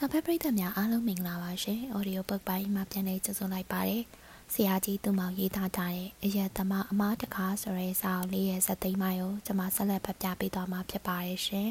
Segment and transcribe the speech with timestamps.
[0.00, 4.02] စာဖတ်ပရိသတ်များအားလုံးမင်္ဂလာပါရှင်။ Audio Book ပိုင်းမှာပြန်လည်ကြိုဆိုလိုက်ပါတယ်။
[4.52, 11.68] ဆရာကြီးသူမောင်ရေးသားထားတဲ့အယက်သမားအမားတကားဆိုတဲ့စာအုပ်လေးရဲ့ဇာတ်သိမ်းပိုင်းကိုကျွန်မဆက်လက်ဖတ်ပြပေးသွားမှာဖြစ်ပါတယ်ရှင်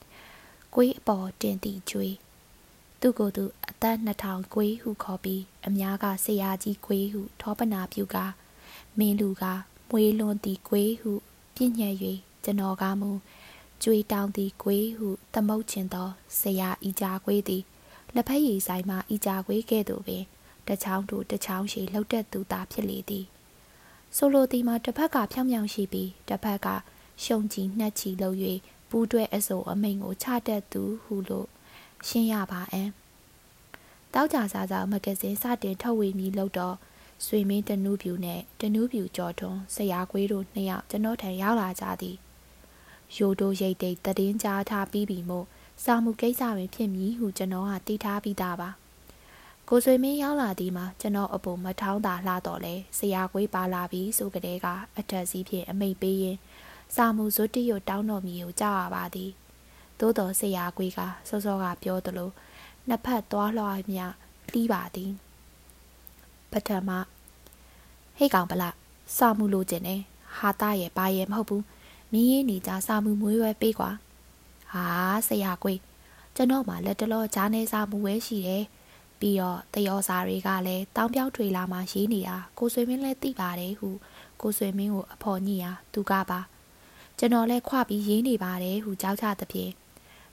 [0.74, 2.14] ။ကိုေးအပေါ်တင်တီကျွေး
[3.00, 8.16] သူကိုယ်သူအသက်2000ကိုေးဟုခေါ်ပြီးအများကဆရာကြီးကိုေးဟုထောပနာပြုက
[8.98, 9.44] မင်းလူက
[9.90, 11.12] မွေးလွန်တီကိုေးဟု
[11.54, 11.96] ပြည့်ညက်၍
[12.44, 13.10] ကျွန်တော်ကမူ
[13.82, 16.08] ကြွေတောင်းသည်ကွေးဟုသမုတ်ချင်သော
[16.38, 17.62] ဆရာဤကြကွေးသည်
[18.14, 20.24] လက်ဖက်ရည်ဆိုင်မှဤကြကွေးကဲ့သို့ပင်
[20.68, 23.24] တချောင်းတို့တချောင်းရှိလှုပ်တဲ့သူသားဖြစ်လေသည်
[24.16, 26.68] ဆိုလိုသည်မှာတစ်ဖက်ကဖြောင်းဖြောင်းရှိပြီးတစ်ဖက်က
[27.24, 28.36] ရှုံကြည်နှက်ချီလုပ်၍
[28.90, 31.48] ပူးတွဲအစိုးအမိန်ကိုချတတ်သူဟုလို့
[32.08, 32.82] ရှင်းရပါအံ
[34.14, 36.76] တောက်ကြစားစားမဂဇင်းစတင်ထုတ်ဝေမည်လို့တော့
[37.26, 42.16] ဆွေမင်းတနူးပြူနဲ့တနူးပြူကြော်ထွန်းဆရာကွေးတို့နှစ်ယောက်ကျွန်တော်ထံရောက်လာကြသည်
[43.16, 45.46] ရိုတိုရိတ်တိတ်တည်င်းကြားထားပြီးပြီမို့
[45.84, 48.70] စာမှုကိစ္စပင်ဖြစ်မည်ဟုကျွန်တော်ကတီးထားပြီးသားပါ
[49.68, 54.66] ကိုဆွေမင်းရောက်လာသည်မှာကျွန်တော်အပေါ်မထောင်းတာလှတော့လဲဆရာကွေးပါလာပြီဆိုကြတဲ့က
[54.98, 56.36] အထက်စီးဖြင့်အမိတ်ပေးရင်
[56.94, 59.30] စာမှုဇွတ်တိရတောင်းတော်မီကိုကြားရပါသည်
[60.00, 62.30] သို့တော်ဆရာကွေးကစောစောကပြောသလို
[62.88, 64.00] နှစ်ဖက်သွားလွှားမြ
[64.50, 65.10] လှီးပါသည်
[66.52, 66.90] ပထမ
[68.18, 68.70] ဟေ့ကောင်ဗလာ
[69.16, 70.00] စာမှုလိုချင်တယ်
[70.38, 71.62] ဟာတာရဲ့ဘာရဲ့မဟုတ်ဘူး
[72.12, 73.90] မင်းရင်နေကြစာမှုမွေးရွယ်ပေးကွာ
[74.72, 74.86] ဟာ
[75.28, 75.74] ဆရာကွေ
[76.34, 78.64] ကျွန်တော်မှလက်တလောဂျာနေစာမှုဝဲရှိတယ်
[79.20, 83.88] ပြီးတော့တယောစာတွေကလည်းတောင်ပြောက်ထွေလာမှရေးနေတာကိုဆွေမင်းလည်းသိပါတယ်ဟု
[84.40, 86.40] ကိုဆွေမင်းကိုအဖော်ညိရာသူကပါ
[87.18, 89.72] ကျွန်တော်လည်းခွပြီးရေးနေပါတယ်ဟုကြောက်ကြသဖြင့်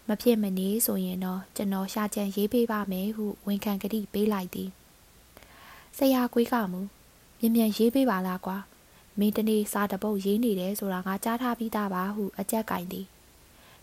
[0.07, 4.69] မဖြစ်မနေဆိုရင်တော့ကျွန်တော်ရှာချန်ရေးပေးပါမယ်ဟုဝန်ခံကတိပေးလိုက်သည်
[5.97, 6.81] ဆရာကွေးကမူ
[7.39, 8.57] မြန်မြန်ရေးပေးပါလားကွာ
[9.19, 13.05] မင်းတနေ့စာတပုတ်ရေးနေတယ်ဆိုတာငါကြားထားပြီးသားပါဟုအကြက်ကင်သည်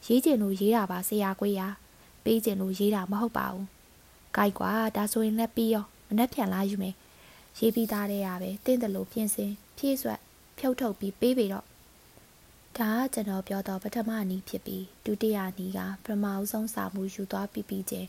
[0.06, 1.62] ရေးကျင်လို့ရေးတာပါဆရာကွေးရ
[2.25, 3.67] ပေးကျင်လို့ရေးတာမဟုတ်ပါဘူး
[4.37, 6.95] ကြိုက်ကွာဒါဆိုရင်လည်းပြီးရောမနှက်ပြန်လာယူမယ်
[7.59, 10.20] ရေးပြီးသားတဲ့ရပဲတင့်တယ်လို့ပြင်ဆင်ဖြည့်ဆွက်
[10.59, 11.67] ဖြုတ်ထုတ်ပြီးပေးပေတော့
[12.79, 18.08] ဒါကကျွန်တော်ပြောတော့ပထမနီးဖြစ်ပြီးဒုတိယနီးကပထမအဆုံးစာမှုယူသွားပြီးပြီးချင်း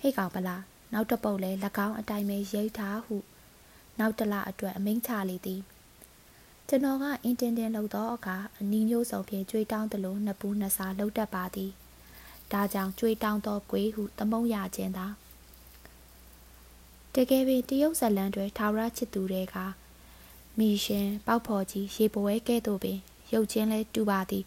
[0.00, 0.62] ဟိတ်ကောင်ပလား
[0.92, 1.50] နောက်တစ်ပုတ်လဲ၎
[1.86, 3.16] င်းအတိုင်းပဲရိတ်ထားဟု
[3.98, 5.62] နောက်တလအတွက်အမိန့်ချလေသည်
[6.68, 11.70] ကျွန်တော်ကအင်တင်တင်လှုပ်သောအခါအနီးမျိုးစုံဖြင့်ကြွေးတောင်းသလိုနှစ်ပူးနှစ်စာလှုပ်တတ်ပါသည်
[12.52, 15.06] ဒါကြောင့်ကြွေးတောင်းသောကွေးဟုသမုံရခြင်းသာ
[17.14, 19.56] တကယ်ပင်တရုတ်ဇလန်တွေထာဝရချစ်သူတွေက
[20.58, 22.98] မီရှင်ပေါက်ဖော်ကြီးရေပွဲကဲ့သို့ပင်
[23.32, 24.44] ရုပ်ချင်းလဲတူပါသည်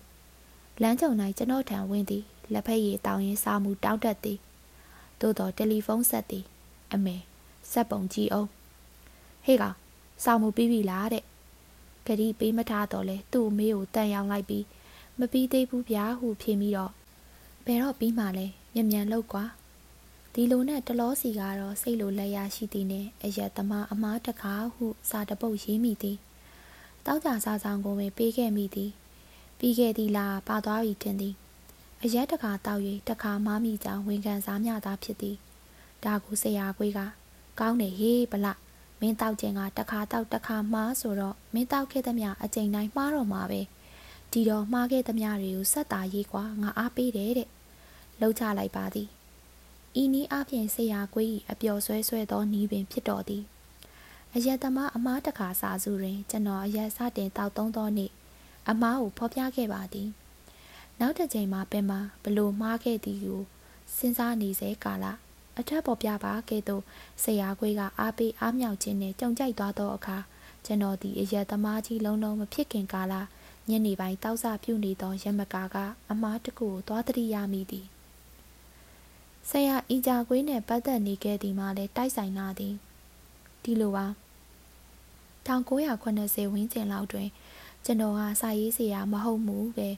[0.82, 4.40] လမ်းကြုံ၌ကျွန်တော်ထံဝင်သည်လက်ဖက်ရည်တောင်းရင်စာမှုတောင်းတတ်သည်
[5.22, 6.46] သို့တော်တယ်လီဖုန်းဆက်သည်
[6.94, 7.16] အမေ
[7.72, 8.50] ဆက်ပုံကြည့်အောင်
[9.46, 9.76] ဟေးကောင်
[10.24, 11.29] စာမှုပြီးပြီလားတဲ့
[12.06, 14.66] ဂရီပေးမထားတော့လဲသူ့အမေကိုတန်ရောင်လိုက်ပြီး
[15.20, 16.92] မပြီးသေးဘူးဗျာဟုဖြေမိတော့
[17.66, 19.46] ဘယ်တော့ပြီးမှလဲမြန်မြန်လောက်ကွာ
[20.34, 26.18] ဒီလိုနဲ့တလောစီကတော့စိတ်လိုလက်ရရှိသည်နဲ့အရက်သမားအမားတကားဟုစာတပုတ်ရေးမိသည်
[27.06, 28.92] တောက်ကြစားဆောင်ကိုပဲပေးခဲ့မိသည်
[29.60, 31.36] ပြီးခဲ့သည်လားပါသွားပြီတင်သည်
[32.04, 35.36] အရက်တကာတောက်၍တခါမားမိကြောင်ဝန်ခံစားမျှသားဖြစ်သည်
[36.04, 37.00] ဒါကိုဆရာကွေးက
[37.60, 38.48] ကောင်းတယ်ဟေးဗလ
[39.00, 43.62] မင်းတောက်ခြင်းကတခါတောက်တခါမှားဆိုတော့မင်းတောက်ခဲ့သမျှအကျိန်တိုင်းမှားတော့မှာပဲ
[44.32, 47.50] ဒီတော့မှားခဲ့သမျှတွေကိုဆက်တာရေးကွာငါအားပေးတယ်တဲ့
[48.20, 49.08] လှုပ်ချလိုက်ပါသည်
[50.02, 53.44] ဤနည်းအပြင်ဆရာကွေး၏အပျော်ဆွဲဆွဲသောနီးပင်ဖြစ်တော်သည်
[54.36, 58.12] အယက်သမားအမားတခါစာစုတွင်ကျွန်တော်အယက်စတင်တောက်သုံးသောနေ့
[58.70, 60.10] အမားကိုဖော်ပြခဲ့ပါသည်
[61.00, 63.42] နောက်တစ်ချိန်မှာပင်မှာဘလို့မှားခဲ့သည်ကို
[63.96, 65.06] စဉ်းစားနေစေကာလ
[65.60, 66.84] အထက်ပေါ်ပြပါကဲ့သို့
[67.24, 70.18] ဆရာခွေးကအားပေးအားမြောက်ခြင်းနဲ့ကြုံကြိုက်သွားသောအခါ
[70.66, 73.14] ကျွန်တော်ဒီအရက်သမားကြီးလုံးလုံးမဖြစ်ခင်ကာလ
[73.70, 75.78] ညနေပိုင်းတောက်ဆပြုနေသောရမကာက
[76.12, 77.86] အမားတကူကိုသွားတရိရမိသည်
[79.50, 82.74] ဆရာအီဂျာခွေးနှင့်ပတ်သက်နေခဲ့သည်မှလည်းတိုက်ဆိုင်လာသည်
[83.64, 84.06] ဒီလိုပါ
[85.48, 87.28] 1980ဝန်းကျင်လောက်တွင်
[87.86, 89.90] ကျွန်တော်ဟာစာရေးဆရာမဟုတ်မှုပဲ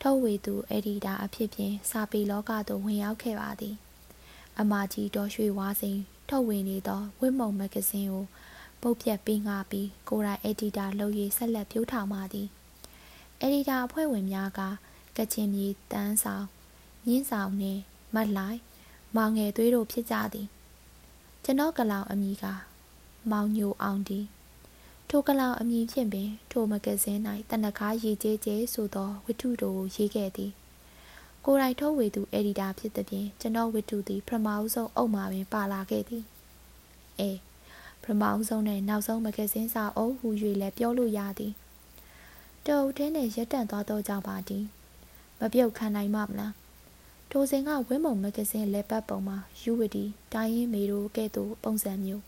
[0.00, 3.76] ထုတ်ဝေသူအက်ဒီတာအဖြစ်ဖြင့်စာပေလောကသို့ဝင်ရောက်ခဲ့ပါသည်
[4.60, 8.24] အမကြီးတော်ရွှေဝါစိန်ထုတ်ဝေနေသောဝစ်မုံမဂ္ဂဇင်းကို
[8.80, 12.48] ပုတ်ပြတ်ပေးငါပြီးကိုရိုင်းအက်ဒီတာလုပ်ရဆက်လက်ပြိုးထောင်ပါသည်
[13.40, 14.60] အက်ဒီတာအဖွဲ့ဝင်များက
[15.16, 16.46] ကချင်ပြည်တန်းဆောင်
[17.06, 17.80] မြင်းဆောင်နှင့်
[18.14, 18.60] မတ်လိုက်
[19.16, 20.46] မောင်ငယ်သွေးတို့ဖြစ်ကြသည်
[21.44, 22.44] ကျွန်တော်ကလောင်အမည်က
[23.30, 24.20] မောင်ညိုအောင်ဒီ
[25.08, 27.20] ထိုကလောင်အမည်ဖြင့်ပင်ထိုမဂ္ဂဇင်း၌
[27.50, 30.52] တနခါရေးကျေးကျေးဆိုသောဝတ္ထုတို့ကိုရေးခဲ့သည်
[31.44, 36.24] ကိုယ်တိုင်ထုတ်ဝေသူအက်ဒီတာဖြစ်သည်ဖြင့်ကျွန်တော်ဝတ္ထုသည်ပထမဦးဆုံးအုပ်မှာပင်ပါလာခဲ့သည်
[37.18, 37.30] အဲ
[38.02, 40.28] ပထမဦးဆုံးနဲ့နောက်ဆုံးမဂ္ဂဇင်းစာအုပ်ဟူ၍
[40.60, 41.52] လည်းပြောလို့ရသည်
[42.66, 44.64] တုတ်ထဲနဲ့ရက်တန့်သွားတော့ကြောင့်ပါသည်
[45.40, 46.54] မပြုတ်ခံနိုင်မှမလား
[47.30, 52.22] ထိုစဉ်ကဝင်းမုံမဂဇင်းလက်ပတ်ပုံမှာယူဝတီတိုင်းရင်းမေတို့ကဲ့သို့ပုံစံမျိုး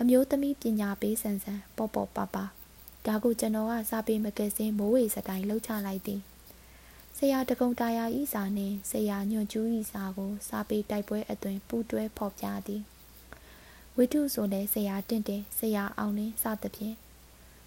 [0.00, 2.44] အမျိုးသမီးပညာပေးဆန်ဆန်ပေါ့ပေါ့ပါပါ
[3.06, 6.31] ဒါကိုကျွန်တော်ကစာပေမဂဇင်းမိုးဝေစတိုင်လှုပ်ချလိုက်သည်ဆ
[7.32, 12.82] ရာတကုံတာယာဤစာနှင့်ဆရာညွန့်ကျူးဤစာကို စာပေတိုက်ပွဲအသွင်ပူးတွဲဖော်ပြသည်
[13.96, 16.96] ဝိတုဆိုလည်းဆရာတင့်တင်ဆရာအောင်လင်းစသဖြင့်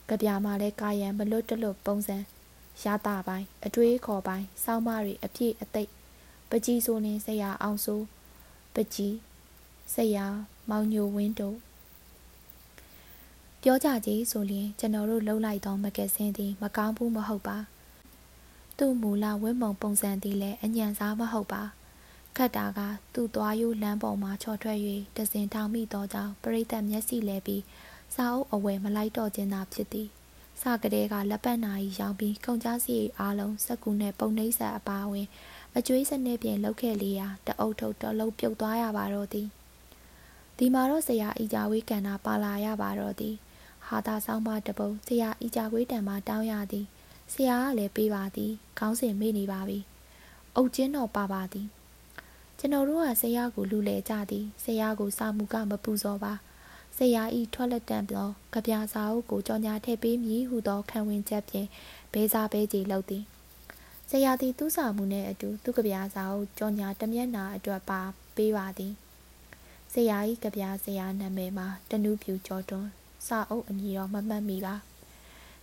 [0.07, 2.17] ကြပြမှာလည်းကာယံမလွတ်တလွတ်ပုံစံ
[2.83, 5.83] ရတာပိုင်းအတွေးခေါ်ပိုင်းစောင်းမတွေအပြည့်အသိ
[6.49, 8.01] ပကြီးဆိုရင်ဆရာအောင်ဆို
[8.73, 9.15] ပကြီး
[9.93, 10.25] ဆရာ
[10.69, 11.57] မောင်ညိုဝင်းတို့
[13.61, 17.57] ပြောကြကြည်ဆိုရင်ကျွန်တော်တို့လှုပ်လိုက်သောမဂဇင်းသည်မကောင်းဘူးမဟုတ်ပါ
[18.77, 21.63] သူ့မူလဝင်းမုံပုံစံသည်လည်းအညံစားမဟုတ်ပါ
[22.37, 22.79] ခတ်တာက
[23.13, 24.79] သူ့သွားရိုးလမ်းပေါ်မှာချော်ထွက်၍
[25.17, 27.63] တစင်ထောင်မိသောကြောင့်ပရိသတ်မျက်စိလဲပြီး
[28.15, 30.07] စာအုပ်အဝယ်မလိုက်တော့ခြင်းသာဖြစ်သည်
[30.61, 35.27] စကတဲ့ကလက်ပတ်နာရီရောင်းပြီးကုန်ကြစီအားလုံးစက်ကူနဲ့ပုံနှိမ့်ဆက်အပါဝင်
[35.77, 39.47] အကျွေးစနစ်ပြင်လောက်ခဲ့လေရာတအုပ်ထုတ်တလုံးပြုတ်သွားရပါတော့သည်
[40.57, 43.35] ဒီမှာတော့ဆရာအီကြဝေးကန်နာပါလာရပါတော့သည်
[43.87, 46.85] ဟာသာဆောင်မတပုံဆရာအီကြဝေးတံမှာတောင်းရသည်
[47.33, 49.79] ဆရာကလည်းပေးပါသည်ခေါင်းစဉ်မေ့နေပါပြီ
[50.55, 51.67] အုတ်ကျင်းတော့ပါပါသည်
[52.59, 56.33] ကျွန်တော်တို့ကဆရာကိုလူလဲကြသည်ဆရာကိုစာမှုကမပူဇော်ပါ
[56.97, 61.67] ဆရာဤထွက်လက်တံသောကြပြစာအုပ်ကိုကြောညာထည့်ပေးမည်ဟုသောခံဝင်ချက်ဖြင့်
[62.13, 63.23] ဘေးစားပေးကြည်လုပ်သည်
[64.09, 68.01] ဆရာသည်သူ့စာမှုနှင့်အတူသူ့ကြပြစာအုပ်ကြောညာတမျက်နာအတွက်ပါ
[68.35, 68.93] ပေးပါသည်
[69.93, 72.89] ဆရာဤကြပြဆရာနာမည်မှာတနုပြူကျော်တွန်း
[73.27, 74.75] စာအုပ်အမည်တော့မမှတ်မိပါ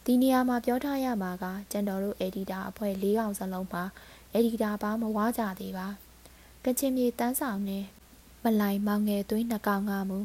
[0.07, 3.85] ဒီနေရာမှာပြောထားရမှာကကျန်တော်တို့အက်ဒီတာအဖွဲ့၄កောင်စလုံးမှာ
[4.33, 5.89] အက်ဒီတာဘာမဝါကြသေးပါ
[6.65, 7.85] ကချင်မြေတန်းဆောင်နဲ့
[8.45, 10.19] မလိုက်မောင်ငယ်သွေးနှကောင်ကမူ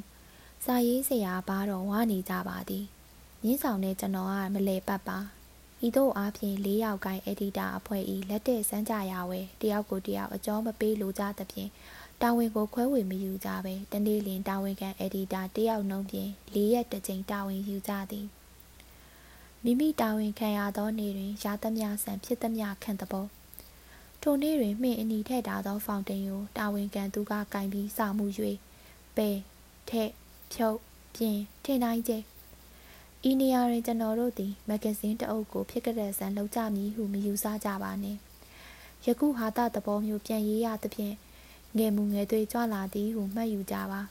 [0.66, 2.86] စာရေးဆရာဘာတော့ဝါနေကြပါသည်
[3.44, 5.20] မြင်းဆောင်နဲ့ကျွန်တော်ကမလဲပတ်ပါ
[5.86, 11.70] ဤသို့အားဖြင့်၄ယောက်ကိုင်းအက်ဒီတာအဖွဲ့ဤလက်တဲ့စမ်းကြရဝဲတယောက်ကိုတယောက်အကြောမပေးလိုကြသဖြင့်
[12.22, 18.28] တာဝန်ကိုခွဲဝေမယူကြပဲတနေ့လင်တာဝန်ခံအက်ဒီတာတယောက်နှုံးဖြင့်၄ရက်တစ်ကြိမ်တာဝန်ယူကြသည်
[19.64, 23.26] မိမိတာဝန်ခံရသောနေ့တွင်ရာသမျှဆန်ဖြစ်သမျှခံသဘော
[24.22, 28.26] ထိုနေ့တွင်မှင်အနီထည့်ထားသောဖောင်တိန်ကိုတာဝန်ခံသူကကင်ပြီးစာမှု၍
[29.16, 29.30] ပဲ
[29.90, 30.12] ထက်
[30.54, 30.80] ဖြုတ်
[31.16, 32.18] ပြင်ထင်တိုင်းကျဲ
[33.30, 38.20] ဤနေရာတွင်ကျွန်တော်တို့သည်မဂဇင်းတအုပ်ကိုဖြစ်ကြတဲ့ဆန်လောက်ကြမည်ဟုမယူဆကြပါနှင့်
[39.06, 41.16] ယခုဟာတာသဘောမျိုးပြန်ရေးရသဖြင့်
[41.78, 44.02] ငယ်မှုငယ်သွေးကြွလာသည်ဟုမှတ်ယူကြပါ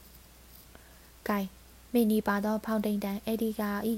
[1.29, 1.39] ။ကဲ
[1.93, 3.95] မိနီပါသောဖောင်တိန်တန်အဒီကာဤ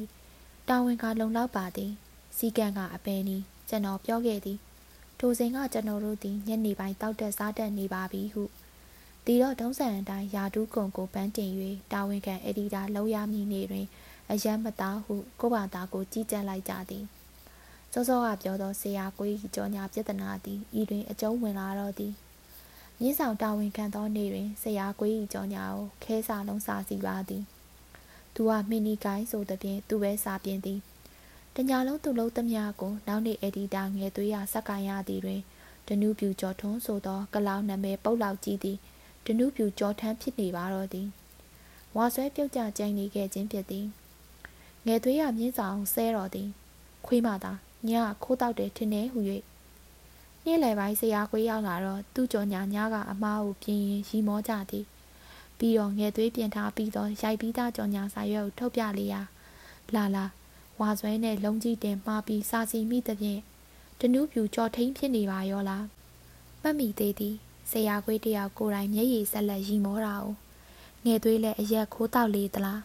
[0.69, 1.93] တာဝန်ကလုံလောက်ပါသည်
[2.37, 3.37] စီကံကအပဲနီ
[3.69, 4.59] ကျွန်တော်ပြောခဲ့သည်
[5.19, 8.43] ထိုစဉ်ကကျွန်တော်တို့သည်ညနေပိုင်းတောက်တက်စားတက်နေပါပြီဟု
[9.25, 11.51] ဒီတော့ဒုံးဆန်အတိုင်းယာတူးကုံကိုပန်းတင်၍
[11.93, 13.87] တာဝန်ခံအဒီတာလောက်ရမည်နေတွင်
[14.31, 17.05] အယမ်းမသားဟုကိုဘာသားကိုကြီးကြပ်လိုက်ကြသည်
[17.93, 22.13] စောစောကပြောသောဆရာကိုကြီးကြောညာပြဿနာသည်ဤတွင်အကျုံးဝင်လာတော့သည်
[23.01, 27.45] မြင်းဆောင်တာဝန်ခံသောနေ့တွင်ဆရာကိုကြီးကြောညာကိုခဲစာလုံးစာစီပါသည်
[28.41, 30.81] သူကမီနီကိုင်းဆိုတဲ့ဖြင့်သူပဲစာပြင်းသည်
[31.55, 35.41] တညာလုံးသူလုံးသမျှကိုနောက်နေ့အက်ဒီတာငယ်သွေးရစက္ကရသည်တွင်
[35.89, 38.79] ဒနုပြူကျော်ထွန်းဆိုသောကလောင်နာမည်ပုတ်လောက်ကြီးသည်
[39.25, 41.09] ဒနုပြူကြောထမ်းဖြစ်နေပါတော့သည်
[41.97, 43.87] ဝါဆွဲပြုတ်ကြကြိုင်နေခဲ့ခြင်းဖြစ်သည်
[44.87, 46.49] ငယ်သွေးရမြင်းဆောင်ဆဲတော်သည်
[47.07, 47.53] ခွေးမသာ
[47.89, 47.91] ည
[48.23, 49.21] ခိုးတောက်တယ်ထင်နေဟု၍
[50.45, 54.85] နေ့လယ်ပိုင်းဆရာခွေးရောက်လာတော့သူ့ကြော်ညာညကအမားကိုပြင်းရင်ရီမောကြသည်
[55.59, 59.21] ပြီးတော့ငယ်သွေးပြင်ထားပြီးတော့ရိုက်ပြီးသားကြော်ညာစာရွက်ကိုထုတ်ပြလေရာ
[59.95, 60.25] လာလာ
[60.81, 63.41] ဝါဆွဲနဲ့လုံးကြီးတင်မှားပြီးစာစီမိသဖြင့်
[64.01, 65.85] တနူးပြူကြော်ထိန်ဖြစ်နေပါရောလား
[66.63, 67.37] မှတ်မိသေးသည်
[67.71, 70.27] ဆရာခွေးတယောက်ကိုယ်တိုင်မျက်ရည်ဆက်လက်ရီမောတာ哦
[71.05, 72.83] ငယ်သွေးလည်းအရက်ခိုးတောက်လေသလား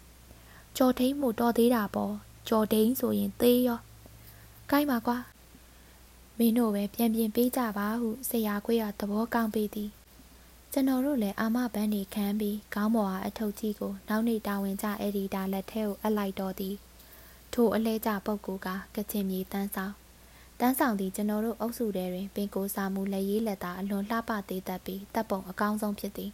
[0.77, 2.13] ကြော်ထိန်မှုတော်သေးတာပေါ့
[2.48, 3.79] ကြော်ထိန်ဆိုရင်သေးရော
[4.71, 5.17] ကိုင်းပါကွာ
[6.38, 9.89] မင်းတို့ပဲပြန်ပြင်ပေးကြပါဟုဆရာခွေးကသဘောကောင်းပေးသည်
[10.75, 16.75] ကျွန်တော်တို့လည်းအာမဘန်းနေခန်းပြီးခေါင်းပေါ်အားအထုပ်ကြီးကိုနောက်နေတာဝန်ကျအက်ဒီတာလက်ထဲကိုအပ်လိုက်တော့သည်
[17.53, 19.94] ထိုအလဲကျပုတ်ကူကကချင်မြေတန်းဆောင်
[20.60, 26.32] တန်းဆောင်သည်ကျွန်တော်တို့အုပ်စုထဲတွင်ပင်ကိုစာမှုလက်ရေးလက်သားအလွန်လှပသေးတတ်ပြီးတပ်ပုံအကောင်းဆုံးဖြစ်သည်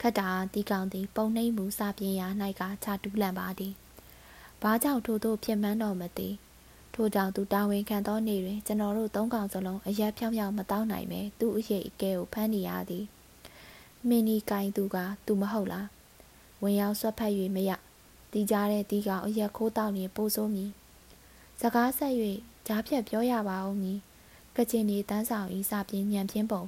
[0.00, 2.28] ခတ်တာတီကောင်သည် ပုံနှိမ့်မှုစာပြင်းရာ၌
[2.60, 3.72] ကခြာတူးလန့်ပါသည်
[4.62, 6.28] ဘာကြောင့်ထို့သို့ဖြစ်မှန်းတော့မသိ
[6.94, 13.06] ထို့ကြောင့်သူတာဝန်ခံသောနေ့တွင်ကျွန်တော်တို့သုံးကောင်စလုံးအရက်ဖြောင်းဖြောင်းမတောင်းနိုင်ပဲသူ့အရေးအကဲကိုဖမ်းနေရသည်
[14.08, 15.86] မင်းနီကိုင်းသူကသူမဟုတ်လား
[16.62, 17.70] ဝင်ရောက်ဆွတ်ဖက်၍မရ
[18.32, 20.70] တီးကြတဲ့တီးကောင်အရက်ခိုးတောက်ရင်ပိုးဆိုးမည်
[21.60, 22.14] စကားဆက်၍
[22.66, 23.98] ကြားဖြတ်ပြောရပါဦးမည်
[24.56, 26.64] ကချင်ပြည်တန်းဆောင်ဤစာပြင်းညံပြင်းပုံ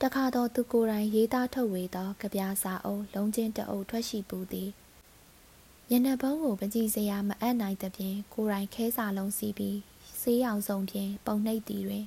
[0.00, 4.70] တခါတော့သူကိုယ်တိုင်ရေးသားထုတ်ဝေသောကြပြစာအုပ်လုံးချင်းတအုပ်ထွက်ရှိပူသည်
[5.90, 9.78] ညနေပုံးကိုပကြည်စရာမအပ်နိုင်သဖြင့်ကိုယ်တိုင်ခဲစာလုံးစီးပြီး
[10.20, 12.04] ဆေးရောင်စုံဖြင့်ပုံနှိပ်သည်တွင်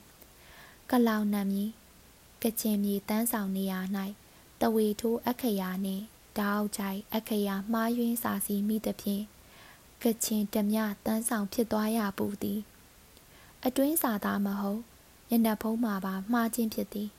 [0.90, 1.70] ကလောင်နံမည်
[2.44, 3.80] ကချင်မြေတန်းဆောင်နေရာ၌
[4.62, 6.04] တဝေထိုးအခရာနှင့်
[6.40, 9.24] တောက်ကြိုက်အခရာမှားယွင်းစာစီမိသဖြင့်
[10.04, 12.60] ကချင်ဓမြတန်းဆောင်ဖြစ်သွားရပူသည်
[13.66, 14.82] အတွင်းစာသားမဟုတ်
[15.30, 17.10] ညနေဖုံးမှာပါမှားခြင်းဖြစ်သည်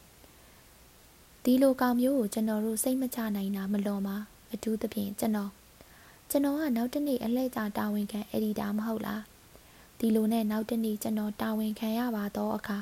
[1.45, 4.17] ဒီလိုကောင်မျိုးကိုကျွန်တော်တို့စိတ်မချနိုင်တာမလွန်ပါ
[4.53, 5.51] အထူးသဖြင့်ကျွန်တော်
[6.31, 9.23] ကျွန်တော်ကနောက်တနေ့အလှည့်ကျတာဝန်ခံအက်ဒီတာမဟုတ်လား
[9.99, 12.79] ဒီလိုနဲ့နောက်တနေ့ကျွန်တော်တာဝန်ခံရပါတော့အခါ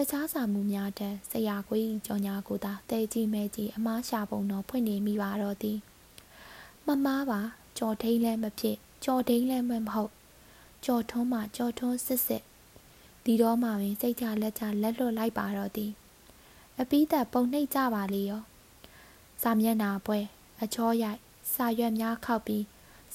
[0.00, 5.78] တခြားစာမှုများတဲ့ဆရာကွေးကြော်ညာကိုသာတဲကြီးမဲကြီးအမားရှာပုံတော့ဖွင့်နေမိပါတော့သည်
[6.86, 7.40] မမားပါ
[7.78, 10.12] ကြော်ထိန်လည်းမဖြစ်ကြော်ထိန်လည်းမဟုတ်
[10.84, 12.42] ကြော်ထုံးမှကြော်ထုံးစစ်စစ်
[13.24, 15.90] ဒီတော့မှပင်စိတ်ချလက်ချလက်လွတ်လိုက်ပါတော့သည်
[16.80, 18.42] အပီးသက်ပုံနှိပ်ကြပါလေရော
[19.42, 20.18] စာမျက်နာပွဲ
[20.62, 21.18] အချောရိုက်
[21.54, 22.64] စာရွက်များခောက်ပြီး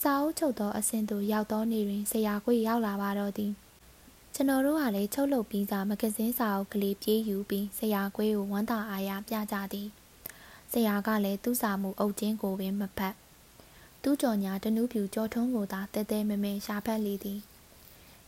[0.02, 3.54] စာအုပ်ချုပ်သောအဆင့်သို့ရောက်သောနေ့တွင်ဆရာကွေရောက်လာပါတော့သည်
[4.36, 9.88] ကျွန်တော်တို့ကလည်းချုပ်လုပ်ပြီးသားမဂဇင်းစာအုပ်ကလေးပြေးယူပြီးဆရာကွေကိုဝမ်းသာအားရပြကြသည်
[10.72, 13.16] ဆရာကလည်းသူ့စာမှုအုပ်ချင်းကိုပင်မဖတ်
[14.04, 17.40] သူ့ကြော်ညာတနူးပြူကြောထုံးကိုသာတဲတဲမဲမဲရှာဖတ်လေသည်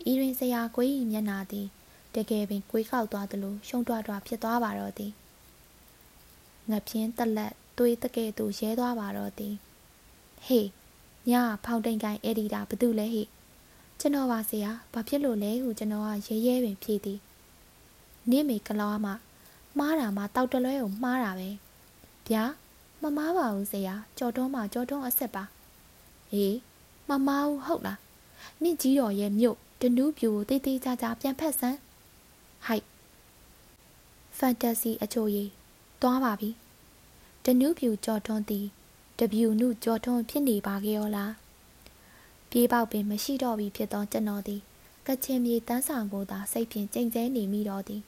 [0.10, 1.68] ဤတွင်ဆရာကွေ၏မျက်နာသည်
[2.16, 5.12] တကယ်ပင်ကွေးခောက်သွားသလိုရှုံတွတွဖြစ်သွားပါတော့သည်
[6.70, 9.56] ငပြင်းတက်လက်သွေးတကယ်သူရဲသွားပါတော့သည်
[10.46, 10.68] ဟေး
[11.30, 11.32] ည
[11.66, 13.24] ဖောင်တိန်ကိုင်အက်ဒီတာဘသူလဲဟိ
[14.00, 17.20] ကျွန်တော်ပါဆရာဘာဖြစ်လို့လဲဟုကျွန်တော်ကရဲရဲပင်ဖြေသည်
[18.30, 19.12] နေမေကလောမှ
[19.78, 21.50] မှားတာမှတောက်တလွဲကိုမှားတာပဲ
[22.28, 22.44] ဗျာ
[23.02, 25.44] မမားပါဘူးဆရာကြော်တွန်းမှကြော်တွန်းအစ်စ်ပါ
[26.34, 26.56] အေး
[27.10, 28.00] မမားဘူးဟုတ်လား
[28.62, 31.78] နင့်ကြီးတော်ရဲ့မြို့တနူးပြူကိုတိတ်တိတ်ကြကြပြန်ဖက်စမ်း
[32.66, 32.86] ဟိုက်
[34.38, 35.44] ဖန်တစီအချိုရီ
[36.02, 36.50] သွားပါပြီ
[37.46, 38.66] တနူးပြူကြော်တွန်းသည်
[39.20, 41.32] တပြူနုကြော်ထွန်းဖြစ်နေပါကြရောလား
[42.58, 44.62] ပြေးပေါက်ပင်မရှိတော့ပြီဖြစ်သောကျွန်တော်သည်
[45.08, 48.02] ကချင်မြေတန်းဆောင်ကိုသာစိတ်ဖြင့်ကြိမ်ကျဲနေမိတော့သည်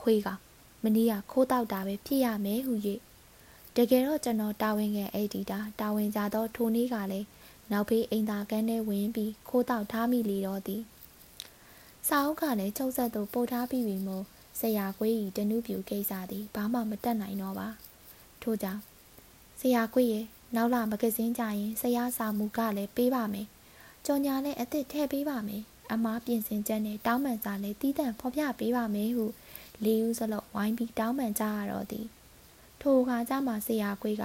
[0.00, 0.28] ခွေးက
[0.82, 2.74] မနီးကခိုးတောက်တာပဲဖြစ်ရမယ်ဟု၍
[3.76, 7.26] တကယ်တော့ကျွန်တော်တာဝန်ငယ်အဲ့ဒီတာတာဝန်ကြသောထိုနေ့ကလည်း
[7.70, 10.82] နောက်ဖေးအိမ်သာကန်းထဲဝင်ပြီးခိုးတောက်ထားမိလေတော့သည်
[12.08, 14.24] စာအုပ်ကလည်းချုပ်ဆက်သူပို့ထားပြီးပြီမို့
[14.60, 17.68] ဆရာကွေးဤတနုပြူကိစ္စသည်ဘာမှမတက်နိုင်တော့ပါ
[18.42, 18.80] ထို့ကြောင့်
[19.60, 20.24] ဆရာခွေရဲ့
[20.56, 23.48] နောက်လာမဂဇင်းကြရင်ဆရာစာမူကလည်းပေးပါမယ်
[24.06, 29.26] ကြော်ညာလည်းအစ်စ်ထည့်ပေးပါမယ်အမားပြင်ဆင်ချက်နဲ့တောင်းပန်စာလည်းတီးတန့်ဖော်ပြပေးပါမယ်ဟု
[29.84, 32.06] လေးဦးစလုံးဝိုင်းပြီးတောင်းပန်ကြရတော့သည်
[32.80, 34.24] ထိုအခါကျမှဆရာခွေက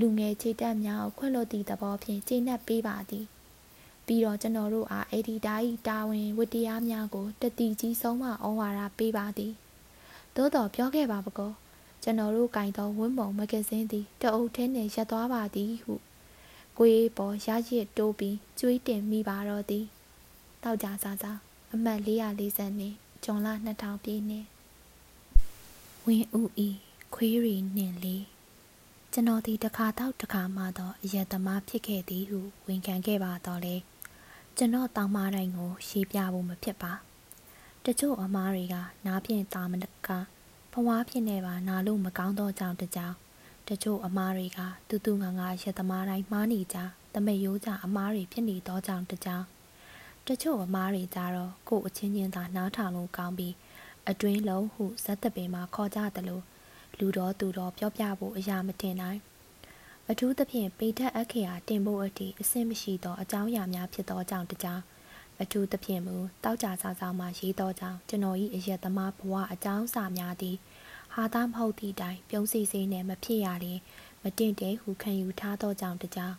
[0.00, 3.26] လူငယ်ခြေတက်များကိုခွင့်လွှတ်သည့်သဘောဖြင့်ကျေနပ်ပေးပါသည်
[4.06, 5.54] ပြီးတော့ကျွန်တော်တို့အားအက်ဒီတာ၏
[5.88, 9.52] တာဝန်ဝတ္တရားများကိုတတိကြီးဆုံးမဩဝါဒပေးပါသည်
[10.36, 11.52] သို့တော်ပြောခဲ့ပါပကော
[12.02, 15.94] ကျွန်တော်တို့ကင်သောဝင်းပုံမဂဇင်းသည်တအုပ်ထဲနှင့်ရက်သွားပါသည်ဟု
[16.78, 19.84] ကိုေးပေါ်ရရစ်တိုးပြီးကျွေးတင်မိပါတော့သည်
[20.62, 21.38] တောက်ကြစားစား
[21.72, 24.46] အမှတ်440နှင့်ဂျွန်လ2000ပြည့်နှစ်
[26.04, 26.68] ဝင်းဦးဤ
[27.14, 28.24] ခွေးရီနှင့်လေး
[29.12, 33.76] ကျွန်တော်ဒီတစ်ခါတော့တစ်ခါမှတော့အယက်သမားဖြစ်ခဲ့သည်ဟုဝန်ခံခဲ့ပါတော့လေ
[34.56, 36.92] ကျွန်တော်တောင်းမတိုင်းကိုရှေးပြဖို့မဖြစ်ပါ
[37.84, 38.74] တချို့အမားတွေက
[39.06, 40.08] နားဖြင့်တာမနက
[40.72, 43.14] ဘဝဖြစ်နေပါနာလို့မကောင်းသောကြောင့်တကြောင်
[43.68, 46.78] တချို့အမားတွေကတူတူငါငါရက်သမားတိုင်းမှားနေကြ
[47.14, 49.44] တမရိုးကြအမားတွေဖြစ်နေသောကြောင့်တကြောင်
[50.26, 53.54] တချို့အမားတွေကြတော့ကို့အချင်းချင်းသာနားထောင်လို့ကောင်းပြီး
[54.08, 56.40] အတွင်းလုံးဟုဇက်တပင်မှာခေါ်ကြသလို
[56.98, 59.20] လူတော်သူတော်ပြောပြဖို့အရာမတင်နိုင်
[60.10, 64.82] အထူးသဖြင့်ပေထက်အခရာတင်ဖို့အထိအဆင့်မရှိသောအကြောင်းအရာများဖြစ်သောကြောင့်တကြောင်
[65.42, 70.56] အထူးသဖြင့်မူတောက်ကြစားစားမှရေးသောကြောင့်ကျွန်တော်၏အရက်သမားဘဝအကြောင်းစာများသည်
[71.14, 73.80] ဟာသားမဟုတ်သည့်တိုင်ပြုံးစီစီနှင့်မဖြစ်ရလျင်
[74.22, 76.36] မတင့်တယ်ဟုခံယူထားသောကြောင့်တကြောင်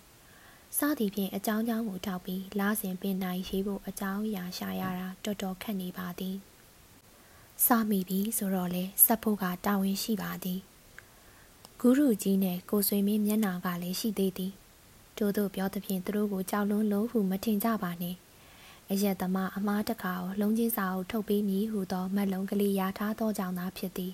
[0.77, 6.35] စသည်ဖြင့်အကြောင်းကြောင်းကိုထောက်ပြီးလာစဉ်ပင်နိုင်ရေးဖို့အကြောင်းအရာရှာရတာတော်တော်ခက်နေပါသည်
[7.65, 10.59] စမိပြီဆိုတော့လေစက်ဖို့ကတာဝန်ရှိပါသည်
[11.79, 14.53] ဂုရုကြီးနဲ့ကိုဆွေမင်းမျက်နာကလည်းရှိသေးသည်
[15.17, 18.15] တို့တို့ပြောသဖြင့်သူတို့ကိုကြောက်လွန်းလို့ဟုမထင်ကြပါနဲ့
[18.91, 24.13] အရက်သမားအမားတကာကိုလုံးချင်းစာအုပ်ထုတ်ပေးမည်ဟုသောမက်လုံးကလေးရထားသောကြောင့်သာဖြစ်သည်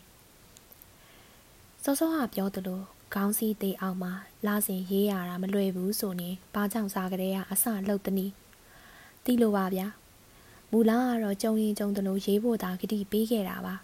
[1.86, 2.82] စောစောကပြောသလို
[3.14, 4.14] ခေါင်းစည်းသေးအောင်မှာ
[4.48, 8.34] လာစဉ်ရေးရတာမလွယ်ဘူးဆိုရင်ဘာကြောင့်စားကြတဲ့ကအစလှုပ်သနည်း
[9.26, 9.88] သိလို့ပါဗျာ
[10.72, 13.76] မူလာကတော့ကြုံရင်ကြုံသလိုရေးဖို့သာဂတိပေးခဲ့တာပါ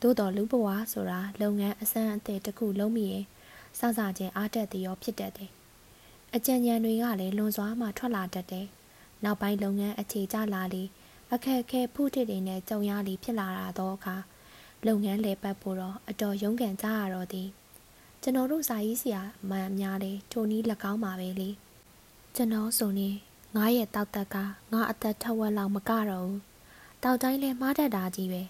[0.00, 3.24] သို့တော်လူဘဝဆိုတာလုပ်ငန်းအစမ်းအသစ်တစ်ခုလုံးမိရင်
[3.78, 5.50] စစချင်းအားတက်သည်ရောဖြစ်တတ်တယ်
[6.34, 8.66] အကြံဉာဏ်တွေကလည်းလွန်စွာမှထွက်လာတတ်တယ်
[9.24, 10.82] နောက်ပိုင်းလုပ်ငန်းအခြေကျလာလေ
[11.32, 14.16] အခက်အခဲဖုထစ်တွေနဲ့ကြုံရလေဖြစ်လာတာတော့အခါ
[14.86, 17.48] လုပ်ငန်းလဲပတ်ဖို့တော့အတော်ရုန်းကန်ကြရတော့သည်
[18.22, 21.50] ကျွန်တော်တို့စာရေးဆရာမှန်များလေထိုနည်း၎င်းပါပဲလေ
[22.34, 23.08] ကျွန်တော်ဆိုနေ
[23.56, 24.36] ငါရဲ့တောက်တက်က
[24.72, 26.40] ငါအသက်ထက်ဝက်လောက်မကတော့ဘူး
[27.02, 28.42] တောက်တိုင်းလဲမှားတတ်တာကြီးပဲ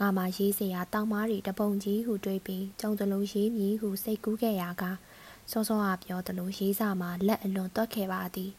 [0.00, 4.84] ငါမှရေးစရာတောင်းမားတွေတပုံကြီးဟုတွေးပြီးကြုံသလိုရေးမည်ဟုစိတ်ကူးခဲ့ရာက
[5.50, 8.50] စောစောကပြောသလိုရေးစာမှာလက်အလွန်တွက်ခဲ့ပါသည်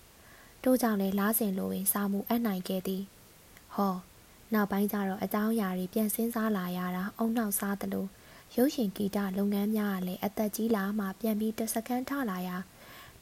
[0.64, 3.04] တို့ကြောင့်လည်းလားစင်လိုပင်စာမှုအပ်နိုင်ခဲ့သည်
[3.76, 3.96] ဟော
[4.54, 8.06] နောက်ပိုင်းကျတော့အကြောင်းအရာတွေပြန်စင်းစားလာရတာအုံနောက်စားသလို
[8.56, 12.58] ရုပ်ရှင်ဂီတလုပ်ငန်းများကလည်းအသက်ကြီးလာမှပြန်ပြီးတစကန်ထလာရာ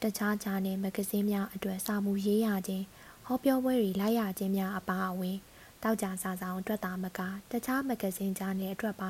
[0.01, 2.85] တခြားခြားနဲ့မဂဇင်းများအတွက်စာမှုရေးရခြင်း
[3.25, 5.37] ဟောပြောပွဲတွေလိုက်ရခြင်းများအပါအဝင်
[5.83, 7.19] တောက်ကြစာဆောင်အတွက်သာမက
[7.51, 9.09] တခြားမဂဇင်းကြားနဲ့အတွက်ပါ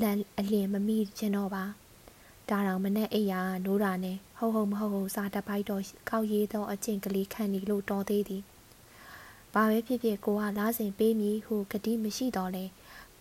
[0.00, 1.64] လန်အလင်းမမိခြင်းတော့ပါ
[2.48, 8.42] ဒါတောင်မနဲ့အိယာနိုးတာနဲ့ဟုတ်ဟုတ်မဟုတ်ဟုတ်စာတပိုက်တော့ကောက်ရေးသောအကျင့်ကလေးခံနေလို့တော်သေးသည်
[9.54, 12.64] ဘာပဲဖြစ်ဖြစ်ကိုကလားစင်ပေးမည်ဟုကတိမရှိတော့လဲ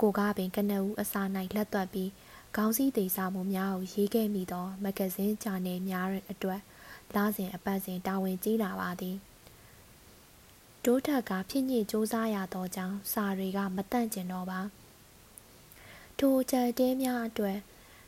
[0.01, 1.21] ကိုကပင်ကနဦးအစာ၌
[1.55, 2.11] လက်သွက်ပြီး
[2.55, 6.61] ခေါင်းစည်းသေးစာမှုများကိုရေးခဲ့မိသောမဂဇင်းဂျာနယ်များအတွက်
[7.15, 9.17] လားစင်အပတ်စဉ်တာဝန်ကြီးလာပါသည်
[10.83, 14.59] တိုးထက်ကဖြစ်ညစ်စူးစမ်းရသောကြောင့်စာတွေကမတန့်ကျင်တော့ပါ
[16.19, 17.57] ထိုချက်တဲများအတွက်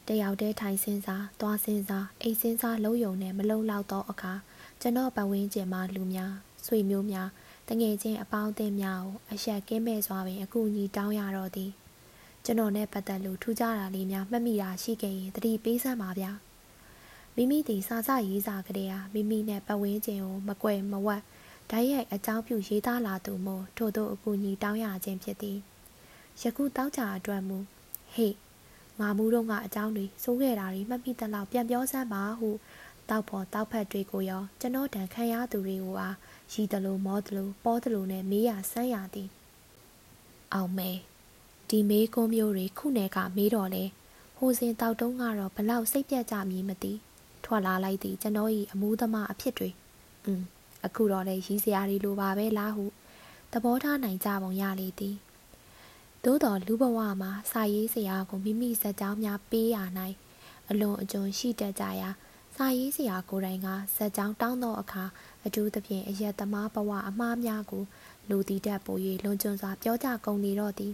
[0.07, 4.33] တယောက်တည်းထိုင်စင်းစားသွားစင်းစားအိတ်စင်းစားလုံးယုံနဲ့မလုံလောက်သောအခါ
[4.81, 6.33] ကျွန်တော်ပတ်ဝန်းကျင်မှာလူများ
[6.65, 7.29] ဆွေမျိုးများ
[7.69, 11.71] တငယ်ချင်းအပေါင်းအသင်းများကိုအရှက်ကင်းမဲ့စွာပင်အကူအညီတောင်းရတော့သည်
[12.45, 16.31] ကျွန်တော်နဲ့ပတ်သက်လို့ထူးခြားတာလေးများမှတ်မိတာရှိခဲ့ရင်တတိပေးစမ်းပါဗျာ
[17.35, 21.21] မိမိဒီစာစရေးစာကလေးဟာမိမိနဲ့ပတ်ဝန်းကျင်ကိုမကွယ်မဝတ်
[21.69, 25.57] ဓာတ်ရိုက်အကြောင်းပြုရေးသားလာသူမို့ထို့သောအကူအညီတောင်းရခြင်းဖြစ်သည်
[26.41, 27.57] ယခုတောက်ကြအတွက်မူ
[28.13, 28.33] ဟေ့
[28.99, 32.49] ငါမူတော့ကအကြောင်းတွေစိုးခဲ့တာတွေမှတ်မိသလောက်ပြန်ပြောစမ်းပါဟု
[33.09, 36.15] တောက်ဖို့တောက်ဖက်တွေကိုရောကျွန်တော်တန်ခံရသူတွေကိုအား
[36.51, 39.29] ရီတလို့မောတလို့ပေါ်တလို့နဲ့မေးရဆန်းရသည်
[40.53, 40.91] အောင်မဲ
[41.69, 43.83] ဒီမေးကုန်းမျိုးတွေခုနယ်ကမေးတော့လေ
[44.37, 46.93] ဟိုစဉ်တောက်တုံးကတော့ဘလောက်စိတ်ပြတ်ကြမည်မသိ
[47.45, 49.69] ထွက်လာလိုက်သည်ကျွန်တော်၏အမှုသမားအဖြစ်တွေ
[50.25, 50.41] อืม
[50.85, 52.85] အခုတော့လေရီးစရာတွေလိုပါပဲလားဟု
[53.51, 55.15] သဘောထားနိုင်ကြပုံရလေသည်
[56.23, 60.15] သို့တော်လူဘဝမှာစာရေးစရာကိုမိမိစက်ကြောင်းများပေးရနိုင်
[60.69, 62.09] အလွန်အကျွံရှိတတ်ကြရာ
[62.55, 65.03] စာရေးစရာကိုယ်တိုင်ကစက်ကြောင်းတောင်းသောအခါ
[65.45, 67.83] အထူးသဖြင့်အယက်သမားဘဝအမှားများကို
[68.29, 70.93] လူတီတက်ပို၍လွန်ကျွံစွာပြောကြကုန်နေတော့သည်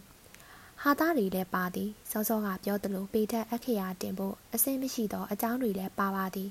[0.82, 6.50] ဟာသားတွေလည်းပါသည်စောစောကပြောသလိုပေထက်အခရာတင်ဖို့အစင်းမရှိသောအကြောင်းတွေလည်းပါပါသည်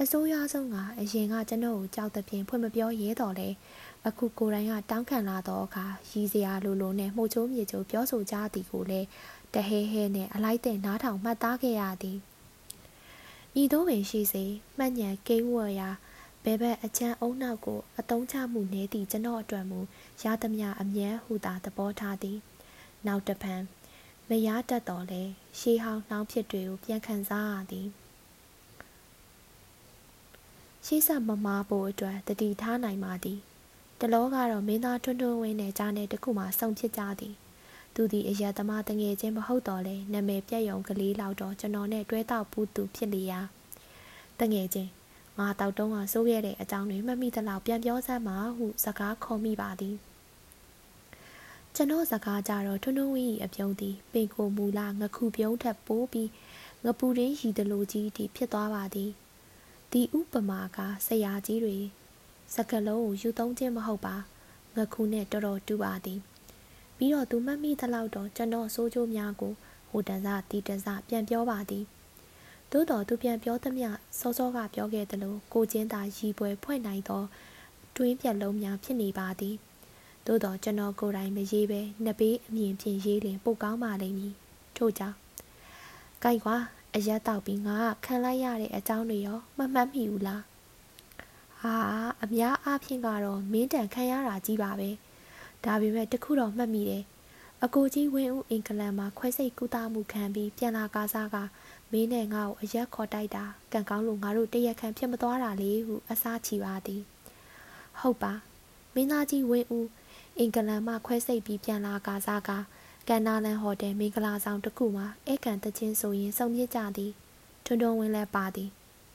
[0.00, 3.48] အစိုးရဆုံးကအရင်ကကျွန်တော်ကိုကြောက်တဲ့ပြင်ဖွင့်မပြောရဲတော့လေ
[4.06, 9.06] အခုကိုယ်တိုင်ကတောင်းခံလာတော့အခါရည်စရာလိုလိုနဲ့မှုချိုးမြေချိုးပြောဆိုကြသည်ကိုလည်း
[9.54, 12.18] တဟဲဟဲနဲ့အလိုက်တဲ့နားထောင်မှတ်သားခဲ့ရသည်
[13.62, 14.44] ဤသို့ပင်ရှိစေ
[14.78, 15.88] မှတ်ညံကိန်းဝေါ်ရာ
[16.44, 19.80] ဘဲဘက်အချမ်းအုံနောက်ကိုအတုံးချမှုနေသည့်ကျွန်တော်အတွက်မူ
[20.22, 22.38] ရသမျှအမြဲဟုသာသဘောထားသည်
[23.06, 23.62] နောက်တဖန်
[24.28, 25.22] မရတတ်တော်လဲ
[25.58, 27.88] ရှေးဟောင်းနှောင်းဖြစ်တွေကိုပြန်ခံစားရသည်
[30.86, 33.38] ရှေးဆက်မမားဖို့အတွက်တတိထားနိုင်ပါသည်
[34.00, 37.34] တလောကတော့မင်းသားထွန်းထွန်းဝင်းနဲ့ကြားနဲ့တခုမှစုံဖြစ်ကြသည်
[37.94, 43.40] သူသည်အရသမားတငယ်ချင်းမဟုတ်တော့လဲနာမည်ပြက်ယုံကလေးလောက်တော့ကျွန်တော်နဲ့တွဲတောက်ပူးသူဖြစ်လေရာ
[44.40, 44.90] တငယ်ချင်း
[45.38, 49.96] ငါတောက်တုံးကစိုးခဲ့တဲ့အကြောင်းတွေမှတ်မိသလောက်ပြန်ပြောစမ်းပါဟုစကားခေါ်မိပါသည်
[51.74, 56.28] ကျွန်တော်စကားကြတော့ထွန်းထွန်းဝင်း၏အပြုံးသည်ပင်ကိုမူလာငခုပြုံးထက်ပိုးပြီး
[56.84, 59.10] ငပူရင်းရီတလူကြီးတီဖြစ်သွားပါသည်
[59.92, 61.78] ဒီဥပမာကဆရာကြီးတွေ
[62.54, 64.16] စကလုံးကိုယူသုံးခြင်းမဟုတ်ပါ
[64.76, 66.20] ငခုနဲ့တော်တော်တူပါသည်
[66.96, 69.52] ပြီးတော့သူမှတ်မိသလောက်တော့ကျွန်တော်စိုးချိုးများကို
[69.90, 71.84] ဟိုတန်စတီတန်စပြန်ပြောပါသည်
[72.72, 77.22] သို့တော်သူပြန်ပြောသမျှစောစောကပြောခဲ့သလိုကိုချင်းသာရီပွဲဖွဲ့နိုင်သော
[77.96, 79.56] တွင်းပြက်လုံးများဖြစ်နေပါသည်
[80.26, 84.34] သို့တော်ကျွန်တော်ကိုယ်တိုင်မရေးပဲနှစ်ပေးအမြင်ဖြင့်ရေးလင်ပိုကောင်းပါလိမ့်မည်
[84.76, 85.16] ထို့ကြောင့်
[86.22, 86.56] ကြိုက်ကွာ
[86.94, 90.42] အရက်တောက်ပြီးငါကခံလိုက်ရတဲ့အကြောင်းတွေရောမမှတ်မိဘူးလား
[91.60, 91.74] ဟာ
[92.22, 94.90] အများအားဖြင့်ကတော့မင်းတန်ခံရတာကြီးပါပဲ
[95.64, 97.02] ဒါပေမဲ့တခုတော့မှတ်မိတယ်
[97.64, 101.36] အကိုကြီးဝင်းဦးအင်္ဂလန်မှာခွဲစိတ်ကူတာမှုခံပြီးပြန်လာကားစားက
[101.92, 107.02] မင်းနဲ့ငါ့ကိုအရက်ခေါ်တိုက်တာကံကောင်းလို့ငါတို့တရက်ခန့်ဖြစ်မသွားတာလေဟုအစားချီပါသည်
[108.00, 108.32] ဟုတ်ပါ
[108.94, 109.88] မင်းသားကြီးဝင်းဦး
[110.38, 112.50] အင်္ဂလန်မှခွဲစိတ်ပြီးပြန်လာကားစားက
[113.08, 117.12] ကန်နာလန်ဟိုတယ်မင်္ဂလာဆောင်တစ်ခုမှာဧကန်တချင်းဆိုရင်စုံမြင့်ကြသည်
[117.64, 118.70] ထွန်းထွန်းဝင်းလည်းပါသည်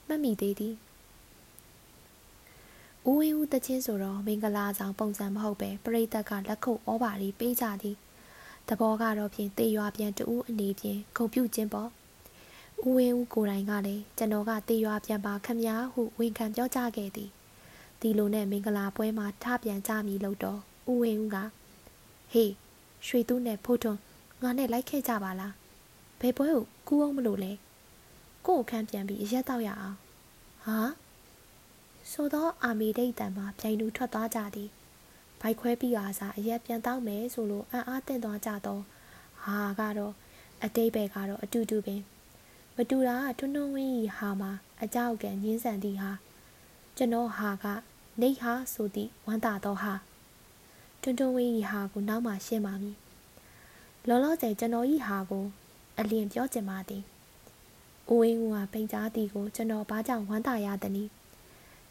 [0.06, 0.74] မှတ်မိသေးသည်
[3.08, 7.96] ဦးဝင်းဦးတချင်းဆိုတော့မင်္ဂလာဆောင်ပုံစံမဟုတ်ပဲပရိသတ်ကလက်ခုပ်ဩဘာရီပေးကြသည်
[8.68, 11.90] တဘောကတော့ဖြင့်တေရွာပြန်တူအနေဖြင့်ဂုံပြုခြင်းပေါ့
[12.86, 17.30] ဦးဝင်းဦးကိုယ်တိုင်ကလည်းကျွန်တော်ကတေရွာပြန်ပါခမညာဟုဝန်ခံပြောကြခဲ့သည်
[18.00, 20.60] ဒီလိုနဲ့မင်္ဂလာပွဲမှာထပြန်ကြမည်လို့တော့
[20.90, 21.36] ဦးဝင်းဦးက
[22.32, 22.52] ဟေး
[23.06, 24.00] ရွှေသူးနဲ့ဖိုးထွန်း
[24.42, 25.54] ငါနဲ့လိုက်ခဲ့ကြပါလား
[26.20, 27.52] ဘယ်ပွဲကိုကူအောင်မလို့လဲ
[28.46, 29.96] ကို့အခန်းပြန်ပြီးအရက်တော့ရအောင်
[30.64, 30.78] ဟာ
[32.10, 34.70] ဆိုတော့အာမီဒိတ်တံမှာပြိုင်သူထွက်သွားကြသည်
[35.40, 38.82] ဘိုက်ခွဲပြီးအားစားအရက်ပြန်တောင်းမယ်ဆိုလို့အံ့အားတင့်သွားကြတော့
[39.42, 40.14] ဟာဟာကတော့
[40.64, 42.02] အတိတ်ပဲကတော့အတူတူပင်
[42.80, 44.50] မတူတာကထွန်းထွန်းဝင်းကြီးဟာမှာ
[44.82, 46.10] အကြောက်ကံညင်းဆန်သည့်ဟာ
[46.96, 47.66] ကျွန်တော်ဟာက
[48.20, 49.94] နေဟာဆိုသည့်ဝမ်းသာတော့ဟာ
[51.02, 52.96] ထွန်းထွန်းဝင်းကြီးဟာကိုနောက်မှရှင်းပါမည်
[54.08, 55.44] လောလောဆယ်ကျွန်တော်ဤဟာကို
[55.98, 57.02] အလင်းပြောချင်ပါသည်
[58.10, 61.10] ဦးဝင်းကပိန်ကြားသည်ကိုကျွန်တော်ဘာကြောင့်ဝမ်းသာရသနည်း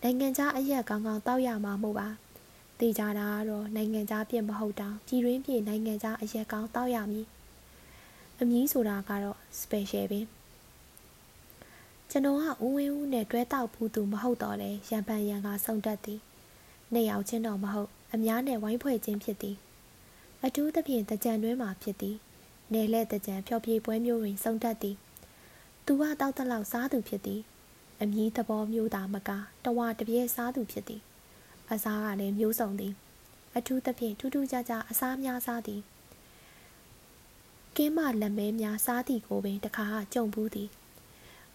[0.02, 2.08] နိုင်ငံခြားအရက်ကောင်းကောင်းတောက်ရမှာမဟုတ်ပါ
[2.80, 7.26] တေချာတာကတော့နိုင်ငံခြားပြင့်မဟုတ်တောင်ပြည်တွင်းပြည်နိုင်ငံခြားအရက်ကောင်းတောက်ရမည်
[8.39, 10.28] အမည်ဆိုတာကတော့ special ပင်
[12.17, 16.19] ကျွန်တော်ကဦးဝင်းဦးနဲ့တွဲတောက်ဘူးသူမဟုတ်တော့လဲရံပန်ရံကစုံတက်သည်
[16.93, 19.56] နှစ်ယောက်ချင်းတော့မဟုတ်အများနဲ့ဝိုင်းဖွဲ့ခြင်းဖြစ်သည်
[20.45, 22.15] အထူးသဖြင့်တကြံတွင်းမှာဖြစ်သည်
[22.73, 24.95] နယ်လဲတကြံဖျော်ဖြေပွဲမျိုးတွင်စုံတက်သည်
[25.86, 27.41] သူကတောက်တလောက်စားသူဖြစ်သည်
[28.01, 29.30] အမည်သဘောမျိုးသာမက
[29.65, 31.01] တဝတပြဲစားသူဖြစ်သည်
[31.71, 32.93] အစားကလည်းမျိုးစုံသည်
[33.56, 35.82] အထူးသဖြင့်ထူးထူးခြားခြားအစားများစားသည်
[37.75, 40.69] ကင်းမလက်မဲများစားသည်ကိုပင်တခါကြုံဘူးသည်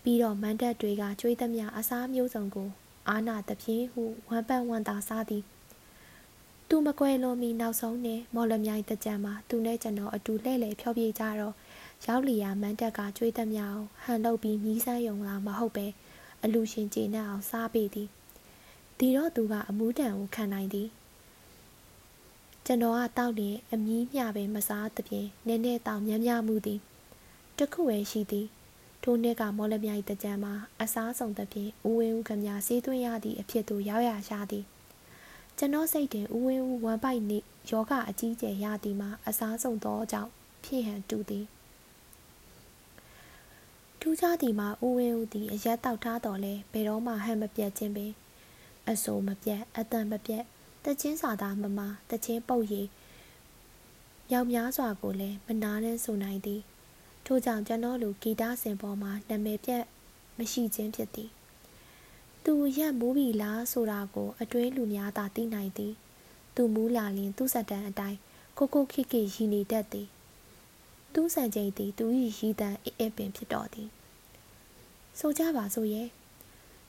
[0.02, 2.68] ပြီးတော့မန်တက်တွေကကျွေးသမျှအစားမျိုးစုံကို
[3.08, 5.44] အာနာတပြင်းဟုဝမ်းပန်းဝမ်းသာစားသည်
[6.68, 11.54] သူမကွယ်လွန်မီနောက်ဆုံးနဲ့မော်လမြိုင်တကြံမှာသူနဲ့ကျွန်တော်အတူလှည့်လည်ဖျော်ဖြေကြတော့
[12.06, 15.86] ရောက်လျာမန်တက်ကကျွေးသမျှအောင်ဟန်လုပ်ပြီးမြည်ဆန်းယုံလာမဟုတ်ပဲ
[16.42, 18.08] အလူရှင်ကျေနပ်အောင်စားပေးသည်
[18.98, 20.88] ဒီတော့သူကအမှုတန်ကိုခံနိုင်သည်
[22.66, 26.80] ကျွန်တော်ကတောက်ရင်အမီးမျှပဲမစားသဖြင့်နည်းနည်းတောင်များများမှုသည်
[27.58, 28.46] တခုပဲရှိသည်
[29.02, 34.64] ထိုနှစ်ကမော်လမြိုင်တကြံမှာအစားဆုံးသဖြင့်ဦးဝင်းဦးခမဆေးသွင်းရသည့်အဖြစ်သို့ရောက်ရရှာသည်
[35.58, 37.38] ကျွန်တော်စိတ်တွင်ဦးဝင်းဦးဝမ်ပိုက်နေ
[37.70, 40.30] ယောဂအကြီးကျယ်ရသည်မှာအစားဆုံးသောကြောင့်
[40.64, 41.46] ဖြစ်ဟန်တူသည်
[44.00, 48.12] ထူးခြားသည်မှာဦးဝင်းဦးသည်အရက်တောက်ထားတော်လဲဘယ်တော့မှဟန်မပြတ်ခြင်းပင်
[48.88, 50.42] အဆိုမပြတ်အတန်မပြတ်
[50.84, 52.88] တချင်းစာသားမမတချင်းပုတ်ရည်
[54.30, 56.60] မြောက်များစွာကိုလည်းမနာနဲ့ဆိုနိုင်သည်
[57.26, 59.84] ထို့ကြောင့်ကျွန်တော်လူဂီတစင်ပေါ်မှာနာမည်ပြတ်
[60.38, 61.30] မရှိခြင်းဖြစ်သည်
[62.44, 65.94] သူရက်မူးပြီလားဆိုတာကို အတွင်းလူများသာသိနိုင်သည်
[66.54, 68.18] သူမူးလာရင် သူ့စက်တန်အတိုင်း
[68.58, 70.08] ကိုကိုခိခိရည်နေတတ်သည်
[71.14, 72.04] သူ့ဆန်ချိန်သည် သူ၏
[72.38, 73.88] ရည်တန်အေးအေးပင်ဖြစ်တော်သည်
[75.18, 76.08] ဆိုကြပါစို့ရဲ့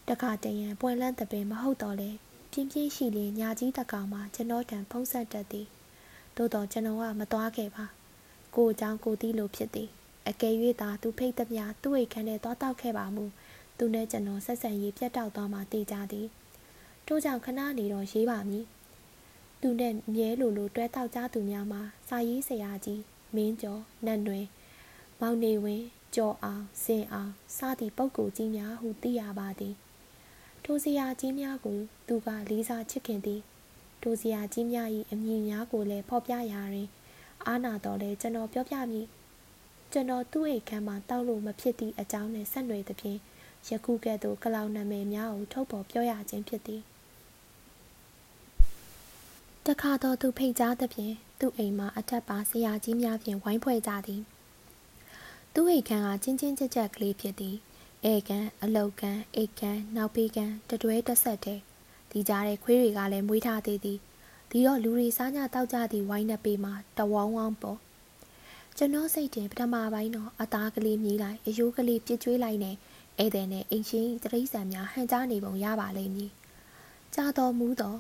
[0.10, 2.10] တခါတရံပွင့်လန်းတပင်မဟုတ်တော့လေ
[2.52, 5.68] ပြင်းပြင်းရှိလင်ညာကြီးတကောင်မှာကျွန်တော်တန်ဖုံးဆက်တတ်သည်
[6.36, 7.86] သို့တော့ကျွန်တော်ကမသွားခဲ့ပါ
[8.56, 9.90] ကိုအကြောင်းကိုသိလို့ဖြစ်သည်
[10.30, 13.26] အကယ်၍သာသူဖိတ်သမျှသူ့အိတ်ခန်းထဲသွားတောက်ခဲ့ပါမူ
[13.78, 16.28] သူနဲ့ကျွန်တော်ဆက်ဆံရေးပြတ်တောက်သွားမှသိကြသည်
[17.08, 18.66] ထို့ကြောင့်ခဏနေတော့ရေးပါမည်
[19.62, 23.02] သူနဲ့မြဲလိုလိုတွဲတောက်ကြသူများမှာစာရေးဆရာကြီး
[23.36, 24.46] မင်းကျော်နတ်တွင်
[25.22, 29.76] မောင်နေဝင်းကျော်အောင်စင်အောင်စသည့်ပုဂ္ဂိုလ်ကြီးများဟုသိရပါသည်
[30.64, 33.42] ထိုဆရာကြီးများကိုသူကလေးစားချစ်ခင်သည်
[34.02, 36.90] ထိုဆရာကြီးများ၏အမည်များကိုလည်းဖော်ပြရာတွင်
[37.48, 39.08] အာနာတော်လဲကျွန်တော်ပြောပြမည်
[39.96, 43.20] ကျွန်တော်သူ့အိတ်ခမ်းမှာတောက်လို့မဖြစ်သည့်အကြောင်းနဲ့ဆက်နွယ်သဖြင့်
[43.70, 46.82] ယခုကဲ့သို့ကလောင်နာမည်များကိုထုတ်ဖော်ပြောရခြင်းဖြစ်သည်
[49.66, 54.22] တခါတော့သူဖိတ်ကြားသဖြင့်သူ့အိမ်မှာအထက်ပါဆရာကြီးများဖြင့်ဝိုင်းဖွဲ့ကြသည်
[55.54, 57.56] သူ့အိတ်ခမ်းကချင်းချင်းကြက်ကြက်ကလေးဖြစ်သည်
[58.12, 61.60] ဧကန်အလုတ်ကန်အိတ်ကန်နောက်ပေးကန်တတွဲတက်ဆက်တဲ့
[62.12, 64.00] ဒီကြားတဲ့ခွေးတွေကလည်းမွေးထားသေးသည်
[64.50, 67.80] ဒီတော့လူတွေစားညတောက်ကြသည့်ဝိုင်းနှစ်ပေမှာတဝောင်းဝောင်းပေါ်
[68.78, 72.76] ကျွန်တော်စိတ်တင်ပထမပိုင်းတော့အသားကလေးမြည်လိုက်အယိုးကလေးပြစ်ကျွေးလိုက်နဲ့
[73.20, 76.32] ဧည့်သည်နဲ့အိမ်ရှင်တရိษံများဟန်ကြားနေပုံရပါလိမ့်မည်
[77.14, 77.96] ကြာတော်မူသော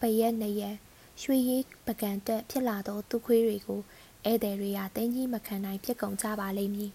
[0.00, 0.76] ပရက်နှစ်ရက်
[1.22, 3.80] ရွှေရည်ပကံတက်ဖြစ်လာသောသူခွေးတွေကို
[4.24, 6.90] ဧည့်သည်တွေကတင်းကြီးမခံနိုင်ဖြစ်ကုန်ကြပါလိမ့်မည်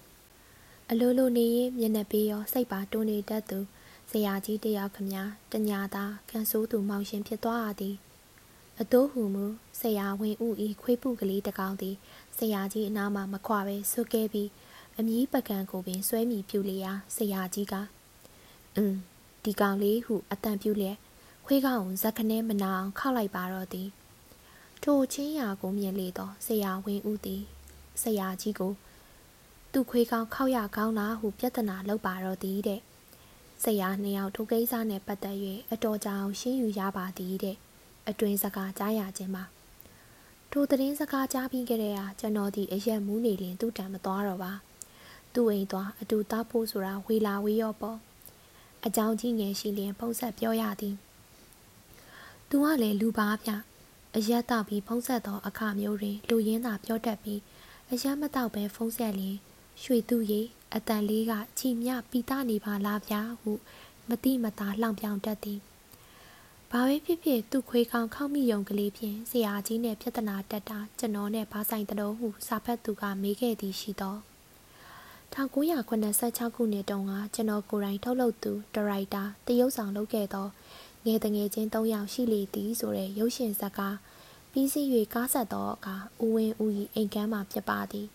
[0.90, 3.60] အလိုလိုနေရင်မျက်နှာပေးရောစိတ်ပါတွန်းနေတတ်သူ
[4.12, 5.14] ဆရာကြီးတယောက်ခမ
[5.52, 7.96] တညာသာကန်ဆိုးသူမောင်ရှင်ဖြစ်သွားရသည်
[8.82, 9.46] အတိုးဟုမူ
[9.80, 11.96] ဆရာဝင်ဥဤခွေးပုကလေးတကောင်သည်
[12.38, 14.50] ဆရာကြီးအနားမှမခွာပဲဆွကဲပြီး
[14.98, 17.74] အမီးပကံကိုပင်ဆွဲမိပြူလျာဆရာကြီးက
[18.76, 18.98] အင်း
[19.44, 20.98] ဒီကောင်လေးဟုအတန်ပြူလျက်
[21.46, 23.90] ခွေးကောင်ဇက်ခနဲမနာအောင်ခောက်လိုက်ပါတော့သည်
[24.84, 27.42] ထိုချင်းရာကိုမြင်လေတော့ဆရာဝင်ဦးသည်
[28.02, 28.74] ဆရာကြီးကို
[29.72, 32.82] သူ့ခွေးကောင်းခောက်ရကောင်းလားဟုပြဿနာလုပ်ပါတော့သည်တဲ့
[33.64, 35.38] ဆရာနှစ်ယောက်ထိုကိစ္စနဲ့ပတ်သက်၍
[35.72, 37.58] အတော်ကြာအောင်ရှင်းယူရပါသည်တဲ့
[38.10, 39.44] အတွင်စကားကြားရခြင်းမှာ
[40.52, 44.54] ထိုသတင်းစကားကြားပြီးကြတဲ့ဟာကျွန်တော်ဒီအရက်မူးနေရင်သူ့တံမသွားတော့ပါ
[45.34, 47.98] သူ့အိမ်သွားအတူသားဖို့ဆိုတာဝေလာဝေးရောပေါ့
[48.86, 50.96] အကြောင်းကြီးငယ်ရှိလျင်ပုံဆက်ပြောရသည်
[52.50, 53.52] သူကလည်းလူပါဗျ
[54.16, 57.40] အရက်တောက်ပြီးဖုံးဆက်သောအခါမျိုးတွင်လူရင်းသာပြောတတ်ပြီး
[57.92, 59.38] အရက်မတောက်ပဲဖုံးဆက်လျင်
[59.84, 60.42] ရွှေသူရီ
[60.76, 63.52] အတန်လေးကချီမြပီတာနေပါလားဗျာဟု
[64.10, 65.60] မတိမတာလှောင်ပြောင်တတ်သည်
[66.72, 74.20] ဘာပဲဖြစ်ဖြစ်သူ့ခွေးကောင်းခောက်မိယုံကလေးဖြင့်ဆရာကြီးနဲ့ပြဿနာတက်တာကျွန်တော်နဲ့ဘာဆိုင်တော်ဟုစာဖတ်သူကမေးခဲ့သည်ရှိတော့
[75.34, 80.48] 1986ခုနှစ်တုန်းကကျွန်တော်ကိုယ်တိုင်ထုတ်လုပ်သူဒါရိုက်တာတရုတ်ဆောင်လုပ်ခဲ့သော
[81.06, 83.96] ငယ်တငယ်ချင်း၃ယောက်ရှိလေသည်ဆိုတဲ့ရုပ်ရှင်ဇာတ်ကား
[84.52, 88.08] ပြီးစီး၍ကားဆက်သောအခါဦးဝင်းဦး၏အိမ်ကမ်းမှာဖြစ်ပါသည်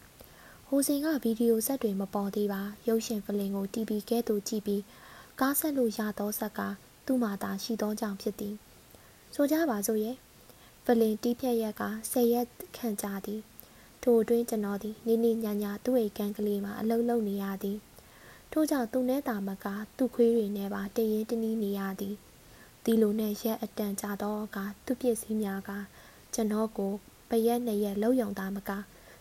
[0.69, 4.83] ဟိုစင်ကဗီဒီယိုဆက်တွေမပေါ်သေးပါရုပ်ရှင်ဖလင်ကို TV ကဲသို့ကြည့်ပြီး
[5.41, 6.61] ကားဆက်လို့ရသောဆက်က
[7.07, 8.55] သူ့မှာသာရှိသောကြောင့်ဖြစ်သည်
[9.35, 10.17] ဆိုကြပါစို့ရဲ့
[10.85, 13.41] ဖလင်တီးဖြတ်ရက်က၁၀ရက်ခန့်ကြာသည်
[14.03, 17.79] ထိုအတွင်းကျွန်တော်သည်နေနေညာညာသူ့အိမ်ကန်းကလေးမှာအလုံးလုံးနေရသည်
[18.53, 22.15] ထို့ကြောင့်သူနဲ့တာမကသူ့ခွေးတွေနဲ့ပါတရင်တနည်းနေရသည်
[22.85, 25.71] ဒီလိုနဲ့ရက်အတန်ကြာတော့ကသူ့ပစ္စည်းများက
[26.35, 26.93] ကျွန်တော်ကို
[27.29, 28.71] ပရက်နှစ်ရက်လှုပ်ယုံသားမက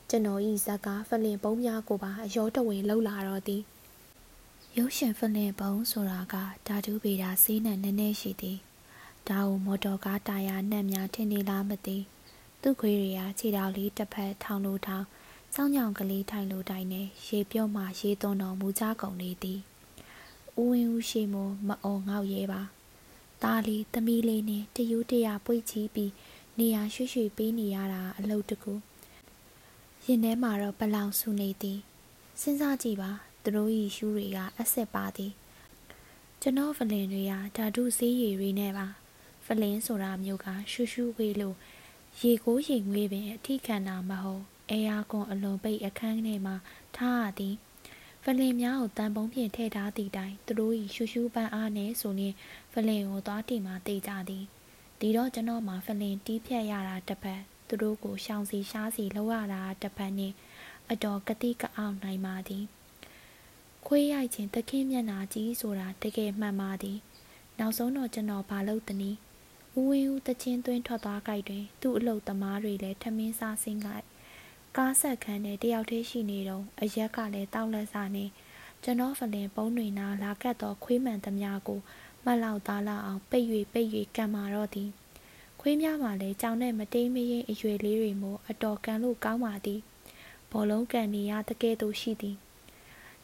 [0.10, 3.62] ကျွန်တော်ဤဇက်ကဖလင်ပုံးများကိုပါအယောတဝင်လှုပ်လာတော့သည်
[4.78, 6.36] ရုပ်ရှင်ဖလင်ပုံဆိုတာက
[6.68, 8.60] ဓာတုဗေဒစီးနဲ့နည်းနည်းရှိသည်
[9.28, 11.98] ဒါကိုမော်တော်ကားတာယာနှက်များထင်နေလားမသိ
[12.62, 15.06] သူ့ခွေးတွေကခြေထောက်လေးတစ်ဖက်ထောင်လိုထောင်
[15.54, 19.60] စောင်းညောင်ကလေးထိုင်လိုတိုင်နဲ့ရေပြုတ်မှရေသွန်းတော်မူကြကုန်လေသည်
[20.60, 22.62] ဦးဝင်းဦးရှိမို့မအော်ငေါက်ရဲပါ
[23.42, 26.12] သားလေးသမီးလေးနဲ့တယူးတရပွေ့ချီပြီး
[26.58, 28.74] နေရာရွှေ့ရွှေ့ပေးနေရတာအလုပ်တကူ
[30.06, 31.80] ရင်ထဲမှာတော့ပလောင်ဆူနေသည်
[32.42, 33.12] စဉ်းစားကြည့်ပါ
[33.44, 35.34] သူတို့ဤရှူးတွေကအဆက်ပါသည်
[36.42, 38.88] ကျွန်တော်ဖလင်တွေကဓာတုဆေးရည်တွေနဲ့ပါ
[39.46, 41.56] ဖလင်းဆိုတာမျိုးကရှူးရှူးဝေးလို့
[42.22, 46.56] ရေကိုရေငွေးပင်အထိခံတာမဟုတ်အဲယာကွန်အလွန်ပိတ်အခန်းထဲမှာ
[46.96, 47.56] ထားရသည်
[48.24, 52.34] ဖလင်များကိုတန်ပုံးဖြင့်ထည့်ထားသည့်တိုင်သူတို့၏ရှူရှူပန်းအားနဲ့ဆိုရင်
[52.74, 54.46] ဖလင်ကိုသွားတီမှတေးကြသည်
[55.00, 60.34] ဒီတော့ကျွန်တော်မှဖလင်တီးဖြတ်ရတာတစ်ပတ်သူတို့ကိုရှောင်စီရှားစီလောက်ရတာတစ်ပတ်နဲ့
[60.92, 62.66] အတော်ကတိကအောင်နိုင်ပါသည်
[63.88, 66.98] ခွေးရိုက်ခြင်းတခင်မျက်နာကြီးဆိုတာတကယ်မှန်ပါသည်
[67.60, 69.18] နောက်ဆုံးတော့ကျွန်တော်ဘာလုပ်သနည်း
[69.78, 74.06] ဦးဝင်းဦးတချင်းသွင်းထွက်သွားကြိုက်တွင် သူ့အလုတ်သမားတွေလည်းထမင်းစားဆင်းကြိုက်
[74.78, 78.26] ကားဆက်ခန်းနဲ့တယောက်တည်းရှိနေတော့အရက်ကလည်းတောက်လက်စာနေ
[78.84, 81.80] ကျွန်တော်ဖလင်ပုံးတွေနာလာကတ်သောခွေးမှန်သမျှကို
[82.26, 84.90] မလောက်သားလောက်အောင်ပိတ်၍ပိတ်၍ကံမာတော့သည်
[85.62, 89.80] ခွေးများမှလည်းကြောင်နဲ့မတိမ်မရင်အရွယ်လေးတွေမို့အတော်ကန်လို့ကောင်းပါသည်
[90.52, 92.38] ဘောလုံးကန်နေရတကယ်တော့ရှိသည်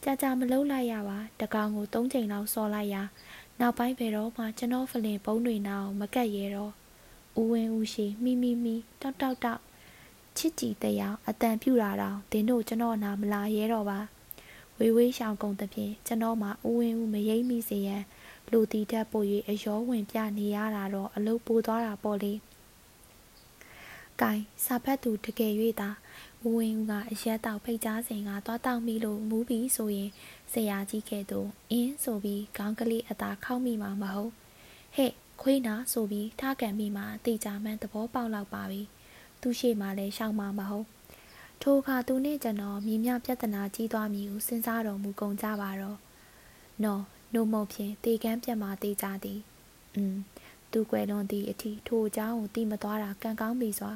[0.04, 3.04] ကြာကြာမလုံးလိုက်ရပါတကောင်ကို၃ချိန်လောက်စော်လိုက်ရာ
[3.60, 6.72] နောက်ပိုင်းဘယ်တော့မှကျွန်တော်ဖလင်ဘုံတွေနာအောင်မကတ်ရဲတော့
[7.40, 9.62] ဦးဝင်းဦးရှိမိမိမိတောက်တောက်တောက်
[10.38, 14.00] ချစ်ကြည်တရားအတန်ပြူတာတော့ဒင်းတို့ကျွန်တော်နာမလာရဲတော့ပါ
[14.80, 18.04] ဝေဝေးရှောင်ကုန်သဖြင့်ကျွန်တော်မှဦးဝင်းဦးမရိမ့်မိစေရန်
[18.52, 22.34] လူတီတက်ပို့၍အယောဝင်ပြနေရတာတော့အလုတ်ပိုးသွားတာပေါ့လေ။
[24.22, 25.90] ကင်စာဖတ်သူတကယ်၍သာ
[26.46, 30.10] ဦးဝင်းဦးကအရက်တောက်ဖိတ်ကြားစဉ်ကသွားတောက်မိလို့မူးပြီးဆိုရင်
[30.52, 34.32] ဆရာကြီးကဲ့သို့အင်းဆိုပြီးခေါင်းကလေးအသာခောက်မိမှာမဟုတ်
[34.96, 38.82] ဟဲ့ခွေးနာဆိုပြီးထားကန်မိမှာတေချာမှန်းသဘောပေါက်လောက်ပါပြီ
[39.42, 40.86] သူရှိမှလည်းရှောက်မှာမဟုတ်
[41.62, 45.98] ထိုအခါသူနှင့်ကျွန်တော်မြင်မြပြဿနာကြီးသွားမည်ဟုစဉ်းစားတော်မူကုန်ကြပါတော့
[46.84, 49.40] နော်နှုတ်မုတ်ဖြင့်တေကန်းပြတ်မှတေးကြသည်
[49.96, 50.16] อืม
[50.72, 53.94] သူကွယ်လွန်သည့်အထိထိုအကြောင်းကိုသိမသွားတာကံကောင်းပြီစွာ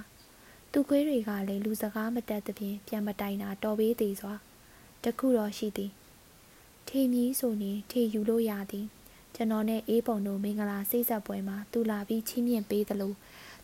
[0.73, 4.33] သူခွေးတွေကလည်းလူစကားမတတ်သဖြင့်ပြန်မတိုင်တာတော်ပေးသေးစွာ
[5.03, 5.91] တခုတော့ရှိသည်
[6.87, 8.85] ထေမြီးဆိုရင်ထေယူလို့ရသည်
[9.35, 13.13] ကျွန်တော်နဲ့အေးပုံတို့မင်္ဂလာစိတ်ဆက်ပွဲမှာသူလာပြီးချင်းမြင့်ပေးသလို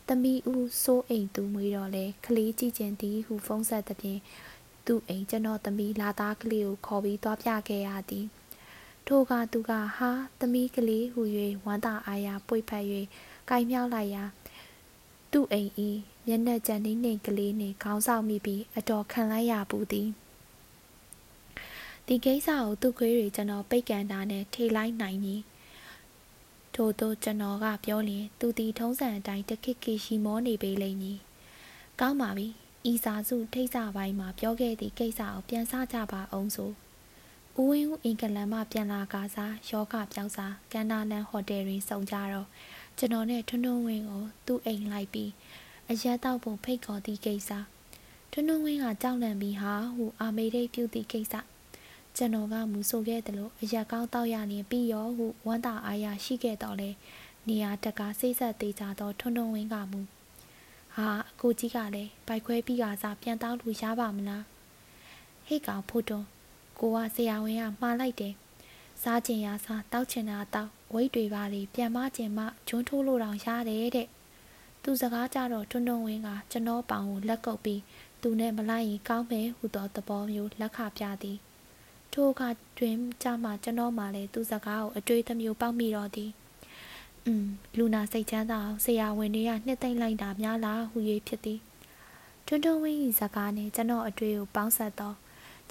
[0.08, 4.20] သမီးဦးစိုးအိမ်သူမွေးတော့လဲခလေးကြည့်ကျင်သည်ဟုဖုံးဆက်သဖြင့်
[4.86, 8.26] သူ့အိမ်ကျွန်တော်သမီးလာသားကလေးကိုခေါ်ပြီးသွားပြခဲ့ရသည်
[9.06, 11.22] ထိုကသူကဟာသမီးကလေးဟူ၍
[11.64, 12.84] ဝမ်းသာအားရပွေဖက်၍
[13.50, 14.24] ကင်မြောက်လိုက်ရာ
[15.32, 15.90] သူ့အိမ်ဤ
[16.30, 20.08] မျက်နှာကြံနှိမ့်နှိမ့်ကလေးနှင့်ခေါင်းဆောင်မိပြီးအတော်ခံလိုက်ရပူသည်
[22.06, 25.36] ဒီကိစ္စကိုသူ့ခွေးတွေကျွန်တော်ပိတ်ကန်တာနဲ့ထေလိုက်နိုင်ပြီ
[26.74, 31.18] ထို့သောကျွန်တော်ကပြောရင်သူဒီထုံးစံအတိုင်းတခိခိရှိမောနေပေလိမ့်မည်
[32.00, 32.46] ကောင်းပါပြီ
[32.90, 36.70] ဤစာစုထိတ်စာပိုင်းမှာပြောခဲ့သည့်ကိစ္စကိုပြန်စကြပါအောင်ဆို
[37.58, 42.48] ဦးဝင်းဦးအင်္ဂလန်မှပြန်လာကစားယောဂပြောက်စားကန်နာလန်ဟိုတယ်တွင်စုံကြတော့
[42.98, 45.30] ကျွန်တော်နဲ့ထွန်းထွန်းဝင်းကိုသူ့အိမ်လိုက်ပြီး
[45.90, 47.50] အရက်တော့ပုံဖိတ်ခေါ်သည့်ကိစ္စ
[48.30, 51.34] ထွန်းထွန်းဝင်းကကြောက်လန့်ပြီးဟာဟူအာမေရိတ်ပြုတ်သည့်ကိစ္စ
[52.16, 56.90] ကျွန်တော်ကမူဆိုခဲ့တယ်လို့အရက်ကောင်းတောက်ရနေပြီးရောဟုဝမ်းသာအားရရှိခဲ့တော့လေ
[57.48, 60.00] နေရာတကာစိတ်ဆက်သေးကြတော့ထွန်းထွန်းဝင်းကမူ
[60.94, 64.44] ဟာအကိုကြီးကလည်းဘိုက်ခွဲပြီးကစားပြန်တောက်လို့ရပါမလား
[65.46, 66.26] ဟိတ်ကောင်ဖို့တွန်း
[66.78, 68.34] ကိုကဆရာဝန်ကမှားလိုက်တယ်
[69.02, 74.08] စားကျင်ရစားတောက်ချင်တာတောက်ဝိတ်တွေပါလေပြန်မကျင်မဂျွန်းထိုးလို့တောင်ရတယ်တဲ့
[74.82, 77.80] သူစကားကြတော့ထွန်းထွန်းဝင်းကကျွန်တော်ပေါင်ကိုလက်ကုပ်ပြီး
[78.22, 81.38] သူနဲ့မလိုက်ရင်ကောင်းမယ်ဟူသောသဘောမျိုးလက်ခပြသည်
[82.12, 86.30] ထိုအခါတွင်ကြမှာကျွန်တော်မှလည်းသူစကားကိုအတွေ့အမျိုးပေါက်မိတော့သည်
[87.26, 87.46] อืม
[87.78, 91.60] လူနာစိတ်ချမ်းသာအောင်ဆရာဝန်တွေကနှစ်သိမ့်လိုက်တာများလားဟူ၍ဖြစ်သည်
[92.46, 95.14] ထွန်းထွန်းဝင်း၏ဇကားနှင့်ကျွန်တော်အတွေ့ကိုပေါင်းဆက်သော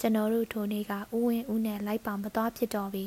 [0.00, 3.06] ကျွန်တော်တို့ထိုနေ့ကဥဝင်းဦးနဲ့လိုက်ပါမသွားဖြစ်တော့ပြီ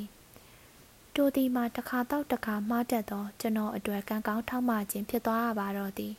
[1.15, 6.15] တိုဒီမှာတစ်ခါတော့တစ်ခါမှားတတ်သောကျွန်တော်အတွက်ကံကောင်းထောက်မှခြင်းဖြစ်သွားရပါတော့သည်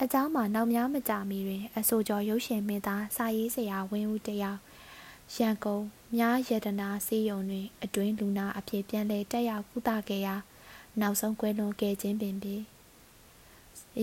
[0.00, 4.60] အเจ้าမှာနောက်များမကြမီတွင် အဆိုကျော်ရုပ်ရှင်မင်းသားစာရေးဆရာဝင်းဦးတယောက်
[5.36, 5.84] ရန်ကုန်
[6.16, 10.34] မြားရတနာစီယုံတွင် အတွင်းလူနာအဖြစ်ပြန်လဲတက်ရောက်ကုသခဲ့ရာ
[11.00, 12.56] နောက်ဆုံးကွဲလွန်ခဲ့ခြင်းပင်ပြီ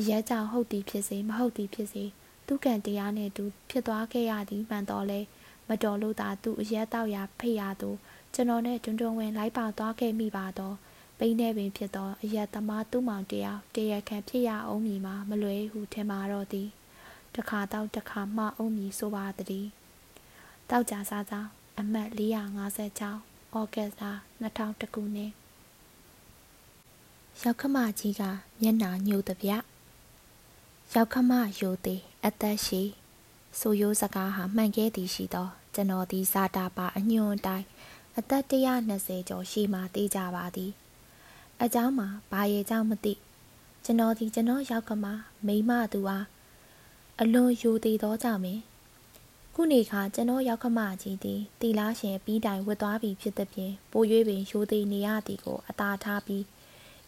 [0.10, 2.04] ရဲကြောင်ဟုတ်သည်ဖြစ်စေမဟုတ်သည်ဖြစ်စေ
[2.48, 5.19] သူကံတရားနှင့်သူဖြစ်သွားခဲ့ရသည်မှန်တော်လဲ
[5.69, 7.89] မတော်လို့သာသူအရက်တောက်ရာဖိရသူ
[8.35, 10.77] ကျွန်တော်နဲ့တွန်းတွန်းဝင်လိုက်ပါသွားခဲ့မိပါတော့
[11.19, 16.69] ပိန်းနေပင်ဖြစ်သောအရက်သမားသူ့မောင်တယောက်တရခံဖြစ်ရအောင်မည်မှာမလွဲဟုထင်ပါတော့သည်
[17.35, 19.66] တခါတော့တခါမှအောင်မည်ဆိုပါသည်
[20.71, 21.47] တောက်ကြစားစား
[21.81, 24.03] အမှတ်456ဩဂတ်လ
[24.43, 25.31] 2000ခုနှစ်
[27.43, 28.23] ရောက်ခမကြီးက
[28.61, 29.51] မျက်နာညှို့တပြ
[30.95, 32.83] ရောက်ခမယိုသေးအသက်ရှိ
[33.59, 37.66] ဆိုရိုးစကားဟာမှန်ခဲ့သည်ရှိသောကျွန်တော်သည်ဇာတာပါအညွန်တိုင်း
[38.17, 38.43] အသက်
[38.89, 40.71] 120ကျော်ရှိမှသိကြပါသည်
[41.62, 43.13] အเจ้าမှာဘာရဲ့เจ้าမသိ
[43.84, 45.10] ကျွန်တော်ဒီကျွန်တော်ရောက်ကမှ
[45.48, 46.26] မိမသူအား
[47.21, 48.60] အလွန်ယူသေးသောကြောင့်ပင်
[49.54, 56.45] ခုနေခါကျွန်တော်ရောက်ခမကြီးသည်တီလားရှင်ပြီးတိုင်ဝတ်သွားပြီဖြစ်သည်ဖြင့်ပို၍ပင်ယူသေးနေရသည်ကိုအသာထားပြီး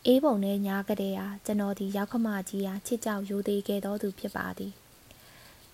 [0.06, 4.72] အေးပုံနဲ့ညားကလေးဟာကျွန်တော်ဒီရောက်ခမကြီးဟာချစ်ကြောက်ယူသေးခဲ့တော်သူဖြစ်ပါသည်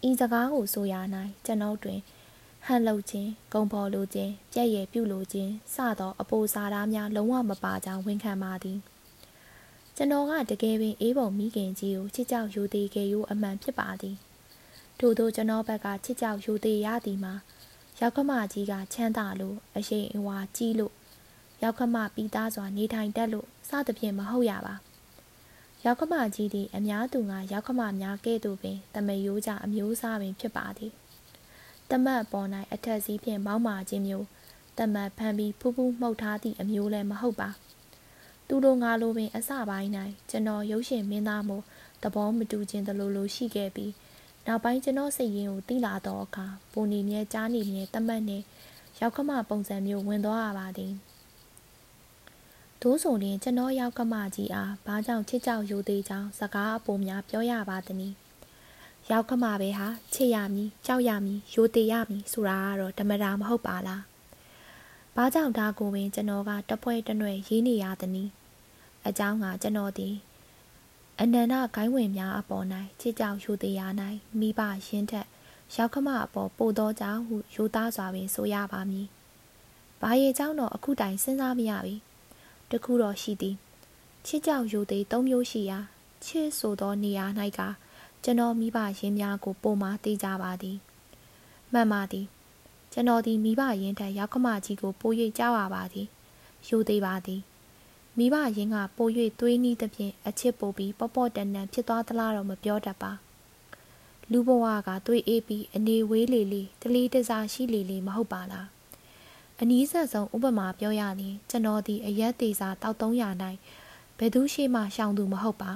[0.10, 0.94] ဤစကားကိုဆိုရ၌
[1.46, 2.00] ကျွန်ုပ်တွင်
[2.66, 8.79] ဟန်လုပ်ခြင်းဂုံပေါ်လိုခြင်းပြက်ရည်ပြုလိုခြင်းစသောအပိုစာသားများလုံးဝမပါကြောင်းဝန်ခံပါသည်
[9.97, 14.16] ကျွန်တော်ကတကယ်ပင်အေးပုံမိခင်ကြီးကိုချစ်ကြောက်ယူသေးခဲ့ယူအမှန်ဖြစ်ပါသည်
[14.99, 17.35] ထို့သောကျွန်တော်ဘက်ကချစ်ကြောက်ယူသေးရသည်မှာ
[18.01, 20.94] ရောက်ခမကြီးကချမ်းသာလို့အရှိန်အဝါကြီးလို့
[21.62, 24.75] ရောက်ခမပြီးသားစွာနေထိုင်တတ်လို့စသဖြင့်မဟုတ်ရပါ
[25.85, 30.92] ရောက်ခမကြီးသည်အများသူငါရောက်ခမများကဲ့သို့ပင်တမယိုးကြအမျိုးအစားပင်ဖြစ်ပါသည်
[31.90, 34.27] တမတ်ပေါ်၌အထက်စီးဖြင့်မောင်းမာခြင်းမျိုး
[34.79, 37.51] တမတ်ဖမ်းပြီးဖူးဖူးမှုတ်ထားသည့်အမျိုးလည်းမဟုတ်ပါ
[38.48, 39.90] သူလိုငါလိုပင်အစပိုင်း၌
[40.31, 41.64] ကျွန်တော်ရုပ်ရှင်မင်းသားမို့
[42.03, 43.92] သဘောမတူခြင်းတလိုလိုရှိခဲ့ပြီး
[44.46, 48.44] နောက်ပိုင်းကျွန်တော်စိတ်ရင်းကိုတိလာတော့အခါပုံနေမြဲကြားနေမြဲတမတ်နှင့်
[49.01, 50.92] ရောက်ခမပုံစံမျိုးဝင်သွားရပါသည်
[52.83, 58.14] ဒိုးဆိုရင်ကျွန်တော်ရောက်ကမကြီးအားဘာကြောင့်ချစ်ကြောက်ယူသေးကြောင်းစကားအပေါ်များပြောရပါသည်။
[59.12, 64.03] ရောက်ခမပဲဟာချစ်ရမည်ကြောက်ရမည်ရိုသေရမည်ဆိုတာကတော့ဓမ္မတာမဟုတ်ပါလား။
[65.16, 68.31] ဘာကြောင့်ဒါကိုပင်ကျွန်တော်ကတပွဲတနွယ်ရေးနေရသနည်း
[69.07, 70.14] အကြောင်းကကျွန်တော်သည်
[71.21, 72.66] အနန္တဂိုင်းဝင်များအပေါ်၌
[73.01, 73.81] ချစ်ကြောက်ရိုသေရ၌
[74.38, 75.27] မိဘရင်းထက်
[75.75, 79.07] ရောက်ခမအပေါ်ပို့သောကြောင့်ဟုယူသားစွာပင်ဆိုရပါမည်။
[80.01, 81.94] ဘာရဲ့ကြောင့်တော့အခုတိုင်စဉ်းစားမရပြီ။
[82.71, 83.57] တခုတော့ရှိသည်
[84.27, 85.79] ချစ်ကြောက်ရိုသေသုံးမျိုးရှိရာ
[86.25, 87.27] ချစ်ဆိုသောနေရာ၌
[87.59, 87.61] က
[88.25, 90.77] ကျွန်တော်မိဘရင်းများကိုပုံမှသိကြပါသည်
[91.73, 92.27] မှန်ပါသည်
[92.93, 96.07] ကျွန်တော်ဒီမိဘရင်းထက်ရောက်ခမကြီးကိုပို၍ကြောက်ရပါသည်
[96.67, 97.41] ယူသေးပါသည်
[98.19, 99.09] မိဘရင်းကပို၍
[99.41, 103.13] သွေးနီးသဖြင့်အချစ်ပိုပြီးပေါ့ပေါ့တန်တန်ဖြစ်သွားသလားတော့မပြောတတ်ပါ
[104.31, 108.69] လူဘဝကသွေးအေးပြီးအနေဝေးလေလေတလီတစားရှိလေလေမဟုတ်ပါလား
[109.61, 113.59] အနည်းဆက်ဆုံးဥပမာပြောရရင်ကျွန်တော်ဒီအရက်သေးစာတောက်300နိုင်
[114.19, 115.73] ဘယ်သူရှိမှရှောင်သူမဟုတ်ပါ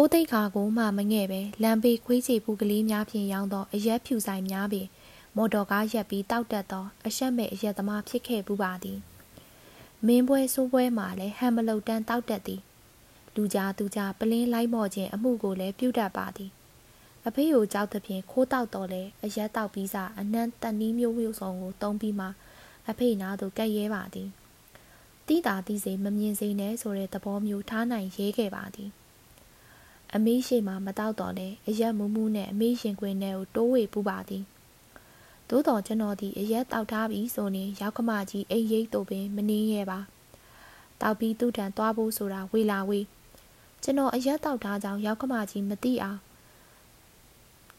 [0.00, 4.86] ကိုသိခါကိုမှမငဲ့ပဲလမ်းဘေးခွေးချေပူကလေးများဖြင့်ရောင်းသောအရက်ဖြူဆိုင်များပင်
[5.36, 8.98] မော်တော်ကားရက်ပြီးတောက်တက်သောအဆက်မဲ့အရက်သမားဖြစ်ခဲ့ပူပါသည်
[10.06, 12.60] မင်းပွဲစိုးပွဲမှာလည်းဟမ်မလုတ်တန်းတောက်တက်သည်
[13.34, 16.50] လူကြားသူကြားပလင်းလိုက်မော့ခြင်းအမှုကိုလည်းပြုတတ်ပါသည်
[17.26, 22.26] အဖေကိုကြောက်သဖြင့်ခိုးတောက်တော်လဲအရက်တောက်ပြီးစားအနှံ့တန်နီးမျိုးမျိုးစုံကိုတုံးပြီးမှ
[22.88, 24.28] အဖေနာသို့ကက်ရဲပါသည်
[25.26, 28.90] တိတာတိစေမမြင်စေနဲ့ဆိုတဲ့သဘောမျိုးထားနိုင်ရဲခဲ့ပါသည်
[30.14, 34.44] အမေးရှိမှမတောက်တော့လဲအရက်မူးမူးနဲ့အမေးရှင်ခွင်ထဲကိုတိုးဝေပူပါသည်
[35.48, 39.98] သို့တော်ကျွန်တော်ဒီအရက်တောက်ထားပြီဆိုရင်ရောက်ခမကြီးအိမ်ရိတ်တို့ပင်မနှင်းရဲပါ
[41.00, 43.06] တောက်ပြီးသူ့ထံသွားဖို့ဆိုတာဝေလာဝေး
[43.82, 46.20] ကျွန်တော်အရက်တောက်ထားကြောင်းရောက်ခမကြီးမသိအောင်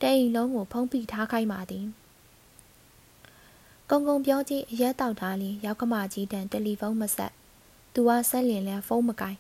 [0.02, 1.86] တိမ်လုံးကိုဖုံးပိထားခိုင်းပါသည်
[3.90, 7.32] ကုံကုံပြောကြည့်အရက်တောက်ထားရင်ရောက်ခမကြီးတန်တယ်လီဖုန်းမဆက်
[7.94, 9.38] သူကဆက်လင်လဲဖုန်းမကင်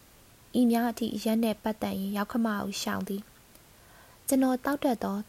[0.60, 3.22] ဤများအထိရက်နဲ့ပတ်သက်ရင်ရောက်ခမကိုရှောင်သည်
[4.28, 5.22] ကျွန်တော်တောက်တက်တော့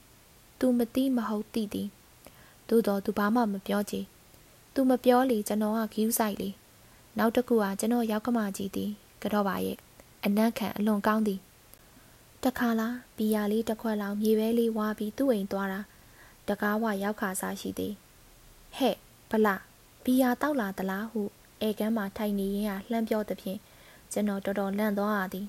[0.61, 1.89] သူမသိမဟုတ်သိသည်
[2.68, 4.01] သို့တော့သူဘာမှမပြောချေ
[4.75, 6.49] သူမပြောလေကျွန်တော်ကဂီးဆိုင်လေ
[7.18, 8.91] နောက်တစ်ခုကကျွန်တော်ရောက်ခမကြီးသည်
[9.23, 9.77] ကတော့ပါရဲ့
[10.25, 11.41] အနက်ခံအလွန်ကောင်းသည်
[12.45, 15.81] တခါလားဘီယာလေးတစ်ခွက်လောက်မြေပဲလေးဝါပြီးသူ့အိမ်သွားတာ
[16.49, 17.95] တကားဝရောက်ခါစားရှိသည်
[18.77, 18.97] ဟဲ့
[19.31, 19.55] ဗလာ
[20.05, 21.23] ဘီယာတောက်လာသလားဟု
[21.66, 23.59] ဧကန်းမှာထိုင်နေရင်ကလှမ်းပြောသဖြင့်
[24.13, 25.47] ကျွန်တော်တော်တော်လန့်သွားရသည်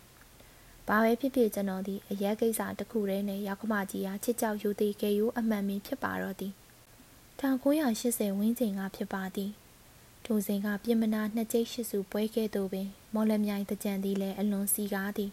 [0.87, 6.53] ဘာပဲဖြစ်ဖြစ်ကျွန်တော်သည်အရက်ကိစ္စတစ်ခုတည်းနဲ့ရောက်ခမကြီးဟာချစ်ကြောက်ယူသည်ကေယိုအမှန်ပင်ဖြစ်ပါတော့သည်
[7.39, 9.51] 1980ဝန်းကျင်ကဖြစ်ပါသည်
[10.25, 15.31] ထိုစဉ်ကပြင်မနာနှစ်ကျိတ်ရှိစုပွဲခဲ့သို့ပင် မော်လမြိုင်တကြံသည်လည်းအလွန်စီကားသည်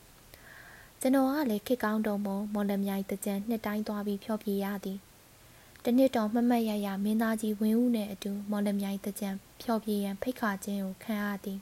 [1.01, 4.99] ကျွန်တော်ကလည်းခစ်ကောင်းတုံမမော်လမြိုင်တကြံနှစ်တိုင်းသွားပြီးဖြောပြရသည်
[5.85, 9.31] တနှစ်တော်မှတ်မှတ်ရရမင်းသားကြီးဝင်းဦးနဲ့အတူမော်လမြိုင်တကြံ
[9.63, 11.59] ဖြောပြရန်ဖိတ်ခါခြင်းကိုခံရသည်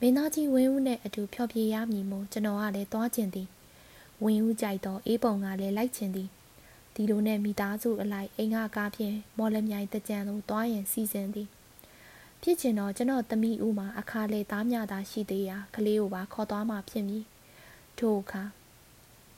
[0.00, 3.48] မင်းသားကြီးဝင်းဦးနဲ့အတူဖြောပြရမည်မို့ကျွန်တော်ကလည်းသွားကျင်သည်
[4.24, 6.28] ဝင်းဦးကြိုက်တော့အေးပုံကလည်းလိုက်ကျင်သည်
[6.94, 11.48] ဒီလိုနဲ့မိသားစုအလိုက်အိမ်ကကားဖြင့်မော်လမြိုင်တကြံသို့သွားရင်စီစဉ်သည်
[12.42, 17.24] ဖြစ်ချင်တော့ကျွန်တော်သမီးဦးမှာအခါလေသားမြတာရှိသေးရာကလေးကိုပါခေါ်သွားမှဖြစ်မည်
[17.98, 18.42] ထို့အခါ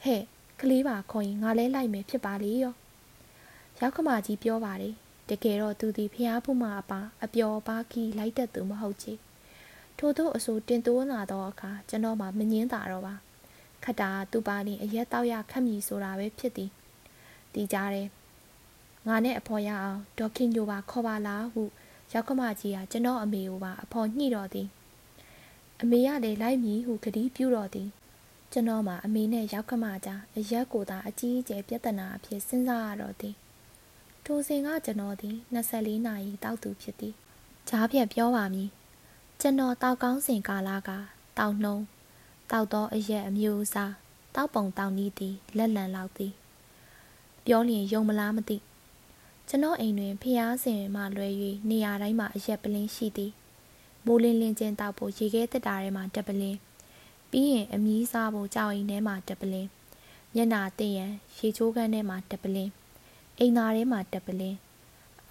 [0.05, 0.23] ဟဲ့
[0.61, 2.75] ကလေးပါခေါ်ရင်ငါလဲလိုက်မယ်ဖြစ်ပါလေရော
[3.81, 4.95] ရောက်ခမကြီးပြောပါတယ်
[5.31, 9.15] တကယ်တော့သူဒီဖျားဖူးမအပါအပျော်ပါခီလိုက်တတ်သူမဟုတ်ချေ
[10.03, 13.15] ထို့သောအဆိုတင်တိုးလာတော့အခါကျွန်တော်မှမငင်းတာတော့ပါ
[13.85, 16.71] ခတ်တာသူပါရင်အရက်တောက်ရခတ်မြည်ဆိုတာပဲဖြစ်သည်
[17.53, 18.09] တီးကြတယ်
[19.07, 21.63] ငါနဲ့အဖော်ရအောင်ဒေါက်ခင်ညိုပါခေါ်ပါလားဟု
[22.13, 24.69] ရောက်ခမကြီးကကျွန်တော်အမေကိုပါအဖော်ညှိတော်သည်
[25.81, 27.89] အမေကလည်းလိုက်မည်ဟုကတိပြုတော်သည်
[28.53, 33.35] ကျွန်တော်မှာအမေနဲ့ရောက်ခမကြားအရက်ကိုသာအကြီးအကျယ်ပြဿနာအဖြစ်စဉ်းစားရတော့သည်
[34.25, 37.15] ထိုစဉ်ကကျွန်တော်သည်24နာရီတောက်သူဖြစ်သည်
[37.69, 38.71] ဂျားပြက်ပြောပါမည်
[39.43, 40.91] ကျွန်တော်တောက်ကောင်းစဉ်ကာလက
[41.39, 41.85] တောက်နှုံး
[42.51, 43.93] တောက်သောအရက်အမျိုးအစား
[44.35, 46.33] တောက်ပုံတောက်နီးသည်လက်လံလောက်သည်
[47.45, 48.57] ပြောလျင်ယုံမလားမသိ
[49.49, 51.33] ကျွန်တော်အိမ်တွင်ဖျားစင်မှလွယ်၍
[51.69, 53.33] နေရာတိုင်းမှာအရက်ပလင်းရှိသည်
[54.07, 56.59] မိုးလင်းလင်းချင်းတောက်ဖို့ရေခဲတက်တာထဲမှာတက်ပလင်း
[57.31, 59.69] ပြီးရင်အမီးစားဖို့ကြောက်အိမ်ထဲမှာတက်ပလင်း
[60.35, 62.71] မျက်နာတင်ရန်ရေချိုးခန်းထဲမှာတက်ပလင်း
[63.39, 64.57] အိမ်သားထဲမှာတက်ပလင်း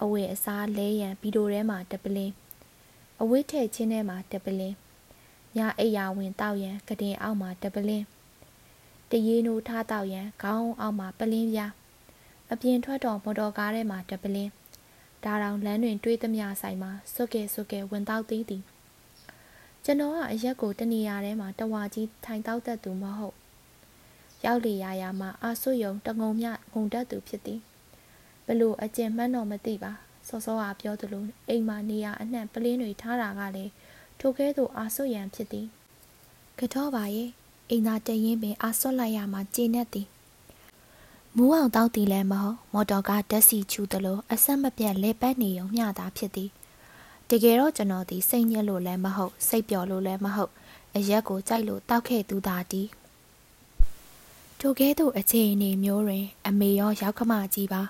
[0.02, 2.32] အဝတ်အစားလဲရန်ဗီဒိုထဲမှာတက်ပလင်း
[3.22, 4.76] အဝတ်ထည့်ချင်းထဲမှာတက်ပလင်း
[5.56, 8.04] ညအိယာဝင်တောက်ရန်ကတင်အောက်မှာတက်ပလင်း
[9.10, 11.72] တရေနိုးထားတောက်ရန်ခေါင်းအောက်မှာပလင်းပြား
[12.52, 14.50] အပြင်ထွက်တော့မော်တော်ကားထဲမှာတပလင်း
[15.24, 18.62] ဒါတောင်လမ်းတွင်တွေးသမျှဆိုင်မှာစွတ်ကဲစွတ်ကဲဝင်တောက်သေးသည်
[19.84, 23.36] ကျွန်တော်ကအရက်ကိုတနေရာထဲမှာတဝါကြီးထိုင်တောက်တတ်သူမဟုတ်
[24.44, 27.60] ရောက်လေရာရာမှာအာဆွယုံတငုံမြငုံတတ်သူဖြစ်သည်
[28.46, 29.92] ဘလို့အကျင့်မှန်းတော့မသိပါ
[30.30, 33.72] စောစောကပြောသလိုအိမ်မှာနေရအနှံ့ပလင်းတွေထားတာကလည်း
[34.20, 35.66] ထိုကဲသို့အာဆွရန်ဖြစ်သည်
[36.58, 37.28] ကတော့ပါရဲ့
[37.70, 40.08] အိမ်သာတရင်ပင်အာဆွလိုက်ရမှာကျေနပ်သည်
[41.36, 46.50] မူးအောင်တောက်သည်လည်းမဟုတ်မော်တော်ကားဓာတ်စီချူသလိုအဆက်မပြတ်လဲပတ်နေုံမျှတာဖြစ်သည်
[47.28, 50.52] တကယ်တော့ကျွန်တော်ဒီစိတ်ညစ်လို့လည်းမဟုတ်စိတ်ပျော်လို့လည်းမဟုတ်
[50.96, 52.88] အရက်ကိုကြိုက်လို့တောက်ခဲ့သူသာတီး
[54.60, 57.82] ထိုကဲ့သို့အခြေအနေမျိုးတွင် အမေရောရောက်ခမကြီးပါ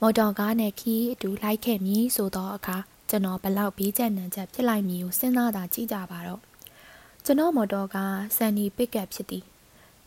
[0.00, 2.76] မော်တော်ကားနဲ့ခီးအတူလိုက်ခဲ့မည်ဆိုသောအခါ
[3.08, 6.40] ကျွန်တော်ဘလောက်ဘေးကျနံချက်ဖြစ်လိုက်မည်ကိုစဉ်းစားတာကြည့်ကြပါတော့
[7.24, 9.44] ကျွန်တော်မော်တော်ကားဆန်နီပစ်ကပ်ဖြစ်သည်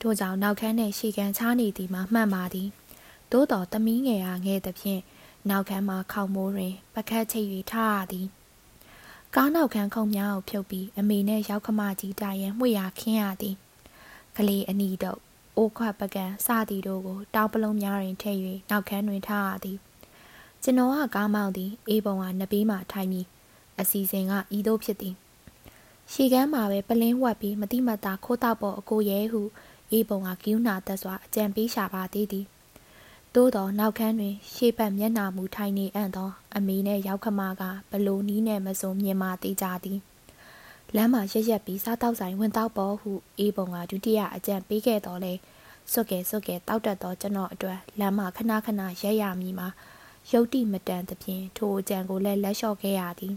[0.01, 2.67] ထို့ကြောင့်နောက်ခန်းနဲ့ရှေ့ခန်းချားနေသည်မှာမှန်ပါသည်
[3.31, 5.01] သို့တော်သမီးငယ်အားငဲ့သဖြင့်
[5.49, 8.27] နောက်ခန်းမှာခေါမိုးတွင်ပကတ်ချိတ်၍ထားရသည်
[9.35, 13.55] ကားနောက်ခန်းခုံများကိုဖြုတ်ပြီးအမေနဲ့ရောက်ခမကြီးတိုင်ရန်မှွေရခင်းရသည်
[14.37, 15.19] ကလေးအနီတော့
[15.59, 18.39] အိုးခွက်ပကံစသည်တို့ကိုတောက်ပလုံးများတွင်ထည့်၍
[18.69, 19.77] နောက်ခန်းတွင်ထားရသည်
[20.63, 23.25] ကျွန်တော်ကကားမောင်းသည်အေးပုံကနဘေးမှထိုင်ပြီး
[23.79, 25.15] အစီစဉ်ကဤသို့ဖြစ်သည်
[26.11, 29.41] ရှီကမ်းမှာပဲပလင်းဝက်ပြီးမတိမတာခိုးတောက်ပေါ်အကိုရဲဟု
[29.91, 32.45] အေးပုံကကယူးနာသက်စွာအကြံပေးရှာပါသေးသည်
[33.35, 39.99] သို့တော်နောက်ခန်းတွင် ရှေ့ဘက်မျက်နာမူထိုင်နေအံ့သော အမေနဲ့ရောက်ခမကဘလိုနီးနဲ့မစုံမြင်မာသေးကြသည်
[40.95, 45.33] လမ်းမှာရက်ရက်ပြီးစားတောက်ဆိုင်ဝင်တောက်ပေါ်ဟုအေးပုံကဒုတိယအကြံပေးခဲ့တော်လဲ
[45.91, 49.67] စွတ်ကဲစွတ်ကဲတောက်တက်သောကျွန်တော်အတွက်လမ်းမှာခဏခဏရက်ရမည်မှာ
[50.31, 53.35] ရုတ်တိမတန်သဖြင့်ထိုအကြံကိုလည်းလက်လျှော့ခဲ့ရသည်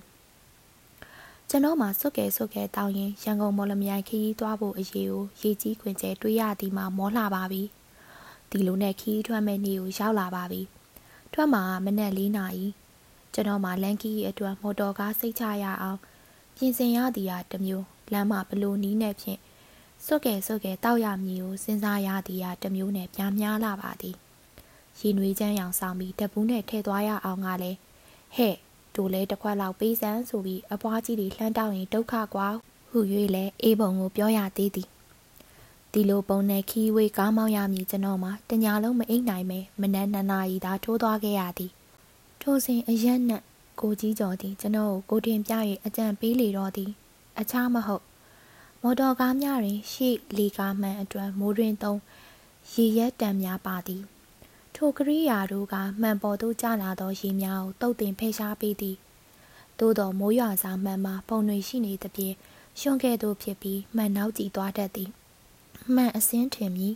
[1.49, 7.63] ကျွန်တော်မှစွတ်ကဲစွတ်ကဲတောင်းရင်ရန်ကုန်မော်လမြိုင်ခရီးသွားဖို့အရေးကိုရေကြီးခွင်ကျဲတွေးရသည်မှာမောလှပါပြီ။
[8.51, 10.61] ဒီလိုနဲ့ခီးထွက်မဲ့နေ့ကိုရောက်လာပါပြီ။
[11.33, 12.67] ထွက်မှာမနက်၄နာရီ
[13.33, 16.01] ကျွန်တော်မှလန်ကီအတွက်မော်တော်ကားစိတ်ချရအောင်
[16.57, 19.41] ပြင်ဆင်ရသည်ဟာတမျိုးလမ်းမှာဘလို့နီးနဲ့ဖြင့်
[20.05, 24.17] စွတ်ကဲစွတ်ကဲတောက်ရမည်ကိုစဉ်းစားရသည်ဟာတမျိုးနဲ့ပြားများလာပါသည်။
[25.01, 27.79] ရေနွေးချမ်းရောင်ဆောင်ပြီးတပူးနဲ့ထဲသွားရအောင်ကလည်း
[28.37, 28.57] ဟဲ့
[28.95, 32.49] တို့လဲတစ်ခွက်လောက်ပေးစမ်းဆိုပြီးအပွားကြီးတွေလှမ်းတောင်းရင်ဒုက္ခကွာ
[32.91, 32.99] ဟု၍
[33.35, 34.89] လဲအေးပုံကိုပြောရသေးသည်
[35.93, 41.73] ဒီလိုပုံနဲ့ခီးဝေးကားမောင်းရမည်ကျွန်တော်မှာတညာလုံးမအိပ်နိုင်ပဲမနက်နှစ်နာရီသာထိုးသွားခဲ့ရသည်
[42.41, 43.31] ထိုစဉ်အရက်န
[43.73, 45.53] က်ကိုကြီးကျော်သည်ကျွန်တော်ကိုကိုတင်ပြ၍
[45.85, 46.91] အကြံပေးလေတော့သည်
[47.41, 48.05] အခြားမဟုတ်
[48.83, 52.01] မော်တော်ကားများတွင် ရှေ့လီကားမှန်အတွက်မိုးတွင်သုံး
[52.73, 54.03] ရေရက်တံများပါသည်
[54.75, 58.97] ထိုကရိယာတို့ကမှန်ပေါ်သို့ကျလာသောရေများကိုတုတ်တင်ဖယ်ရှားပေးသည်
[59.79, 62.35] သို့တော်မိုးရွာစာမှန်မှာပုံတွေရှိနေသဖြင့်
[62.81, 65.11] ရှုံးခဲ့သို့ဖြစ်ပြီးမှန်နောက်ကြည့်သွားတတ်သည်
[65.95, 66.95] မှန်အစင်းထင်မည်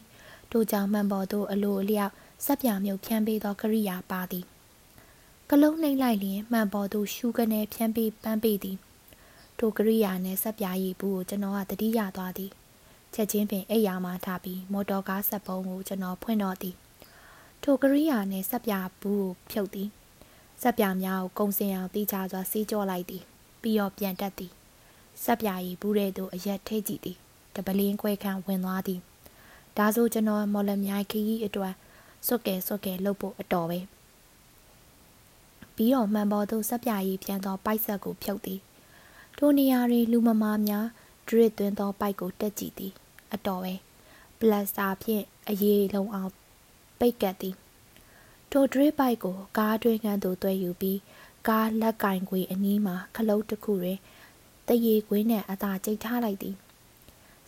[0.52, 2.12] တို့ကြောင့်မှန်ပေါ်သို့အလိုအလျောက်
[2.44, 4.44] စက်ပြမြုပ်ဖြန်းပေးသောကရိယာပါသည်
[5.52, 8.78] ကလုံးနှိမ့်လိုက်လျင်မှန်ပေါ်သို့ရှူကနေဖြန်းပေးပန်းပေးသည်
[9.58, 12.50] ထိုကရိယာနှင့်စက်ပြရည်ဘူးကိုကျွန်တော်ကတတိယသွားသည်
[13.14, 16.74] ချက်ချင်းပင်အိယာမှထားပြီးမော်တော်ကားဆက်ပုံးကိုကျွန်တော်ဖွင့်တော့သည်
[17.62, 19.88] ထိုကရိယာနှင့်စက်ပြဘူးကိုဖြုတ်သည်
[20.62, 23.22] စက်ပြများကိုကုံစင်အောင်တီးချစွာစီးကြောလိုက်သည်
[23.62, 24.52] ပြီးတော့ပြန်တက်သည်
[25.24, 27.16] စက်ပြရီဘူးတဲ့သို့အရက်ထိတ်ကြည့်သည်
[27.54, 29.00] တပလင်းခွဲခန့်ဝင်သွားသည်
[29.76, 31.74] ဒါဆိုကျွန်တော်မော်လမြိုင်ခီးအတွက်
[32.26, 33.80] စွတ်ကဲစွတ်ကဲလှုပ်ဖို့အတော်ပဲ
[35.76, 38.60] ပြီးတော့မှန်ပေါ်သို့စက်ပြရီပြန်သောပိုက်ဆက်ကိုဖြုတ်သည်
[39.38, 40.86] ထိုနေရာတွင်လူမမာများ
[41.28, 42.92] ဒရစ်သွင်းသောပိုက်ကိုတက်ကြည့်သည်
[43.34, 43.74] အတော်ပဲ
[44.38, 46.32] ပလတ်စတာဖြင့်အရေးလုံးအောင်
[46.98, 47.54] ပိတ်ကတ်သည်
[48.50, 51.00] ထိုဒရစ်ပိုက်ကိုကားတွင်းကန်းသို့တွဲယူပြီး
[51.48, 53.98] ကားလက်ကင်ခွေအနီးမှာခလုတ်တစ်ခုတွင်
[54.68, 56.56] တရေခွေးနှင့်အသာကျိတ်ထားလိုက်သည်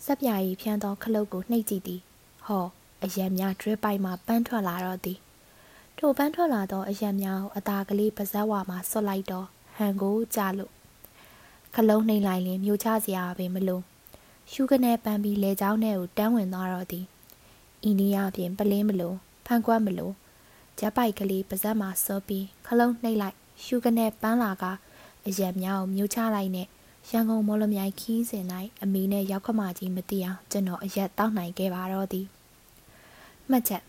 [0.05, 2.01] စက်ပြာရီဖြန်းသောခလုတ်ကိုနှိပ်ကြည့်သည်
[2.45, 2.65] ဟော
[3.03, 5.19] အယံများဒရစ်ပိုက်မှပန်းထွက်လာတော့သည်
[6.01, 9.47] ထိုပန်းထွက်လာသောအယံများကိုအသာကလေးပါဇက်ဝါမှဆွတ်လိုက်တော့
[9.77, 10.71] ဟန်ကိုကြလို့
[11.75, 13.83] ခလုံးနှိမ့်လိုက်ရင်မြို့ချစရာပဲမလို့
[14.51, 17.05] ရှုကနေပန်းပြီးလေချောင်းထဲကိုတန်းဝင်သွားတော့သည်
[17.83, 20.13] အိန္ဒိယပြင်ပလင်းမလို့ဖန်ကွက်မလို့
[20.79, 24.65] ဂျက်ပိုက်ကလေးပါဇက်မှာစောပြီးခလုံးနှိမ့်လိုက်ရှုကနေပန်းလာက
[25.27, 26.67] အရက်များကိုမြို့ချလိုက်နဲ့
[27.09, 28.45] ရန်ကုန်မော်လမြိုင်ခီးစဉ်၌
[28.83, 32.25] အမေနဲ့ရောက်ခမကြီးမသိအောင်ကျွန်တော်အရက်တောက်နိုင်ခဲ့ပါတော့သည်
[33.49, 33.83] မှတ်ချက်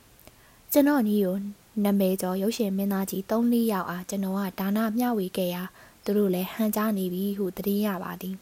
[0.73, 1.37] ကျွန်တော်ညီကို
[1.85, 5.63] နမဲကျော်ရုပ်ရှင်မင်းသားကြီး၃-၄ယောက်အားကျွန်တော်ကဒါနမျှဝေခဲ့ရာ
[6.05, 8.37] သူတို့လည်းဟန်ကြားနေပြီဟုတတိယပါသည်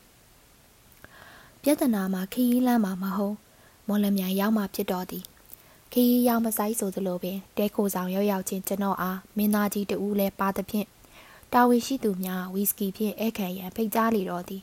[1.62, 3.36] ပြဿနာမှာခီးလမ်းမှာမဟုတ်
[3.88, 5.24] မော်လမြိုင်ရောက်မှဖြစ်တော်သည်
[5.92, 10.86] ခီးရောက်မဆိုင်ဆိုသလိုပင်တဲခိုဆောင်ရောက်ရောက်ချင်းကျွန်တော်အားမင်းသားကြီးတူလည်းပါသဖြင့်
[11.52, 14.62] တာဝန်ရှိသူများဝီစကီဖြင့်ဧကန်ရန်ဖိတ်ကြားလေတော့သည်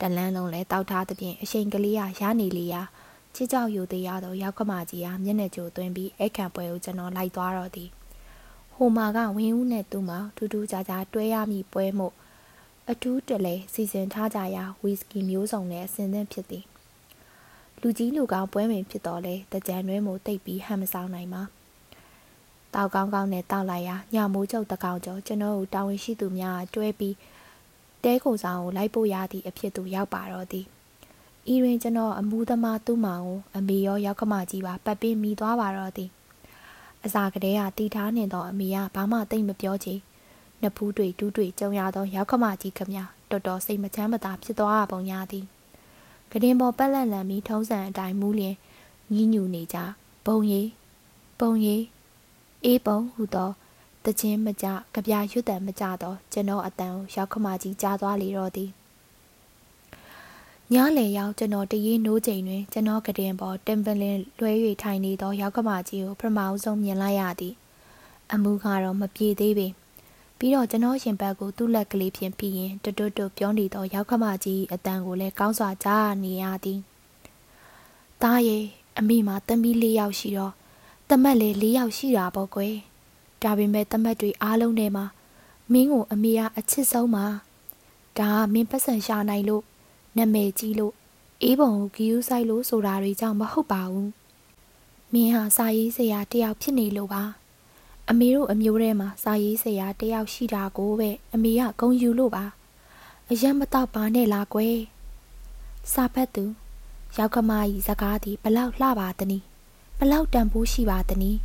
[0.00, 2.82] တလန်းလုံးလဲတောက်ထားသဖြင့်အချိန်ကလေးရရနေလေရာ
[3.34, 7.90] ချစ်ကြောက်ယူသေးရသောရောက်ခမကြီးအားမျက်နှာကြိုသွင်းပြီးဧကန်ပွဲကိုကျွန်တော်လိုက်သွားတော့သည်
[8.78, 12.08] ဟိုမာကဝင်းဦးနဲ့သူ့မှာထူးထူးခြားခြားတွဲရမိပွဲမှု
[12.90, 16.64] အထူးတလဲစီစဉ်ထားကြရာဝီစကီမျိုးစုံနဲ့အစင်သင့်ဖြစ်သည်
[17.80, 21.42] လူကြီးလူကောင်းပွဲဝင်ဖြစ်တော်လဲတကြံတွဲမို့တိတ်ပြီးဟန်မဆောင်နိုင်ပါ
[22.74, 27.14] တောက်ကောင်းကောင်းနဲ့တောက်လိုက်ရာညမိုးကျုပ်တကောင်ကျော်ကျွန်တော်တို့တာဝန်ရှိသူများတွဲပြီး
[28.04, 30.66] တဲကိုဆောင်ကိုလိုက်ပို့ရသည့်အဖြစ်သို့ရောက်ပါတော့သည်
[31.52, 36.10] ဤတွင်ကျွန်တော်အမှုသမားသူ့မောင်ကိုအမေရောရောက်ခမကြီးပါပတ်ပြီးမိသွားပါတော့သည်
[37.04, 40.00] အစာကလေးကတီထားနေတော့အမေကဘာမှတိတ်မပြောချင်
[40.62, 42.94] နဖူးတွေတူးတွေကြုံရသောရောက်ခမကြီးခမ
[43.30, 45.44] တော်တော်စိတ်မချမ်းမသာဖြစ်သွားပုံရသည်
[46.30, 48.56] ကတင်ပေါ်ပက်လက်လန်ပြီးထုံးစံအတိုင်းမူးလျင်
[49.12, 49.78] ညီးညူနေကြ
[50.26, 50.62] ဘုံရီ
[51.38, 51.76] ပုံရီ
[52.64, 53.50] အေးပုံဟူသော
[54.04, 58.70] တခြင်းမကြကြပြရွတ်တံမကြသောကျွန်တော်အတန်ကိုရောက်ခမကြီးကြားသွားလေတော့သည်
[60.74, 64.52] ညလေရောက်ကျွန်တော်တရေနိုးချိန်တွင်ကျွန်တော်ကတင်ပေါ်တင်ပလင်လွှဲ၍
[64.82, 67.54] ထိုင်နေသောရောက်ခမကြီးကိုပထမဆုံးမြင်လိုက်ရသည်
[68.32, 69.68] အမှုကတော့မပြေသေးပေ
[70.38, 76.78] ပြီးတော့ကျွန်တော်ရှင်ဘက်ကိုသူ့လက်ကလေးဖြင့်ပြီးရင်တွတ်တွတ်ပြောနေသောရောက်ခမကြီးအတန်ကိုလည်းကောင်းစွာကြားနေရသည်။
[78.22, 78.64] တားရဲ့
[78.98, 80.52] အမိမှာတမီးလေးယောက်ရှိတော့
[81.08, 82.74] တမက်လေးလေးယောက်ရှိတာပေါ့ကွယ်။
[83.42, 85.04] ဒါပေမဲ့တမက်တွေအားလုံးထဲမှာ
[85.72, 87.26] မင်းကိုအမေကအချစ်ဆုံးပါ။
[88.18, 89.64] ဒါကမင်းပတ်စံရှာနိုင်လို့
[90.16, 90.94] နာမည်ကြီးလို့
[91.42, 94.08] အေးပုံကိုဂီယူဆိုင်လို့ဆိုတာတွေကြောင့်မဟုတ်ပါဘူး။
[95.12, 97.24] မင်းဟာစာရေးဆရာတယောက်ဖြစ်နေလို့ပါ။
[98.10, 102.44] အမေတို့အမျိုးထဲမှာစာရေးဆရာတယောက်ရှိတာကိုပဲအမေကဂုံယူလို့ပါ
[103.30, 104.78] အရက်မတော့ပါနဲ့လားကွယ်
[105.92, 106.44] စာဖတ်သူ
[107.16, 109.44] ရောက်ခမကြီးစကားသည်ဘလောက်လှပါသနည်း
[109.98, 111.38] ဘလောက်တန်ဖိုးရှိပါသနည်း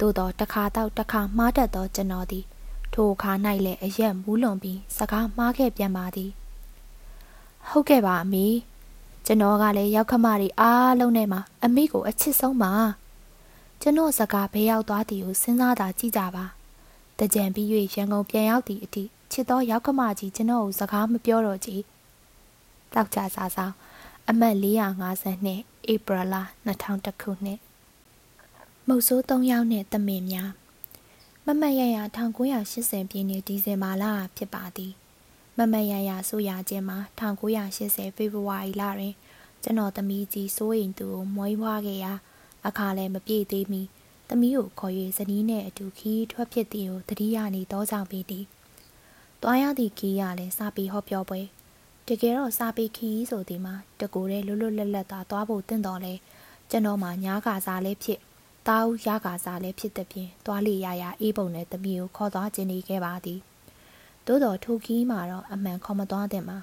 [0.00, 2.44] သို့တော့တစ်ခါတော့တစ်ခါမှားတတ်သောကျွန်တော်သည်
[2.92, 3.32] ထိုအခါ၌
[3.64, 6.30] လည်းအရက်မူးလွန်ပြီးစကားမှားခဲ့ပြန်ပါသည်
[7.70, 8.46] ဟုတ်ကဲ့ပါအမေ
[9.26, 12.72] ကျွန်တော်ကလည်းရောက်ခမတွေအားလုံးထဲမှာအမေကိုအချစ်ဆုံးပါ
[13.80, 16.44] ကျွန်တော်စကားဘဲရောက်သွားသည်ကိုစဉ်းစားတာကြည့်ကြပါ
[17.18, 21.80] တကြံပြီး၍ရန်ကုန်ပြန်ရောက်သည့်အထိချစ်သောရောက်ကမကြီးကျွန်တော်ကိုစကားမပြောတော့ကြည်
[22.94, 23.72] တောက်ကြစားစား
[24.28, 24.56] အမတ်
[25.24, 26.34] 452ဧပြီလ
[26.66, 27.58] 2000ခုနှစ်
[28.86, 30.50] မုတ်ဆိုး3ယောက်နဲ့တမင်များ
[31.46, 31.98] မမတ်ရရ
[32.52, 34.04] 1980ပြည့်နှစ်ဒီဇင်ဘာလ
[34.36, 34.92] ဖြစ်ပါသည်
[35.58, 39.14] မမတ်ရရဆိုရခြင်းမှာ1980ဖေဖော်ဝါရီလတွင်
[39.62, 42.12] ကျွန်တော်သမီးကြီးစိုးရင်သူကိုမွေးဖွားခဲ့ရာ
[42.66, 43.82] အခါလည်းမပြေသေးမီ
[44.28, 48.44] သမီးကိုခေါ်၍ဇနီးနဲ့အတူခီးထွက်ဖြစ်သည်ကိုတတိယနေတော့ကြောင့်ပေသည်။
[49.42, 51.40] တွားရသည့်ခီးရလည်းစာပေဟောပြောပွဲ
[52.08, 56.14] တကယ်တော့စာပေခီးဆိုသည်မှာတကူတဲ့လွတ်လွတ်လပ်လပ်သာသွားဖို့တင့်တော်လဲ
[56.70, 58.20] ကျွန်တော်မှညားကာစားလည်းဖြစ်
[58.66, 63.40] တာဦးရကာစားလည်းဖြစ်တဲ့ဖြင့်တွားလေရရအေးပုံနဲ့သမီးကိုခေါ်သွားခြင်းနေခဲ့ပါသည်။
[64.28, 66.58] သို့တော်ထိုခီးမှာတော့အမှန်ခေါ်မသွားတဲ့မှာ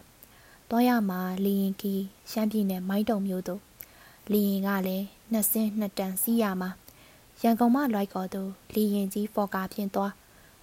[0.70, 1.94] တောရမှာလီရင်ကီ
[2.32, 3.62] ရှမ်းပြည်နယ်မိုင်းတုံမြို့တို့
[4.32, 6.70] လီရင်ကလည်းနှစ်စင်းနှစ်တန်စီးရမှာ
[7.42, 10.14] ရန်ကုန်မှလွိုက်ကော်တို့လီရင်ကြီးဖော်ကာဖြင့်သွား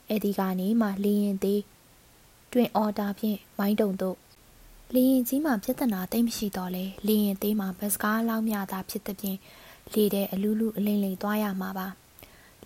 [0.08, 1.62] အဲ့ဒီကနေမှလီရင်သေး
[2.52, 4.16] တွင်အော်တာဖြင့်မိုင်းတုံတို့
[4.94, 9.38] လီရင်ကြီးမှာပြဿနာတိတ်မရှိတော့လဲလီရင်သေးမှာဘတ်စကားလောက်မြတာဖြစ်တဲ့ဖြင့်
[9.92, 11.86] လေတဲ့အလူးလူအလိမ့်လိမ့်သွားရမှာပါ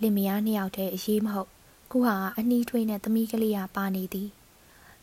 [0.00, 1.50] လင်မယားနှစ်ယောက်တည်းအရေးမဟုတ်
[1.90, 4.28] ခုဟာအနီးထွေးနဲ့သမီးကလေးကပါနေသည်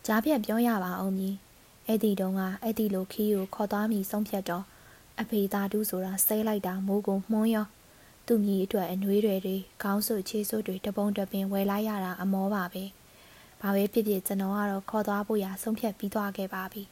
[0.06, 1.36] ကြားပြတ်ပြောရပါအောင်မည်
[1.88, 4.66] အဲ့ဒီတုန်းကအဲ့ဒီလိုခီးကိုခေါ်သွားမိဆုံးဖြတ်တော့
[5.22, 7.68] အဖေသားတူးဆိုတာဆဲလိုက်တာမိုးကိုမှုံးရော
[8.28, 12.84] သူ့မိအတွက်အနှွေးတွေတွေခေါင်းဆုပ်ခြေဆုပ်တွေတပုံတပင်ဝယ်လိုက်ရတာအမောပါပဲ
[13.62, 16.84] ဘာပဲဖြစ်ဖြစ်ကျွန်တော်ကတော့ခေါ်သွားဖို့ရဆုံးဖြတ်ပြီးသွားခဲ့ပါပြီ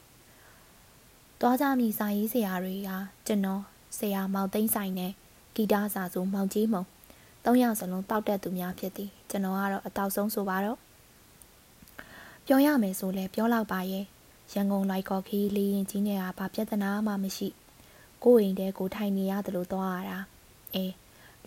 [1.39, 2.89] သွားကြမိစာရေးဆရာတွေက
[3.28, 3.62] ကျွန်တော်
[3.98, 5.12] ဆရာမောင်သိန်းဆိုင်နဲ့
[5.56, 6.84] ဂီတစာဆိုမောင်ကြီးမုံ
[7.46, 10.78] သုံးယောက်စလုံးတောက်တက်သူများဖြစ်သည်ကျွန်တော်ကတော့အတောက်ဆုံးဆိုပါတော့
[12.46, 14.06] ပြောရမယ်ဆိုလဲပြောလောက်ပါရဲ့
[14.54, 17.50] ရန်ကုန်လိုက်ကော်ခီးလေးရင်ကြီးနေတာဘာပြဿနာမှမရှိ
[18.24, 20.20] ကိုယ်အိမ်တဲကိုထိုင်နေရတယ်လို့သွားရတာ
[20.76, 20.86] အဲ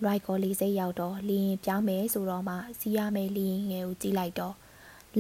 [0.05, 4.55] လိုက်ကော်လေးစိတ်ရောက်တော့လီရင်ပြောင်းမယ်ဆိုတော့မှစီးရမယ်လီရင်ငယ်ကိုကြည့်လိုက်တော့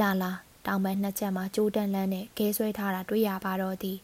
[0.01, 0.33] လာလာ
[0.67, 3.99] တောင်ပန်းနှစ်ချက်မှာကြိုးတန်လန်းနဲ့ကဲဆွဲထားတာတွေ့ရပါတော့သည်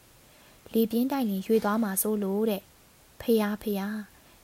[0.72, 2.62] လေပြင်းတိုက်ရင်ရွေသွားမှာစိုးလို့တဲ့
[3.20, 3.98] ဖျားဖျား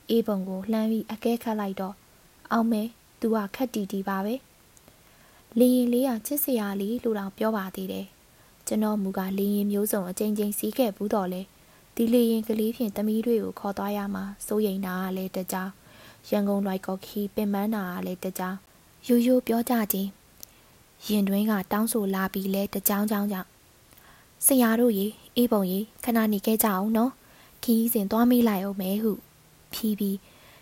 [0.09, 1.95] အေးပုံကိုလှမ်းပြီးအကဲခတ်လိုက်တော့
[2.51, 2.83] အောင်မဲ
[3.19, 4.33] သူကခက်တီတီပါပဲ
[5.59, 8.05] လီရင်လေးကချစ်စရာလေးလို့တော့ပြောပါသေးတယ်
[8.67, 11.41] ကျွန်တော်မူကလီရင်မျိုးစုံအချိန်ချင်းစီးခဲ့ဘူးတော့လေ
[11.95, 15.71] ဒီလီရင်ကလေးဖြင့်တမီးတွေကိုခေါ်သွားရမှာစိုးရိမ်တာကလည်းတကြောင်
[16.29, 18.57] ရန်ကုန်လိုက်ကော်ခီပင်ပန်းတာကလည်းတကြောင်
[19.07, 20.09] ရိုးရိုးပြောကြခြင်း
[21.07, 23.49] ရင်တွင်းကတောင်းဆိုလာပြီးလဲတကြောင်ကြောင်ကြောင့်
[24.45, 27.11] ဆရာတို့ရေအေးပုံရေခဏနေခဲ့ကြအောင်နော်
[27.63, 29.11] ခီးစဉ်သွားမေးလိုက်အောင်မဲဟု
[29.73, 30.17] ဖြီးပြီး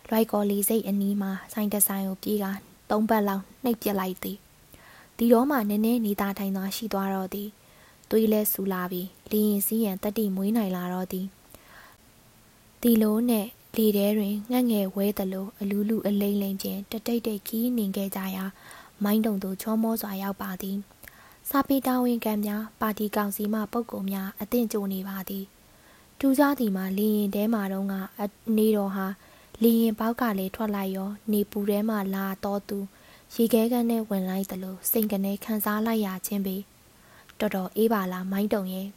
[0.10, 2.46] လွိုက်ကော်လီစိတ်အနီးမှာဆိုင်တဆိုင်ကိုပြေးက
[2.90, 4.38] သုံးပတ်လောက်နှိပ်ပြစ်လိုက်သည်
[5.18, 7.50] ဒီတော့မှနည်းနည်းနေသားထိုင်သွားရှိသွားတော့သည်
[8.10, 11.26] သွေးလဲဆူလာပြီးလီရင်စီးရန်တက်တိမွေးနိုင်လာတော့သည်
[12.82, 13.46] ဒီလိုနဲ့
[13.78, 18.46] လေထဲတွင်ငှက်ငယ်ဝဲသလိုအလူးလူအလိမ့်လိမ့်ချင်းတတိတ်တိတ်ခီးနေခဲ့ကြရာ
[19.04, 20.78] မိုင်းတုံတို့ချောမောစွာရောက်ပါသည်
[21.50, 25.46] စာပေတာဝန်ခံများပါတီကောင်စီမှပုဂ္ဂိုလ်များအသင့်ကြိုနေပါသည်
[26.20, 27.94] ထူးခြားသည်မှာလီရင်ထဲမှာတော့က
[28.58, 29.08] နေတော်ဟာ
[29.64, 32.78] လီရင်ပေါက်ကလည်းထွက်လိုက်ရော နေပူထဲမှာလာတော့သူ
[33.36, 36.56] ရေခဲကန်းနဲ့ဝင်လိုက်သလိုစိတ်ကနေခံစားလိုက်ရခြင်းပဲ
[37.40, 38.88] တော်တော်အေးပါလားမိုင်းတုံရဲ့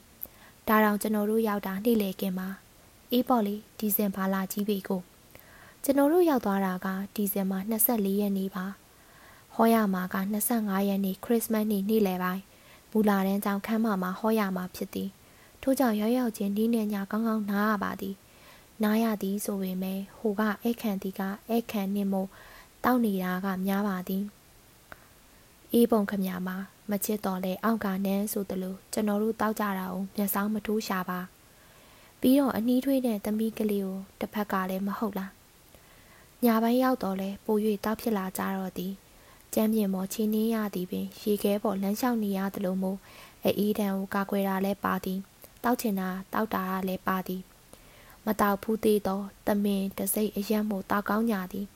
[0.68, 2.48] ဒါတောင်ကျွန်တော်တို့ရောက်တာနှိလေခင်မှာ
[3.12, 5.00] အေးပေါ့လေဒီဇင်ဘာလာကြီးပေကို
[5.82, 8.66] ကျွန်တော်တို့ရောက်သွားတာကဒီဇင်ဘာ24ရက်နေ့ပါ
[9.54, 10.16] ဟောရမှာက
[10.52, 12.42] 25ရက်နေ့ခရစ်စမတ်နေ့နေ့လယ်ပိုင်း
[12.90, 15.09] မူလာတန်းကြောင့်ခမ်းမမှာဟောရမှာဖြစ်သည်
[15.62, 18.14] ထို့ကြောင့်ရောက်ရောက်ချင်းဒီနေ့ညကောင်းကောင်းနားရပါသည်
[18.83, 21.20] နားရသည်ဆိုပေမဲ့ဟိုကဧခန့်တီက
[21.55, 22.29] ဧခန့်နှင့်မို့
[22.85, 24.24] တောက်နေတာကများပါသည်
[25.72, 26.57] အေးပုံခမညာမှာ
[26.91, 31.20] မချစ်တော်လဲအောက်ကနန်းဆိုသလိုကျွန်တော်တို့တောက်ကြတာအောင်မျက်စောင်းမထိုးရှာပါ
[32.20, 35.33] ပြီးတော့အနီးထွေးတဲ့သမီးကလေးကိုတစ်ဖက်ကလည်းမဟုတ်လား
[36.45, 38.93] ညာပိုင်းရောက်တော့လဲပို၍တောက်ဖြစ်လာကြတော့သည်
[39.55, 42.99] ကျမ်းပြင်ပေါ်ချင်းနှင်းရသည်ပင်ရေခဲပေါ်လမ်းလျှောက်နေရသလိုမျိုး
[43.45, 45.18] အေးတန်ကိုကာကွယ်တာလဲပါသည်
[45.64, 47.43] တောက်ချင်တာတောက်တာလဲပါသည်
[48.27, 51.66] မတောက်ဘူးသေးသောတမင်တစိမ့်အရက်မို့တောက်ကောင်းညာသည်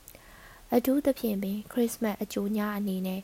[0.74, 3.20] အထူးသဖြင့်ပင်ခရစ်စမတ်အကျိုးညအနေနဲ့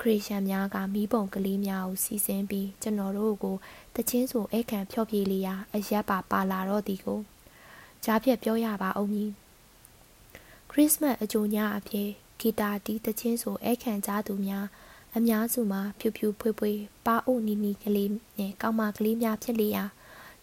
[0.00, 3.56] ခရစ်ယာန်များကမိဘုံကလေးများကိုစီစဉ်ပြီးကျွန်တော်တို့ကို
[3.96, 7.20] တချင်းဆိုဧကန်ဖျော်ဖြေလျာအရက်ပါပါလာတော့ဒီကို
[8.04, 9.32] ကြားပြက်ပြောရပါအောင်ကြီး
[10.70, 12.08] ခရစ်စမတ်အကျိုးညအဖြစ်
[12.40, 14.66] ဂီတာတီးတချင်းဆိုဧကန်ကြသူများ
[15.16, 19.84] အများစုမှာဖြူဖြူဖွေးဖွေးပါအိုနီနီကလေးနဲ့ကောင်းမကလေးများဖြစ်လျာ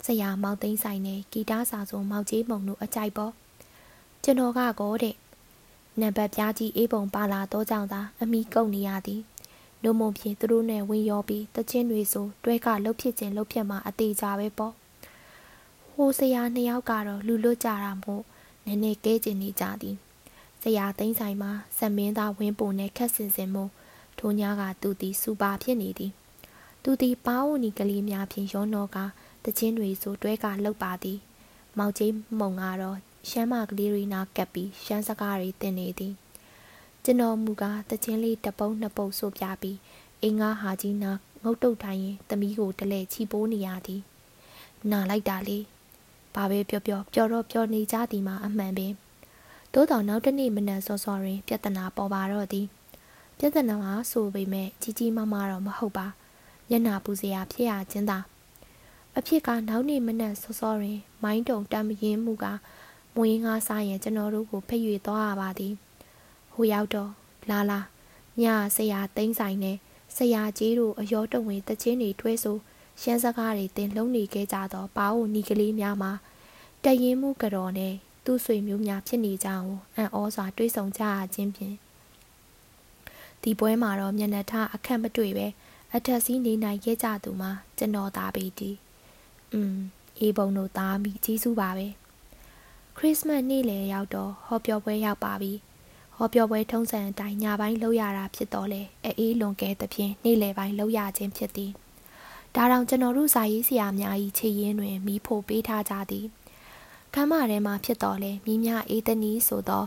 [0.06, 3.34] ဆရာမောင်သိန်းဆိုင်နဲ့ဂီတစာဆိုမောင်ကြီးမုံတို့အကြိုက်ပေါ့
[4.24, 5.16] ကျွန်တော်ကကောတဲ့
[6.02, 9.22] နံပါတ်ပြားကြီးအေးပုံပါလာတော့ကြောင့်သာအမိကုန်နေရသည်
[9.84, 14.74] နှုံမုံဖြင့်သူတို့နဲ့ဝင်ရောပြီးတချင်းတွေဆိုတွဲကလှုပ်ဖြစ်ခြင်းလှုပ်ဖြစ်မှာအသေးကြပဲပေါ့
[15.92, 18.24] ဟိုဆရာနှစ်ယောက်ကတော့လူလွတ်ကြတာမို့
[18.66, 19.96] နည်းနည်းကဲကျင်နေကြသည်
[20.62, 23.72] ဆရာသိန်းဆိုင်မှာစက်မင်းသားဝင်းပုံနဲ့ခက်စင်စင်မို့
[24.20, 26.12] ထိုညာကသူသည်စူပါဖြစ်နေသည်
[26.84, 28.98] သူသည်ပါဝနီကလေးများဖြင့်ရောနောက
[29.46, 31.20] တချင်းတွေဆိုတွဲကလှုပ်ပါသည်
[31.78, 32.98] မောင်ကြီးမုံကတော့
[33.30, 36.14] ရှမ်းမကလေးရီနာကပ်ပြီးရှမ်းစကားတွေတင်နေသည်
[37.04, 39.78] ကျွန်တော်မူကားတချင်းလေးတပုံးနှစ်ပုတ်ဆိုပြပြီး
[40.22, 41.12] အင်းငါဟာကြီးနာ
[41.44, 44.02] ငုတ်တုတ်ထိုင်ရင်သမီးကိုတလဲချီပိုးနေရသည်
[44.92, 45.58] နာလိုက်တာလေ
[46.36, 48.94] ဘာပဲပြောပြောပျော်တော့ပျော်နေကြသည်မှာအမှန်ပင်
[49.74, 52.66] သို့တော်နောက်တနေ့မနက်စောစောတွင် ပြဿနာပေါ်ပါတော့သည်
[53.38, 56.08] ပြဿနာဟာဆိုပေမဲ့ကြီးကြီးမားမားတော့မဟုတ်ပါ
[56.70, 58.18] မျက်နာပူစရာဖြစ်ရခြင်းသာ
[59.22, 62.46] အဖြစ်ကနောက်နေ့မနက်စောစောတွင် မိုင်းတုံတမ်းမရင်မှုက
[63.16, 65.74] မွေးငါးစားရင်ကျွန်တော်တို့ကိုဖိတ်၍သွားရပါသည်
[66.54, 67.12] ဟိုရောက်တော့
[67.50, 67.80] လာလာ
[68.42, 68.44] ည
[68.76, 69.78] ဆရာသိန်းဆိုင်နဲ့
[70.16, 72.58] ဆရာကြီးတို့အယောတဝင်တချင်းတွေတွဲဆို
[73.02, 76.12] ရှမ်းစကားတွေတင်လုံးနေခဲ့ကြသောပါအိုနီကလေးများမှာ
[76.84, 77.94] တရင်မှုကတော်နဲ့
[78.26, 81.76] သူ့ဆွေမျိုးများဖြစ်နေကြအောင်အံ့ဩစွာတွေးဆောင်ကြရခြင်းဖြင့်
[83.44, 85.48] ဒီပွဲမှာတော့မျက်နှာထားအခက်မတွေ့ပဲ
[85.96, 88.72] အထက်စီးနေနိုင်ခဲ့ကြသူမှာကျွန်တော်သားပေတီ
[89.54, 89.78] อืม
[90.20, 91.88] အေးဘုံတို့သားမိကြီးစုပါပဲ
[92.98, 95.54] ခရစ်စမတ်နေ့လည်ရောက်တော့ဟောပြောပွဲရောက်ပါပြီ
[96.16, 101.72] ဟောပြောပွဲထုံးစံအတိုင်းညပိုင်းလှုပ်ရတာဖြစ်တော့လေအေးလွန်ကဲသဖြင့်နေ့လယ်ပိုင်းလှုပ်ရခြင်းဖြစ်သည်
[102.56, 106.26] ဒါတောင်ကျွန်တော်တို့စာရေးဆရာများ၏ခြေရင်းတွင်မိဖို့ပေးထားကြသည်
[107.14, 109.86] ခမ်းမထဲမှာဖြစ်တော်လဲမိမြအေးတနီးဆိုသော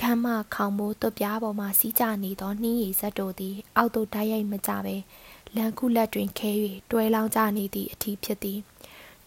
[0.00, 4.96] ခမ်းမခေါင်မိုးတွပြားပေါ်မှစီးကြနေသောနှင်းရည်ဇက်တို့သည် အောက်သို့တိုက်ရိုက်မကြပဲ
[5.56, 6.50] လန်ခုလက်တွင်ခဲ၍
[6.90, 8.60] တွဲလောင်းကြနေသည့်အထီးဖြစ်သည်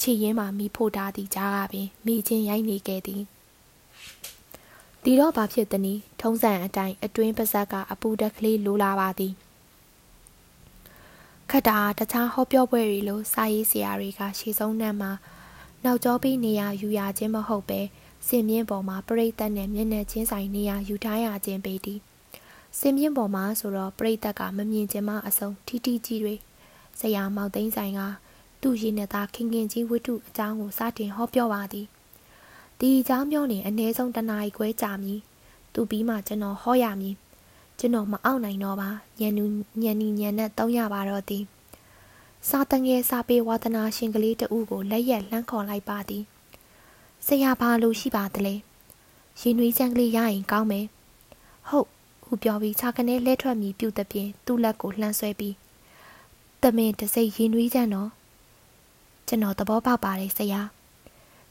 [0.04, 3.22] ခြေရင်းမှမိဖို့ထားသည့်ကြားကပင်မိချင်းရိုက်နေခဲ့သည်
[5.04, 9.34] ဒီတော့ဘာဖြစ်သနည်းထုံးစံအတိုင်းအတွင်းပါဇက်ကအပူတက်ကလေးလိုလာပါသည်
[11.52, 15.12] ခတ်တာတခြားဟောပြောပွဲတွေလိုစာရေးဆရာတွေကရှေ့ဆုံးနှမ်းမှာ
[15.84, 17.82] နောက်ကျောပြီးနေရာယူရခြင်းမဟုတ်ပဲ
[18.28, 22.00] စင်မြင့်ပေါ်မှာပြိတ္တနဲ့မျက်နှာချင်းဆိုင်နေရာယူထားရခြင်းပေသည်
[22.80, 26.36] စင်မြင့်ပေါ်မှာဆိုတော့ပြိတ္တကမမြင်ခြင်းမအဆုံးထီထီကြီးတွေ
[27.00, 28.02] ဆရာမောက်သိန်းဆိုင်က
[28.64, 31.88] သူ့ရည်နဲ့သားခင်ခင်ကြီးဝတ္ထုအကြောင်းကိုစတင်ဟောပြောပါသည်
[32.80, 35.20] ဒီအကြောင်းပြောနေအနည်းဆုံးတနားရီခွဲကြာမည်
[35.74, 37.16] သူပြီးမှကျွန်တော်ဟောရမည်
[37.80, 38.90] ကျွန်တော်မအောင်နိုင်တော့ပါ
[39.20, 39.44] ညံနူ
[39.82, 41.44] ညံနီညံနဲ့တောင်းရပါတော့သည်
[42.50, 46.24] စာတငယ်စာပေဝါသနာရှင်ကလေးတဦးကိုလက်ရက်လှမ်းခေါ်လိုက်ပါသည်
[47.26, 48.56] ဆရာဘာလို့ရှိပါသလဲ
[49.42, 50.86] ရင်နွေးချမ်းကလေးရရင်ကောင်းမယ်
[51.68, 51.88] ဟုတ်
[52.26, 55.56] ဟူပြောပြီးခြာကနေလဲထွက်မိပြုတ်တဲ့ပြင်သူ့လက်ကိုလှမ်းဆွဲပြီး
[56.62, 58.12] တမင်တစိရင်နွေးချမ်းတော့
[59.28, 60.62] ကျွန်တော်သဘောပေါက်ပါတယ်ဆရာ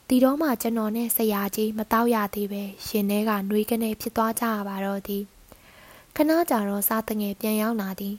[0.07, 5.23] ဒီတော့မှကျွန်တော်နဲ့ဆရာကြီးမတော့ရသေးပဲရှင်ထဲကနှွေးကနေဖြစ်သွားကြရပါတော့သည်
[6.15, 8.15] ခဏကြာတော့စားတငယ်ပြန်ရောက်လာသည်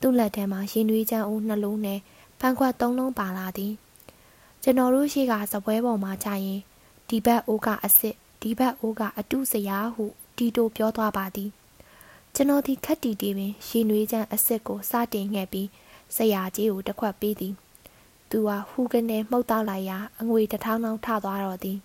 [0.00, 2.00] သူ့လက်ထဲမှာရင်နွေးချမ်းဦးနှလုံးနဲ့
[2.40, 3.72] ဖန်ခွက်သုံးလုံးပါလာသည်
[4.62, 6.60] ကျွန်တော်တို့ရှိကစပွဲပေါ်မှာကြာရင်
[7.08, 10.04] ဒီဘက်အိုးကအစ်စ်ဒီဘက်အိုးကအတုစရာဟု
[10.36, 11.50] တီတိုပြောသွားပါသည်
[12.34, 15.68] ကျွန်တော်ဒီခက်တီတီပင်ရှင်နွေးချမ်းအစ်စ်ကိုစတင်ခဲ့ပြီး
[16.14, 17.54] ဆရာကြီးကိုတစ်ခွက်ပေးသည်
[18.30, 21.78] သူဟာဟူကနေမှုတ်တောက်လိုက်ရာအငွေတထောင်းထောင်းထသွားတော့သည်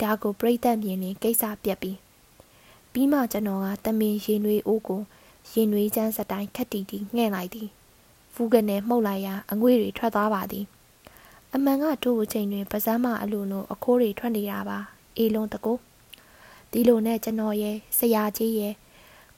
[0.00, 1.98] ဒါကိုပြိတ်သက်မြင်ရင်ကိစ္စပြက်ပြီး
[2.92, 5.00] ပြီးမှကျွန်တော်ကတမင်ရင်နွေးအိုးကို
[5.52, 7.68] ရင်နွေးချမ်းစတိုင်းခက်တီတီငှဲ့လိုက်သည်
[8.34, 10.64] ဖူးကနေမှုတ်လိုက်ရာအငွေတွေထွက်သွားပါသည်
[11.54, 14.78] အမှန်ကတို့အချိန်တွင်ပါဇမ်းမအလိုလိုအခိုးတွေထွက်နေတာပါ
[15.16, 15.72] အေးလုံးတကူ
[16.72, 18.74] ဒီလိုနဲ့ကျွန်တော်ရဲ့ဆရာကြီးရဲ့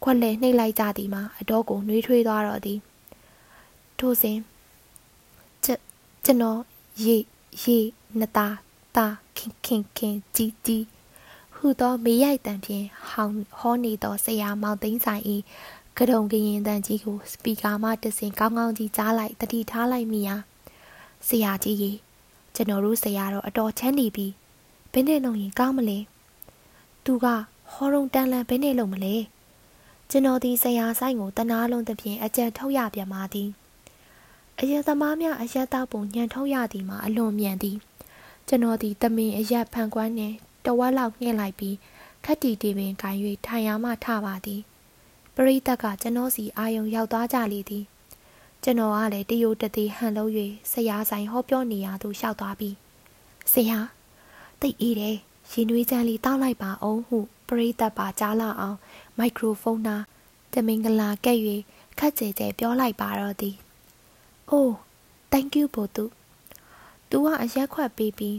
[0.02, 2.78] ခွက်လေနှိပ်လိုက်ကြသည်မှာအတော့ကိုနှွေးထွေးသွားတော့သည်
[3.98, 4.38] ထို့စဉ်
[6.24, 6.60] ကျွန်တော်
[7.04, 7.16] ရေ
[7.62, 7.78] ရေ
[8.20, 8.46] နတာ
[8.96, 9.06] တာ
[9.36, 10.84] ခင်ခင်ခင်ကြီးကြီး
[11.54, 15.22] ဟူသောမေးရိုက်တန်ဖြင့်ဟောင်းဟောနေသောဆရာမောင်သိန်းဆိုင်၏
[15.98, 20.36] ကတုံကရင်တန်ကြီးကိုစပီကာမှတဆင်ကောင်းကောင်းကြီးကြားလိုက်တတိထားလိုက်မိရာ
[21.28, 21.96] ဆရာကြီးကြီး
[22.54, 24.26] ကျွန်တော်တို့ဆရာတော့အတော်ချမ်းနေပြီ
[24.92, 25.98] ဘယ်နဲ့လုပ်ရင်ကောင်းမလဲ
[27.04, 27.26] သူက
[27.72, 29.14] ဟောရုံတန်လန်ဘယ်နဲ့လုပ်မလဲ
[30.10, 33.50] ကျွန်တော်ဒီဆရာဆိုင်ကိုတနာလုံးသဖြင့်အကြံထုတ်ရပြန်ပါသည်
[34.60, 37.76] အရက်သမားများအရက်တောက်ပုံညံထုတ်ရသည်မှာအလွန်မြန်သည်
[38.48, 40.34] ကျွန်တော်ဒီတမင်အရက်ဖန်ကွမ်းနှင့်
[40.64, 41.76] တဝက်လောက်ငှက်လိုက်ပြီး
[42.24, 44.60] ခက်တီတီပင်ခိုင်၍ထိုင်ရမှထပါသည်
[45.34, 47.84] ပရိသတ်ကကျွန်တော်စီအာယုံရောက်သွားကြလေသည်
[48.62, 50.30] ကျွန်တော်ကလည်းတယိုတသေးဟန်လုံး၍
[50.72, 52.74] ဆရာဆိုင်ဟောပြောနေရသူလျှောက်သွားပြီး
[53.52, 53.78] ဆရာ
[54.60, 55.16] တိတ်အေးတယ်
[55.52, 58.78] ရင်နွေးချမ်းလေးတောက်လိုက်ပါအောင်ဟုပရိသတ်ပါကြားလာအောင်
[59.18, 59.96] မိုက်ခရိုဖုန်းနာ
[60.52, 61.38] တမင်္ဂလာကဲ့၍
[61.98, 63.56] ခက်ကြဲကြဲပြောလိုက်ပါတော့သည်။
[64.52, 64.72] အိုး
[65.32, 66.04] thank you ဘို့သူ။
[67.10, 68.38] तू ကအရက်ခွက်ပေးပြီး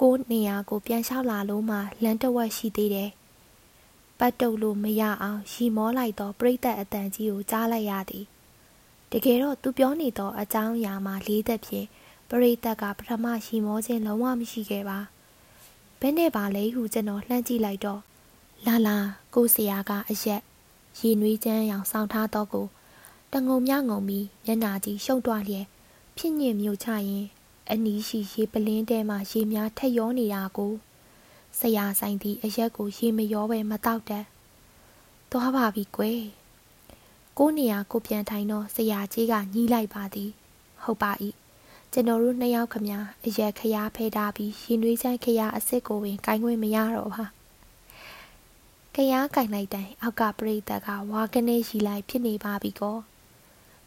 [0.00, 3.10] ကိုနေရာကိုပြန်လျှောက်လာလို့မှလမ်းတဝက်ရှိသေးတယ်။
[4.18, 8.24] ပတ်တုပ်လို့မရအောင်ရီမောလိုက်တော့ပြိသက်အတန်ကြီးကိုကြားလိုက်ရသည်။
[9.10, 11.86] တကယ်တော့ तू ပြောနေတော့အကြောင်းအရာမှလေးသက်ဖြင့်
[12.28, 14.98] ပရိသတ်ကပထမရီမောခြင်းလုံးဝမရှိခဲ့ပါ။
[16.00, 18.00] ဘယ်နဲ့ပါလဲဟုကျွန်တော်လှမ်းကြည့်လိုက်တော့
[18.66, 18.96] လာလာ
[19.34, 20.42] ကိုဆရာကအရက်
[20.98, 22.66] ရေနွေးချမ်းရောင်စောင်းထားတော့ကို
[23.32, 25.66] တငုံမြငုံပြီးမျက်နာကြီးရှုံတွလျက်
[26.16, 27.24] ဖြစ်ညင်မြို့ချရင်
[27.70, 30.72] အနီးရှိရေပလင်းတဲမှာရေများထက်ရောနေတာကို
[31.58, 34.24] ဆရာဆိုင်သည့်အရက်ကိုရေမရောပဲမတောက်တတ်
[35.30, 36.22] သွားပါပြီကွယ်
[37.38, 40.30] ကိုနေရာကိုပြန်ထိုင်တော့ဆရာကြီးကညီးလိုက်ပါသည်
[40.82, 41.12] ဟုတ်ပါ၏
[41.92, 42.86] ကျွန်တော်တို့နှစ်ယောက်ခမ
[43.24, 47.24] အရက်ခရားဖဲထားပြီးရင်နွေးချမ်းခရားအစ်စ်ကိုပင်ကိုင်းခွင့်မရတော့ပါ
[48.94, 52.98] ခရားကင်လိုက်တိုင်အောက်ကပရိသတ်ကဝါကနေရီလိုက်ဖြစ်နေပါပြီကော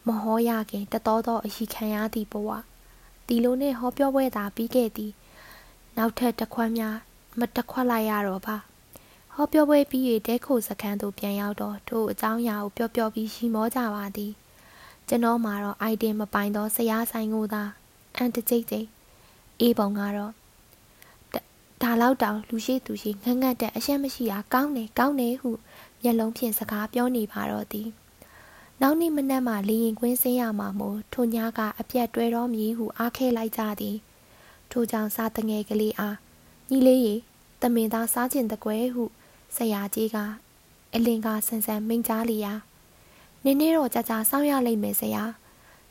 [0.06, 2.50] မဟောရခင်တတော်တော်အရှိခံရသည့်ဘဝ
[3.26, 5.12] ဒီလိုနဲ့ဟောပြောပွဲသာပြီးခဲ့သည်
[5.96, 6.96] နောက်ထပ်တစ်ခွက်များ
[7.38, 8.56] မတခွက်လိုက်ရတော့ပါ
[9.34, 14.32] ဟောပြောပွဲပြီးရတဲ့ခိုစခန်းသို့ပြန်ရောက်တော့တို့အကြောင်းအရာကိုပြောပြောပြီးရှိမောကြပါသည်
[15.08, 17.62] ကျွန်တော်မှာတော့အိုင်တင်မပိုင်တော့ဆရာဆိုင်ကိုသာ
[18.16, 18.88] အန်တကြိတ်ကြိတ်
[19.60, 20.32] အေးပုံကတော့
[21.82, 25.50] ဒါလောက်တောင်လူရှိသူရှိငငတ်တဲ့အရှက်မရှိတာကောင်းတယ်ကောင်းတယ်ဟု
[26.02, 27.88] မျက်လုံးဖြင့်စကားပြောနေပါတော့သည်
[28.82, 33.96] နောက်နေ့မနက်မှလေရင်ကွင်းဆင်းရမှာမို့ထိုညကအပြက်တွဲတော်မည်ဟုအားခဲလိုက်ကြသည်
[34.70, 36.16] ထိုကြောင့်စားတငယ်ကလေးအား
[36.70, 37.14] ညီလေးရေ
[37.62, 39.04] တမင်သားစားကျင်တကွဲဟု
[39.56, 40.16] ဆရာကြီးက
[40.94, 42.52] အလင်ကဆန်ဆန်မိန်ကြားလျာ
[43.44, 45.24] နင်းနေတော့ကြကြစောင့်ရလိမ့်မယ်ဆရာ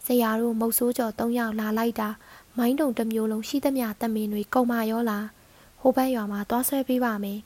[0.05, 2.09] ဆရာတို့မုတ်ဆိုးကြော်၃ယောက်လာလိုက်တာ
[2.57, 5.25] မိုင်းတုံတစ်မျိုးလုံးရှိသမျှတမင်တွေကုန်မာရောလား
[5.79, 7.39] ဟိုဘက်ရွာမှာသွားဆွဲပေးပါမယ်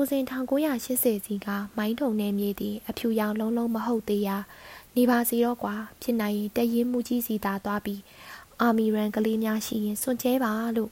[0.00, 0.24] ထိုစဉ်
[0.70, 4.36] 1980စီကမိုင်းထုံနယ်မြေသည်အဖြူရောင်လုံးလုံးမဟုတ်သေးရာ
[4.96, 8.00] နေပါစီတော့ကွာဖြစ်နိုင်ရင်တရင်မှုကြီးစီသာသွားပြီး
[8.60, 10.90] အာမီရန်ကလေးများရှိရင်စွန့်ကျဲပါလို့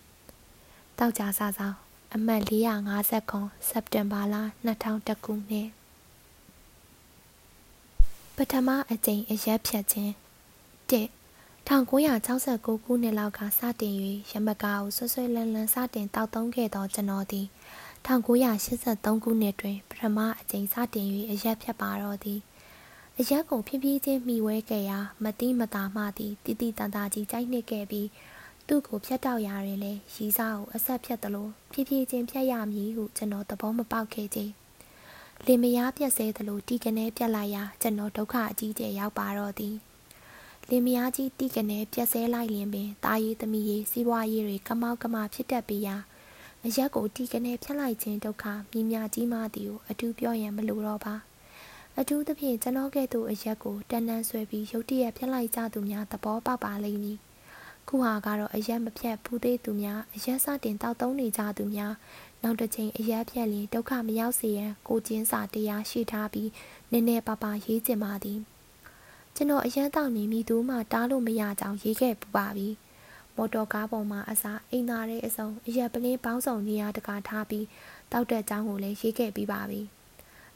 [0.99, 1.77] တောက်ကြစားဆောင်
[2.15, 4.35] အမှတ်450ခွန်စက်တင်ဘာလ
[4.67, 5.69] 2000ခုနှစ်
[8.37, 10.13] ပထမအကြိမ်အရက်ဖြတ်ခြင်း
[10.91, 11.03] 1
[11.69, 13.95] 1969ခုနှစ်လောက်ကစတင်၍
[14.31, 17.47] ရမကာကိုဆွဆွလန်းလန်းစတင်တောက်သုံးခဲ့သောကျွန်တော်သည်
[18.07, 22.41] 1983ခုနှစ်တွင် ပထမအကြိမ်စတင်၍အရက်ဖြတ်ပါတော့သည်
[23.19, 28.09] အရက်ကို ဖြည်းဖြည်းချင်းမိဝဲခဲ့ရာမတိမတာမှသည်တိတိတန်တာကြီး ကြိုက်နှစ်ခဲ့ပြီး
[28.67, 34.41] သူ့ကို ဖြတ်တောက်ရာတွင်လည်း ရီစားကို အဆက်ဖြတ်သလို ဖြည်းဖြည်းချင်း ဖြတ်ရမည်ဟု ကျွန်တော် သဘောမပေါက်ခဲ့ကြ
[35.47, 39.77] လင်မယားပြက်ဆဲသလို တီကနေပြက်လိုက်ရာ ကျွန်တော် ဒုက္ခအကြီးကျယ် ရောက်ပါတော့သည်
[40.69, 45.97] လင်မယားကြီး တီကနေပြက်ဆဲလိုက်လင်ပင်တာရီသမီးရီစီးပွားရေးတွေ ကမောက်ကမ ဖြစ်တတ်ပြီးရာ
[46.67, 51.15] အရက်ကိုတီကနေဖြတ်လိုက်ခြင်းဒုက္ခမြင်မြကြီးမှသည်ကိုအထူးပြောရန်မလိုတော့ပါ
[51.99, 57.19] အထူးသဖြင့်ကျွန်တော်ကဲ့သို့အရက်ကိုတန်တန်ဆွဲပြီးရုတ်တရက်ဖြတ်လိုက်ကြသူများသဘောပေါက်ပါလိမ့်မည်
[57.89, 61.95] ခုဟာကတော့အရက်မဖြတ်ဘူးသေးသူများအရက်စတင်တောက်သုံးနေကြသူများ
[62.43, 66.51] နောက်တစ်ချိန်အရက်ဖြတ်ရင်ဒုက္ခမရောက်စေရန်ကိုကျင်းစာတရားရှိထားပြီး
[66.91, 68.39] နည်းနည်းပါးပါးရေးကျင်ပါသည်
[69.35, 72.69] ကျွန်တော်အရက်တောက်နေမိသူမှတားလို့မရကြောင်းရေးခဲ့ပူပါပြီ
[73.37, 77.67] မော်တော်ကားပေါ်မှာအစားအိမ်သားတဲ့အစုံအရက်ပလင်းပေါင်းစုံနေရာတကာထားပြီး
[78.13, 79.81] တောက်တဲ့ကြောင်းကိုလည်းရေးခဲ့ပြီးပါပြီ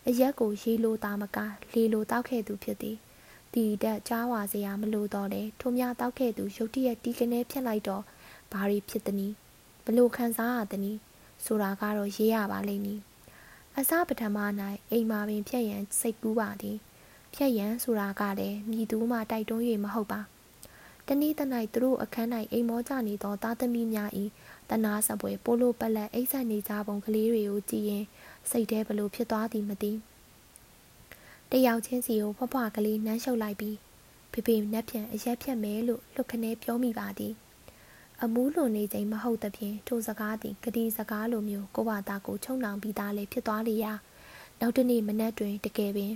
[0.09, 1.39] အရက်ကိုရေးလို့တာမက
[1.72, 2.97] လေလိုတောက်ခဲ့သူဖြစ်သည်
[3.55, 8.03] တီတက်ကြားဝါစရာမလိုတော့လေထိုများတောက်ခဲ့သူရုတ်တရက်တီကနေဖြတ်လိုက်တော့
[8.53, 9.35] ဘာတွေဖြစ်သနည်း
[9.85, 11.01] ဘလို့ခံစားရသနည်း
[11.45, 13.01] ဆိုတာကတော့ရေးရပါလိမ့်မည်
[13.76, 14.39] အစပထမ၌
[14.91, 16.76] အိမ်မာပင်ဖြတ်ရန်စိတ်ကူးပါသည်
[17.35, 20.20] ဖြတ်ရန်ဆိုတာကလည်းမြည်သူမှတိုက်တွန်း၍မဟုတ်ပါ
[21.12, 21.42] တနည်းတ၌
[21.72, 24.11] သူတို့အခန်း၌အိမ်မောကြနေသောသားသမီးများ၏
[24.70, 28.04] တနာစပွဲပိုလိုပလက်အိတ်ဆက်နေကြပုံကလေးတွေကိုကြည့်ရင်
[28.50, 29.92] စိတ်ထဲဘလို့ဖြစ်သွားသည်မသိ
[31.50, 33.76] တယောက်ချင်းစီကိုဖွားဖွားကလေးနှမ်းရှုပ်လိုက်ပြီး
[34.32, 37.34] ဖေဖေနက်ပြန်အရက်ဖြတ်မယ်လို့လှုပ်ခနဲပြောမိပါသည်
[38.22, 43.92] အမူးလွန်နေချိန်မဟုတ်သဖြင့်ထိုစကားသည်ဂတိစကားလိုမျိုးကိုဘာသာကိုချုံနှောင်ပြီးသားလေးဖြစ်သွားလေရာ
[44.61, 46.12] နောက်တနေ့မနက်တွင်တကယ်ပင်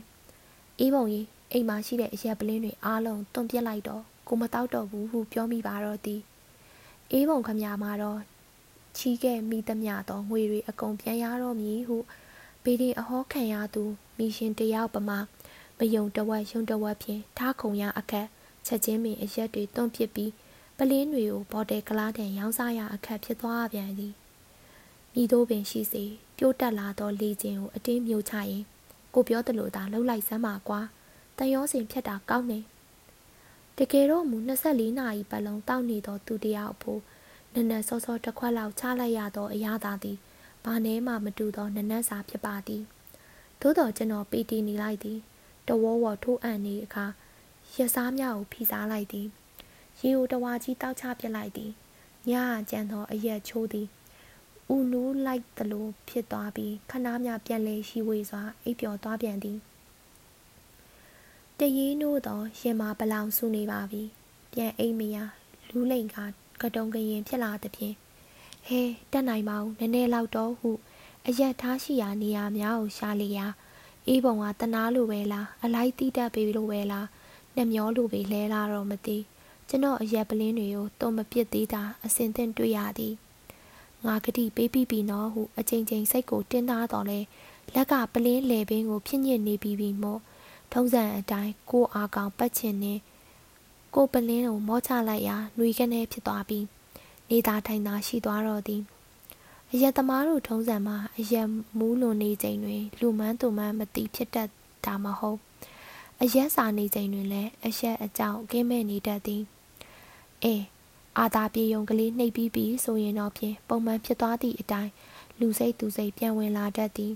[0.78, 6.20] အေးပုံကြီးအိမ်မှာရှိတဲ့အရက်ပလင်းတွေအားလုံးတွန့်ပြစ်လိုက်တော့ ကိုမတောက်တော့ဘူးဟုပြောမိပါတော့သည်
[7.12, 8.20] အေးပုံခမညာမှာတော့
[8.96, 11.96] ချီးခဲ့မိသမျှသောငွေတွေအကုန်ပြန်ရတော့မည်ဟု
[12.64, 13.84] ပေဒီအဟောခံရသူ
[14.18, 15.18] မိရှင်တယောက်ပမာ
[15.78, 18.26] မယုံတဝက်ယုံတဝက်ဖြင့်ထားခုံရအခက်
[18.66, 20.32] ချက်ချင်းပင်အရက်တွေတွန့်ပစ်ပြီး
[20.78, 24.14] ပလင်းတွေကိုဘော်တယ်ကလားတန်ရောင်းစားရအခက်ဖြစ်သွားပြန်သည်
[25.14, 26.04] မိတို့ပင်ရှိစေ
[26.36, 28.62] ပြိုးတက်လာသောလေခြင်းကိုအတင်းမျိုးချရင်
[29.14, 30.80] ကိုပြောသလိုသာလှုပ်လိုက်စမ်းပါကွာ
[31.38, 32.58] တန်ရောစင်ဖြတ်တာကောင်းနေ
[33.78, 37.00] တကယ်တော့မူ24နာရီပတ်လုံးတောက်နေသောသူတယောက်ဖို့
[37.54, 40.18] နနက်စောစောတစ်ခွက်လောက်ချလိုက်ရသောအရာသာသည်
[40.64, 42.82] ဘာနည်းမှမတူသောနနက်စာဖြစ်ပါသည်
[43.60, 45.18] သို့တော်ကျွန်တော်ပီတီနေလိုက်သည်
[45.68, 47.06] တဝေါဝေါထိုးအံ့နေအခါ
[47.76, 49.26] ရစားများကိုဖိစားလိုက်သည်
[50.00, 51.70] ရေကိုတဝါကြီးတောက်ချပစ်လိုက်သည်
[52.30, 52.32] ည
[52.70, 53.86] ကြံသောအရက်ချိုးသည်
[54.74, 59.58] ဥနူးလိုက်သလိုဖြစ်သွားပြီးခဏမြပြန်လဲရှိဝေစွာအိပ်ပျော်သွားပြန်သည်
[61.60, 64.02] တရီးနိုးသောရင်မာပလောင်စုနေပါပြီ
[64.52, 65.16] ပြန်အိမ်မရ
[65.68, 66.16] လူးလိန်က
[66.60, 67.94] ကတုံကရင်ဖြစ်လာသဖြင့်
[68.66, 68.80] ဟဲ
[69.12, 70.70] တက်နိုင်ပါဦးနည်းနည်းလောက်တော့ဟု
[71.26, 73.46] အရက်ထားရှိရာနေရာများကိုရှာလျာ
[74.08, 77.06] အေးပုံကတနာလိုပဲလားအလိုက်တိတက်ပေလိုပဲလား
[77.56, 79.18] နှမျောလိုပဲလဲလာတော့မသိ
[79.68, 83.14] ကျွန်တော်အရက်ပလင်းတွေကိုတုံမပစ်သေးတာအစင်သင့်တွေ့ရသည်
[84.04, 87.18] ငါကတိပေးပြီးပြီနော်ဟုအချိန်ချင်းစိတ်ကိုတင်းသားတော်လဲ
[87.74, 90.20] လက်ကပလင်းလေပင်ကိုဖြစ်ညစ်နေပြီးပြီမို့
[90.72, 92.94] ထုံးစံအတိုင်းကိုအာကောင်ပတ်ချင်နေ
[93.94, 96.64] ကိုပလင်းကိုမောချလိုက်ရာနှွေကနေဖြစ်သွားပြီး
[97.30, 98.82] နေသာထိုင်သာရှိသွားတော့သည်
[99.72, 101.48] အရက်သမားတို့ထုံးစံမှာအရက်
[101.78, 104.48] မူးလွန်နေချိန်တွင် လူမန်းသူမန်းမသိဖြစ်တတ်
[104.84, 105.38] တာမဟုတ်
[106.22, 109.42] အရက်စာနေချိန်တွင်လည်းအရက်အကြောင်းကင်းမဲ့နေတတ်သည်
[110.44, 110.64] အေး
[111.18, 114.90] အာသာပြေယုံကလေးနှိပ်ပြီးပြီဆိုရင်တော့ဖြင့်ပုံမှန်ဖြစ်သွားသည့်အတိုင်း
[115.40, 117.12] လူစိတ်သူစိတ်ပြန်ဝင်လာတတ်သည်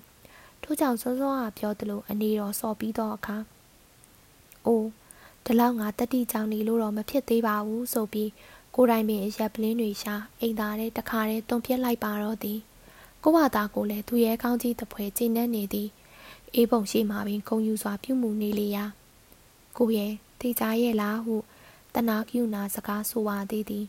[0.63, 3.37] ထို့ကြောင့်စောစောကပြောသလိုအနေတော်စော်ပြီးသောအခါ
[4.67, 4.89] အိုး
[5.45, 8.31] ဒီလောက်ငါတတိကြောင်နေလို့တော့မဖြစ်သေးပါဘူးဆိုပြီး
[8.75, 12.59] ကိုတိုင်ပင်အရက်ပလင်းတွေရှာအိမ်သားတဲ့တခါတည်းတွန်ပြက်လိုက်ပါတော့သည်
[13.23, 15.89] ကိုဝသားကိုလည်းသူရဲ့ကောင်းကြီးတပွဲကျင်းနေနေသည်
[16.55, 18.85] အေးပုံရှိမှပင်ဂုံယူစွာပြုမှုနေလေရာ
[19.77, 21.37] ကိုရဲ့တေချာရဲ့လားဟု
[21.95, 23.87] တနာကျူနာစကားဆိုပါသေးသည်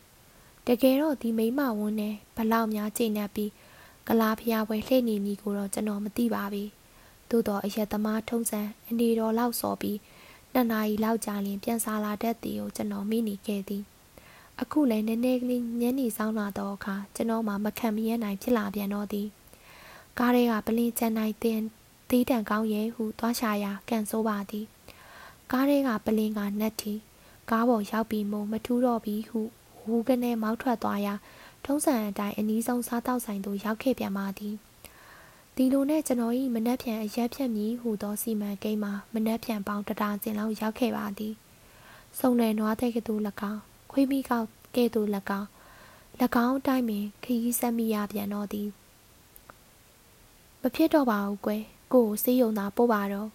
[0.67, 3.51] တကယ်တော့ဒီမိမဝန်းနဲ့ဘလောက်များကျင့်နေပြီး
[4.11, 6.69] ကလာဖျားပွဲလှည့်နေမည်ကိုတော့ကျွန်တော်မသိပါဘူး
[7.29, 9.97] သို့တော့အရက်သမားထုံးစံအနေတော်လောက်စော်ပြီး
[10.53, 13.83] နှစ်နာရီလောက်ကြာရင်ပြန်စားလာတတ်သည်ကိုကျွန်တော်မိနေခဲ့သည်
[14.61, 19.27] အခုလည်းနည်းနည်းကလေးညနေဆောင်လာတော့အခါကျွန်တော်မှမခံမရနိုင်ဖြစ်လာပြန်တော့သည်
[20.17, 21.61] ကားတွေကပလင်းချန်နိုင်တင်
[22.09, 24.65] သေးတန်ကောင်းရဲ့ဟုသွားရှာရာကန်ဆိုးပါသည်
[25.51, 26.93] ကားတွေကပလင်းကနတ်တီ
[27.49, 29.39] ကားပေါ်ရောက်ပြီးမှမထူးတော့ပြီဟု
[29.79, 31.13] ဟူးကနေမောက်ထွက်သွားရာ
[31.65, 34.55] ထုံးစံအတိုင်းအနီးဆုံးစားတောက်ဆိုင်သို့ရောက်ခဲ့ပြန်ပါသည်
[35.55, 41.33] ဒီလိုနဲ့ကျွန်တော်၏မနှက်ဖြန်အရက်ဖြတ်မည်ဟုသောစီမံကိန်းမှာမနှက်ဖြန်ပေါင်းတဒါစင်လောက်ရောက်ခဲ့ပါသည်
[42.19, 43.13] စုံနယ်နွားတဲ့ကတူ၎
[43.51, 45.07] င်းခွေးမိကောက်ကဲ့သို့၎
[45.39, 45.47] င်း၎
[46.45, 48.67] င်းအတိုင်းပင်ခရီးဆက်မိရပြန်တော့သည်
[50.61, 53.29] မဖြစ်တော့ပါဘူးကွယ်ကိုကိုစေးယုံသာပို့ပါတော့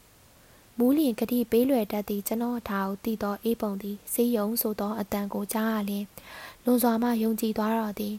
[0.78, 6.04] မူးလျင်ကတိပေးလွယ်တတ်သည့်ကျွန်တော်ထားကိုတည်သောအေးပုံသည်စေးယုံဆိုသောအတန်ကိုကြားရလျင်
[6.64, 8.14] လွန်စွာမှယုံကြည်သွားတော့သည်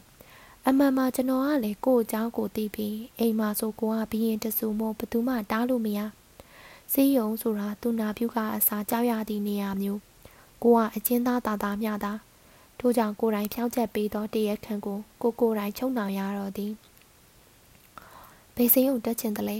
[0.66, 6.00] အမှန်မှကျွန်တော်ကလည်းကို့အကြောင်းကိုသိပြီးအိမ်မှာဆိုကိုကဘီရင်တဆူမို့ဘသူမှတားလို့မရ
[6.92, 10.00] စေးယုံဆိုတာသူနာပြုကအစာကြောက်ရသည့်နေရာမျိုး
[10.62, 12.12] ကိုကအချင်းသားတာတာမျှတာ
[12.78, 16.72] ထို့ကြောင့်ကိုယ်တိုင်ဖြောင်းချက်ပေးသောတရက်ခံကိုကိုကိုယ်တိုင်ချုံနှောင်ရတော့သည်
[18.54, 19.58] ဘေးစိမ်းုံတက်ချင်တယ်လေ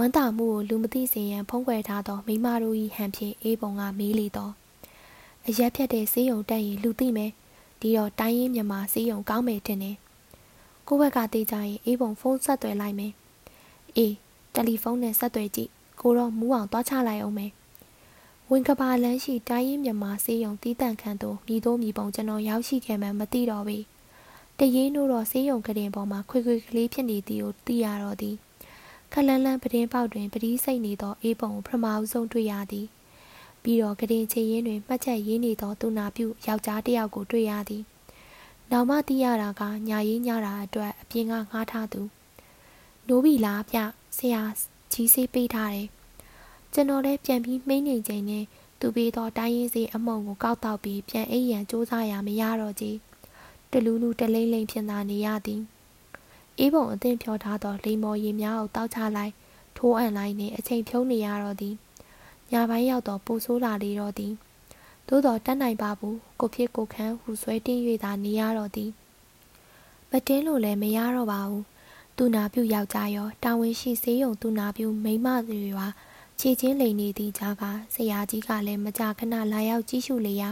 [0.00, 4.52] ဝမ်းသာမှုကိုလူမသိစေရန်ဖုံးကွယ်ထားသောမိမတို့၏ဟန်ဖြင့်အေးပုံကမေးလေတော့
[5.46, 7.32] အရက်ဖြတ်တဲ့စေးရုံတက်ရင်လူသိမယ်
[7.80, 9.96] ဒီတော့တိုင်းရင်းမြန်မာစေးရုံကောင်းမယ်တင်တယ်
[10.86, 13.12] ကိုဘက်ကတေးကြရင်အေးပုံဖုန်းဆက်သွယ်လိုက်မယ်
[13.96, 14.14] အေး
[14.54, 15.70] တယ်လီဖုန်းနဲ့ဆက်သွယ်ကြည့်
[16.00, 17.52] ကိုတော့မူးအောင်သွားချလိုက်အောင်မယ်
[18.50, 23.78] ဝင်ကဘာလန်းရှိတိုင်းရင်းမြန်မာစေးရုံတီးတန့်ခန့်သို့မြည်သို့မြည်ပုံကျွန်တော်ရောက်ရှိခဲ့မှမသိတော့ပြီ
[24.58, 28.36] တရင်တို့တော့စေးရုံကတင်ပေါ်မှာခွေခွေကလေးဖြစ်နေသည်ကိုသိရတော့သည်
[29.12, 32.86] ခလန်းလန်းပဒင်းပေါက်တွင်ပတိစိတ်နေသောအေးပုံကိုပထမအဆုံးတွေ့ရသည်
[33.62, 37.82] ပြီးတော့ကတင်ချေရင်တွင်မှတ်ချက်ရေးနေသောသူနာပြုယောက်ျားတစ်ယောက်ကိုတွေ့ရသည်
[38.70, 42.00] နောက်မှသိရတာကညာရေးညတာအတွက်အပြင်ကငှားထားသူ
[43.08, 43.78] နိုးပြီလားဗျ
[44.16, 44.42] ဆရာ
[44.92, 45.88] ကြီးစေးပေးထားတယ်
[46.72, 48.44] ကျွန်တော်လည်းပြန်ပြီးမိမ့်နေချိန်နဲ့
[48.80, 52.96] သူပေးသောတိုင်းရင်းစီအမုံကိုကောက်တော့ပြီးပြန်အိပ်ရန်စူးစမ်းရမရတော့ကြီး
[53.70, 55.62] တလူးလူတလိမ့်လိမ့်ဖြစ်သာနေရသည်
[56.58, 59.32] အေးပုံအသင်ဖြောထားသောလိမ္မော်ရည်များကိုတောက်ချလိုက်
[59.76, 61.74] ထိုးအံလိုက်နှင့်အချိန်ဖြုံးနေရတော့သည်
[62.52, 64.32] ညပိုင်းရောက်တော့ပူဆိုးလာလေတော့သည်
[65.08, 68.90] သို့တော်တတ်နိုင်ပါဘူးကိုဖြစ်ကိုခန်းဟူဆွဲတင်း၍သာနေရတော့သည်
[70.10, 71.64] မတင်းလို့လည်းမရတော့ပါဘူး
[72.16, 75.86] သူနာပြုယောက်ျားရောတာဝန်ရှိစေးရုံသူနာပြုမိမတွေရွာ
[76.38, 77.62] ခြေချင်းလိန်နေသည့်ကြားက
[77.94, 80.50] ဆရာကြီးကလည်းမကြခဏလာရောက်ကြည့်ရှုလေရာ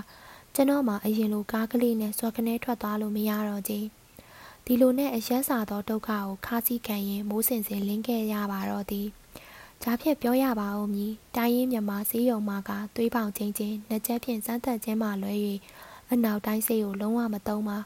[0.55, 3.75] ကျွန်တော်မှအရင်လိုကားကလေးနဲ့စော်ကနေထွက်သွားလို့မရတော့ကြ
[4.69, 9.09] ဒီလိုနဲ့အရက်စာသောဒုက္ခကိုခါးစည်းခံရင်မိုးစင်စင်လင်းခဲ့ရပါတော့သည်
[9.83, 15.35] ကြားဖြတ်ပြောရပါဦးမည်တိုင်းရင်းမြန်မာဈေးရုံမှာကသွေးပေါင်ချင်းချင်းနှစ်ချက်ဖြင့်စမ်းသက်ခြင်းမှလွဲ၍
[16.13, 17.79] အနောက်တိုင်းဆေးကိုလုံးဝမသုံးပါ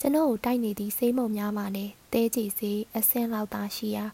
[0.00, 4.06] ကျွန်တော်ကိုတိုက်နေသည့်ဆေးမုံများမှလည်းတဲကြည်စေးအဆင်းလောက်သာရှိရာ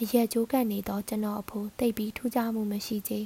[0.00, 3.20] အရက်ကြိုးကပ်နေသောကျွန်တော်အဖိုးတိတ်ပြီးထူးခြားမှုမရှိချေ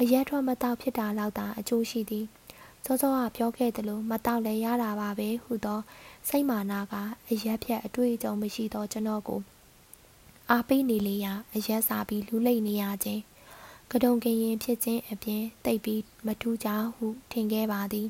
[0.00, 2.26] အရက်ထွက်မတော့ဖြစ်တာလောက်သာအကျိုးရှိသည်
[2.84, 5.80] စောစောကပြောခဲ့သလိုမတော့လည်းရတာပါပဲဟုသော
[6.28, 6.94] စိတ်မာနာက
[7.30, 9.40] အရက်ဖြတ်အတွေ့အကြုံမရှိသောကျွန်တော်ကို
[10.50, 13.22] အားပေးနေလေရာအရက်စားပြီးလူးလိမ့်နေရခြင်း
[13.90, 18.08] ကတုံကရင်ဖြစ်ခြင်းအပြင်တိတ်ပြီးမထူးကြဟုထင်ခဲ့ပါသည်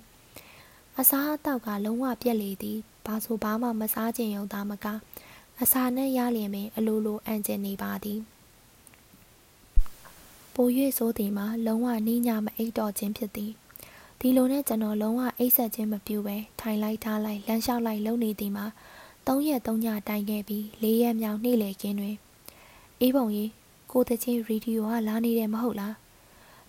[0.98, 4.86] အစားအသောက်ကလုံးဝပြက်လေသည်ဘာဆိုဘာမှမစားခြင်းရုံသာမက
[5.62, 8.20] အစာနဲ့ရလျင်ပင်အလိုလိုအံ့ကျင်နေပါသည်
[10.54, 10.68] ပို၍
[10.98, 13.52] ဆိုသည်မှာလုံးဝနှီးညမအိတ်တော်ခြင်းဖြစ်သည်
[14.20, 18.66] ဒီလိုနဲ့ကျွန်တော်လုံးဝအိတ်ဆက်ခြင်းမပြုပဲထိုင်လိုက်ထားလိုက်လမ်းလျှောက်လိုက်လုံနေသည်မှာ
[19.26, 22.16] ၃ရက်၃ညတိုင်ခဲ့ပြီး၄ရက်မြောက်နေ့လည်ခင်းတွင်
[23.00, 23.50] အေးပုံကြီး
[23.92, 25.94] ကိုတချင်းရေဒီယိုကလာနေတယ်မဟုတ်လား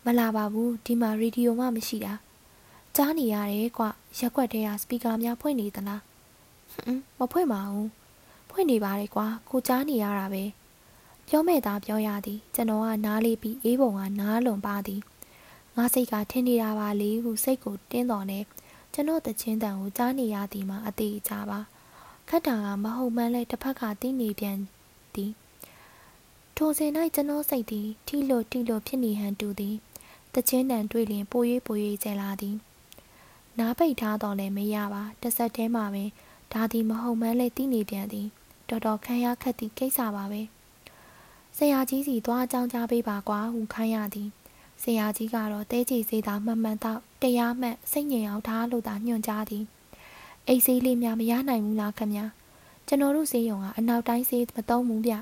[0.05, 2.13] မလာပါဘူးဒီမှာရေဒီယိုမှမရှိတာ
[2.95, 3.83] ကြားနေရတယ်ကွ
[4.17, 6.01] ရက်ွက်တဲကစပီကာများဖွင့်နေသလား
[6.73, 7.89] ဟွန်းမဖွင့်ပါဘူး
[8.49, 10.43] ဖွင့်နေပါတယ်ကွာကိုကြားနေရတာပဲ
[11.27, 15.01] ပြောမဲ့သားပြောရသည်ကျွန်တော်ကနားလေးပြီးအေးပုံကနားလွန်ပါသည်
[15.77, 18.39] ငါစိတ်ကထင်နေတာပါလေဟုစိတ်ကိုတင်းတော်နေ
[18.93, 21.59] ကျွန်တော်တချင်းတန်ကိုကြားနေရသည်မှာအသေးချပါ
[22.29, 24.57] ခက်တာကမဟုတ်မှန်းလဲတစ်ဖက်ကသိနေပြန်
[25.15, 25.31] သည်
[26.55, 29.75] ထိုစဉ်၌ကျွန်တော်စိတ်သည်ထီလိုထီလိုဖြစ်နေဟန်တူသည်
[30.33, 32.55] တချင်းတန်တွေ့လျင်ပို၍ပို၍ကျလာသည်
[33.59, 36.09] နားပိတ်ထားတော့လည်းမရပါတစ်ဆက်တည်းမှာပင်
[36.53, 38.27] ဒါသည်မဟုတ်မှန်းလဲသိနေပြန်သည်
[38.69, 40.41] တော်တော်ခံရခက်သည့်ကိစ္စပါပဲ
[41.57, 44.29] ဆရာကြီးစီသွားအကြောင်းကြားပေးပါကွာဟုခိုင်းရသည်
[44.81, 49.63] ဆရာကြီးကတော့တဲကြီးစေးသာမှန်မှန်တော့တရားမှန်စိတ်ငြိမ်အောင်ထားလို့သာညွှန်ကြားသည်
[50.47, 52.25] အိတ်ဆေးလေးများမရနိုင်ဘူးလားခင်ဗျာ
[52.87, 55.13] ကျွန်တော်တို့ဈေးရုံကအနောက်တိုင်းဈေးမသုံးဘူးဗျ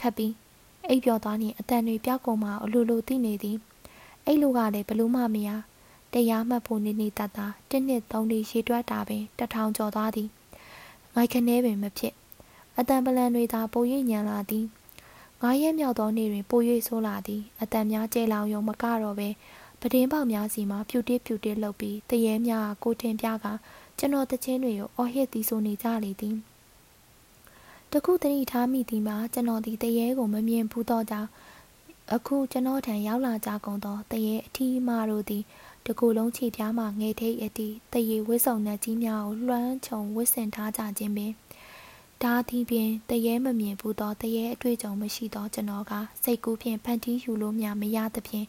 [0.00, 0.32] ခပ်ပြီး
[0.88, 3.56] အိပ်ပျော်သွားရင်အတန်တွေပြောက်ကုန်မှအလိုလိုသိနေသည်
[4.26, 5.50] အဲ့လိုကလည်းဘလို့မှမရ
[6.12, 10.28] တရားမှတ်ဖို့နေနေတတ်တာတစ်နှစ်သုံးနှစ်ရေတွက်တာပင်တထောင်ကျော်သွားသည်
[11.14, 12.14] ငိုက်ခနဲပင်မဖြစ်
[12.78, 14.64] အတန်ပလန်တွေသာပို၍ညံလာသည်
[15.42, 19.28] ငါးရက်မြောက်သောနေ့တွင်ပို၍ဆိုးလာသည်အတန်များကျဲလောင်ယုံမကတော့ပဲ
[19.80, 23.46] ပဒင်းပေါက်များစီမှာဖြူတစ်ဖြူတစ်လှုပ်ပြီးတရေများကိုတင်ပြက
[23.98, 26.36] ကျွန်တော်တချင်းတွေကိုအော်ဟစ်သည်ဆိုနေကြလေသည်
[27.92, 31.28] တခုတတိထားမိသည်မှာကျွန်တော်ဒီတရေကိုမမြင်ဘူးတော့ကြောင့်
[32.14, 35.42] အခုကျွန်တော်ထံရောက်လာကြကုန်သောတရေအထီးမတို့သည်
[35.86, 41.32] တကူလုံးခြေပြားမှငယ်ထိတ်အတီတရေဝစ်စုံနှက်ကြီးများကိုလွှမ်းခြုံဝစ်ဆင်ထားကြခြင်းပင်
[42.24, 45.92] ဒါသည်ပင်တရေမမြင်ဘူးသောတရေအတွေ့အကြုံမရှိသောကျွန်တော်က
[46.22, 48.46] စိတ်ကူးဖြင့်ဖန်တီးယူလို့များမရသဖြင့်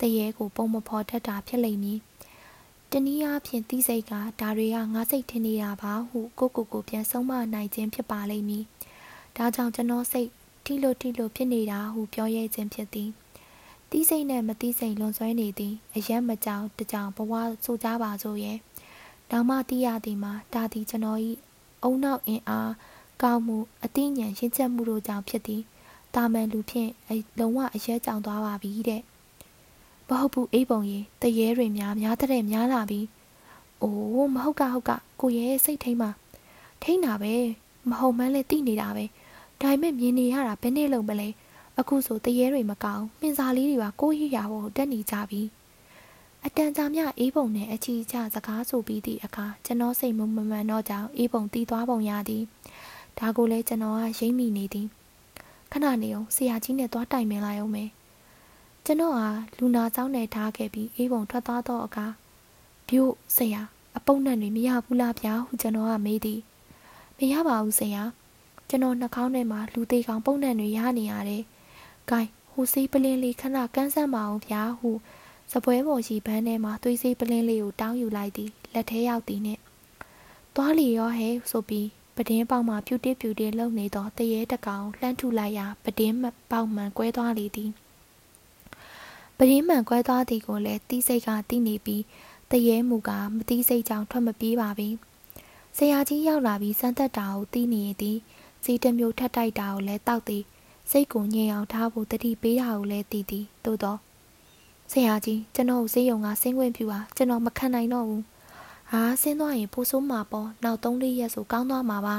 [0.00, 1.98] တရေကိုပုံမဖော်တတ်တာဖြစ်လိမ့်မည်
[2.90, 8.64] တနည်းအားဖြင့်သိစိတ်ကဒါတွေကငါစိတ်ထင်နေတာပါဟုကိုကိုကိုပြန်ဆုံးမနိုင်ခြင်းဖြစ်ပါလိမ့်မည်
[9.36, 10.28] ဒါကြောင့်ကျွန်တော်စိတ်
[10.64, 13.10] ထိလို့ထိလို့ဖြစ်နေတာဟုပြောရဲခြင်းဖြစ်သည်
[13.90, 17.32] တီးစိတ်နဲ့မတီးစိတ်လွန်ဆွဲနေသည်အရက်မကြောင်တကြောင်ဘဝ
[17.64, 18.58] ဆိုကြပါစို့ရဲ့
[19.30, 21.20] နောက်မှတီးရသည်မှာဒါသည်ကျွန်တော်၏
[21.82, 22.72] အုံနောက်အင်အား
[23.22, 25.62] ကောင်းမှုအသိဉာဏ်ရင့်ကျက်မှုတို့ကြောင့်ဖြစ်သည်
[26.14, 26.90] တာမန်လူဖြင့်
[27.38, 29.02] လုံးဝအရက်ကြောင်သွားပါပြီတဲ့
[30.08, 33.00] မဟုတ်ဘူးအေးပုံရင်တရေတွေများများတဲ့များလာပြီ
[33.82, 34.90] အိုးမဟုတ်ကဟုတ်က
[35.20, 36.10] ကိုရဲ့စိတ်ထိမ့်မှာ
[36.82, 37.34] ထိမ့်တာပဲ
[37.88, 39.04] မဟုတ်မှန်းလဲသိနေတာပဲ
[39.60, 41.28] ဒါပေမဲ့မြင်နေရတာဘယ်နဲ့လုံးမလဲ
[41.78, 45.42] အခုဆိုတရေတွေမကောင်းမင်းစားလေးတွေပါကိုရရဖို့တက်နေကြပြီ
[46.44, 52.44] အတန်ကြာမြအေးပုံနဲ့အချီချစကားဆိုပြီးသည့်အခါကျွန်တော်စိတ်မမမှန်တော့ကြောင်အေးပုံတီးသွားပုံရသည်
[53.20, 54.86] ဒါကိုလည်းကျွန်တော်ကရိမ့်မိနေသည်
[55.72, 57.90] ခဏနေအောင်ဆရာကြီးနဲ့သွားတိုင်ပင်လိုက်အောင်မယ်
[58.84, 62.06] ကျွန်တော်ဟာလူနာကျောင်းနဲ့ထားခဲ့ပြီးအေးပုံထွက်သွားတော့အခါ
[62.88, 63.62] ပြို့ဆရာ
[63.96, 66.40] အပုပ်နဲ့တွေမရဘူးလားဗျာဟုကျွန်တော်ကမေးသည်
[67.18, 68.02] မရပါဘူးဆရာ
[68.68, 71.42] ကျွန်တော်နှာခေါင်းထဲမှာလူသေးကောင်ပုံနဲ့တွေရနေရတယ်။
[72.08, 74.90] ဂိုင်းဟိုစေးပလင်းလေးခဏကန်းဆန်းပါအောင်ဗျာဟု
[75.52, 79.60] စပွဲပေါ်ရှိဘန်းထဲမှာသွေးစေးပလင်းလေးကိုတောင်းယူလိုက်သည်လက်ထဲရောက်သည်နှင့်
[80.54, 86.16] သွားလီရောဟဲဆိုပြီး ပဒင်းပေါက်မှဖြူတစ်ဖြူတစ်လှုပ်နေသောတရေတကောင်လှမ်းထုလိုက်ရာပဒင်း
[86.50, 87.70] ပေါက်မှန်ကွဲသွားလေသည်
[89.38, 92.02] ပဒင်းမှန်ကွဲသွားသည်ကိုလည်းတီးစိတ်ကတီးနေပြီး
[92.50, 94.88] တရေမူကမတီးစိတ်ကြောင့်ထွက်မပြေးပါပြီ
[95.76, 98.18] ဆရာကြီးရောက်လာပြီးစမ်းသက်တာကိုတီးနေသည်
[98.64, 100.44] စီးတစ်မျိုးထပ်တိုက်တာကိုလည်းတောက်သည်
[100.90, 103.98] စိတ်ကိုငြိမ်အောင်ထားဖို့တတိပေးတာကိုလည်းတည်သည်သို့တော့
[104.90, 108.22] ဆရာကြီးကျွန်တော်ကိုဈေးရုံကဆင်းခွင့်ပြုပါကျွန်တော်မခံနိုင်တော့ဘူး
[108.90, 112.16] ဟာဆင်းသွားရင်ပိုဆိုးမှာပေါ့နောက်3လေးရက်ဆိုကောင်းသွားမှာပါ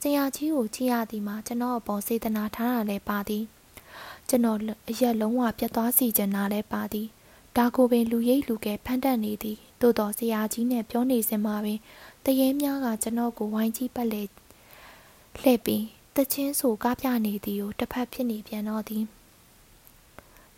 [0.00, 3.44] ဆရာကြီးကိုကြည့်ရသည်မှာကျွန်တော်အပေါ်စေတနာထားတာလည်းပါသည်
[4.28, 7.06] ကျွန်တော်အရက်လုံးဝပြတ်သွားစီချင်တာလည်းပါသည်
[7.56, 11.78] ဒါကိုပင်လူရိပ်လူကဲဖန်တက်နေသည်သို့တော်ဆရာကြီးနဲ့ပြောနေစင်မှာပင်
[12.24, 14.22] တရေများကကျွန်တော်ကိုဝိုင်းကြည့်ပတ်လေ
[15.42, 15.84] လှည့်ပြီး
[16.16, 19.04] တချင်းဆိုကားပြနေသည်ကိုတစ်ဖက်ဖြစ်နေပြန်တော့သည်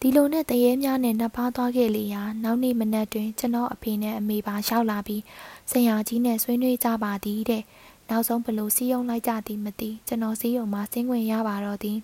[0.00, 5.22] ဒီလိုနဲ့တရေများနဲ့နှစ်ပါးသွားခဲ့လေရာနောက်နေ့မနက်တွင်ကျွန်တော်အဖေနဲ့အမေပါရောက်လာပြီး
[5.70, 7.62] ဆရာကြီးနဲ့ဆွေးနွေးကြပါသည်တဲ့
[8.08, 11.98] နောက်ဆုံးဘလို့စီးရုံလိုက်ကြသည်မသိကျွန်တော်စီးရုံမှာဆင်းခွင့်ရပါတော့သည်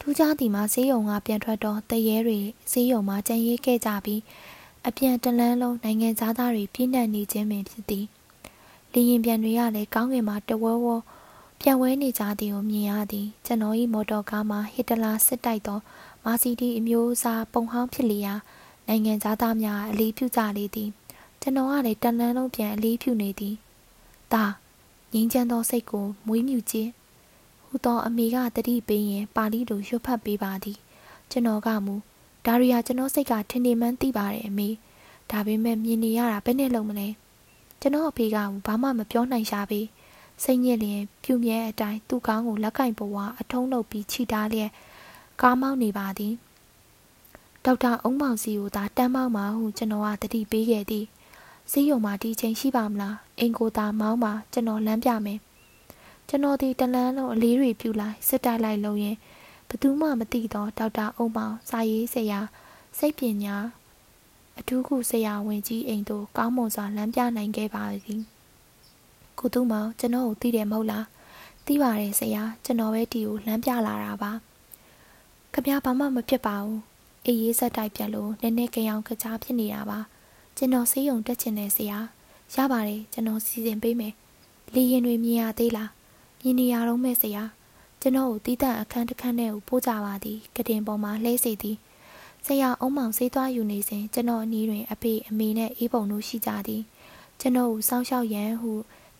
[0.00, 2.40] ထူးခြားသည်မှာဈေးရုံကပြန်ထွက်တော့တရေတွေ
[2.72, 4.20] ဈေးရုံမှာကြံရေးခဲ့ကြပြီး
[4.86, 8.06] အပြန်တလန်းလုံးနိုင်ငံသားသားတွေပြည့်နှက်နေခြင်းပင်ဖြစ်သည်
[8.92, 10.96] လေရင်ပြန်တွေကလည်းကောင်းကင်မှာတဝဲဝဲ
[11.60, 15.78] ပြန်ဝဲနေကြသည်ကိုမြင်ရသည်ကျွန်တော်၏မော်တော်ကားမှာဟစ်တလာစစ်တိုက်သော
[16.24, 18.34] မာစီဒီအမျိုးအစားပုံဟောင်းဖြစ်လျာ
[18.88, 20.90] နိုင်ငံသားများအလေးပြုကြလေသည်
[21.40, 23.54] ကျွန်တော်ကလည်းတန်လန်းလုံးပြန်အလေးပြုနေသည်
[24.32, 24.44] ဒါ
[25.12, 26.90] ငင်းချမ်းသောစိတ်ကိုမွေးမြူခြင်း
[27.66, 30.78] ဟူသောအမေကတတိပေးရင်ပါဠိလိုရွတ်ဖတ်ပေးပါသည်
[31.30, 31.94] ကျွန်တော်ကမူ
[32.46, 34.68] ဒါရီယာကျွန်တော်စိတ်ကထင်နေမှန်းသိပါတယ်အမေ
[35.30, 37.08] ဒါပေမဲ့မြင်နေရတာဘယ်နဲ့လုံးမလဲ
[37.80, 38.36] ကျွန်တော်အဖေက
[38.66, 39.80] ဘာမှမပြောနိုင်ရှာပေ
[40.42, 44.70] စိတ်ညစ်လျင်ပြူမြဲအတိုင်းသူ့ကောင်းကိုလက်ကင်ပေါ်ဝါအထုံးလုပ်ပြီးခြိထားလျက်
[45.40, 46.34] ကားမောင်းနေပါသည်
[47.64, 51.06] ဒေါက်တာအုံးမောင်စီကိုသာတမ်းမောင်းပါဟုကျွန်တော်ကတတိပေးခဲ့သည်
[51.70, 55.38] စီးရုံမှာဒီချိန်ရှိပါမလားအင်ကိုသာမောင်းပါကျွန်တော်လမ်းပြမယ်
[56.28, 59.16] ကျွန်တော်ဒီတလန်းလုံးအလေးတွေပြူလိုက်စစ်တိုက်လိုက်လို့ရင်
[59.68, 62.40] ဘသူမှမသိတော့ဒေါက်တာအုံးမောင်စာရေးဆရာ
[62.98, 63.56] စိတ်ပညာ
[64.58, 68.22] အထူးခုဆရာဝန်ကြီးအိမ်သို့ကောင်းမွန်စွာလမ်းပြနိုင်ခဲ့ပါသည်
[69.38, 71.06] ကိုသူမောင်ကျွန်တော်ကိုသိတယ်မဟုတ်လား
[71.66, 74.32] သိပါတယ်ဆရာကျွန်တော်ပဲဒီကိုလမ်းပြလာတာပါ
[75.54, 76.80] ခမဘာမှမဖြစ်ပါဘူး
[77.26, 79.98] အေးရေးဆက်တိုက်ပြက်လို့နည်းနည်းကြအောင်ကြကြားဖြစ်နေတာပါ
[80.56, 81.98] ကျွန်တော်ဆေးရုံတက်ချင်တယ်ဆရာ
[82.54, 84.14] ရပါတယ်ကျွန်တော်စီစဉ်ပေးမယ်
[84.74, 85.90] လေရင်တွေမြင်ရသေးလား
[86.40, 87.44] မြင်နေရတော့မဲ့ဆရာ
[88.00, 91.76] ကျွန်တော်ကိုတီးတန့်အခန်းတစ်ခန်းထဲကိုပို့ကြပါသည်ကတင်ပေါ်မှာလှဲစီသည်
[92.46, 96.82] ဆရာအုံမောင်ဆေးသွားယူနေစဉ်ကျွန်တော်အနီးတွင်အဖေအမေနဲ့အေးပုံတို့ရှိကြသည်
[97.40, 98.72] ကျွန်တော်ကိုစောင့်ရှောက်ရန်ဟု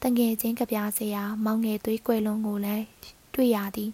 [0.03, 2.85] တငယ်ချင်းကပြားဆရာမောင်ငယ်သွေးကွယ်လုံးကိုလည်း
[3.35, 3.91] တွေ့ရသည်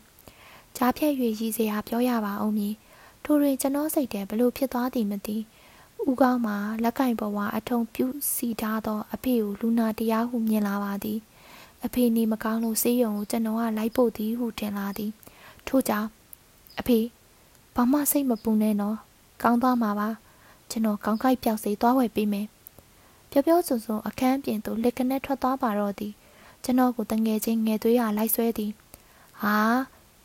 [0.76, 2.74] ကြားဖြတ်၍ရည်စရာပြောရပါအောင်မည်
[3.24, 5.36] ထိုတွင်ကျွန်တော်စိတ်ထဲဘလို့ဖြစ်သွားသည်မသိ
[6.09, 11.18] ဦးကောင်းမှာလက်ကင်ပေါ်ဝါအထုံပြုစီထားသော အဖေကိုလူနာတရားဟုမြင်လာပါသည်
[11.84, 15.10] အဖေနေမကောင်းလို့ဆေးရုံကိုကျွန်တော်ကလိုက်ပို့သည်ဟုထင်လာသည်
[15.68, 16.09] ထို့ကြောင့်
[16.78, 16.98] အဖေ
[17.74, 18.97] ဘာမှစိတ်မပူနဲ့နော်
[19.42, 20.09] ကောင်းသွားမှာပါ
[20.70, 22.47] ကျွန်တော်ကောင်းကိုက်ပြောက်စေသွားဝယ်ပေးမယ်
[23.30, 26.12] ပြောပြောဆိုဆိုအခန်းပြင်သို့လက်ကနေထွက်သွားပါတော့သည်
[26.64, 28.70] ကျွန်တော်ကိုတငယ်ချင်းငယ်သွေးရလိုက်ဆွဲသည်
[29.42, 29.56] ဟာ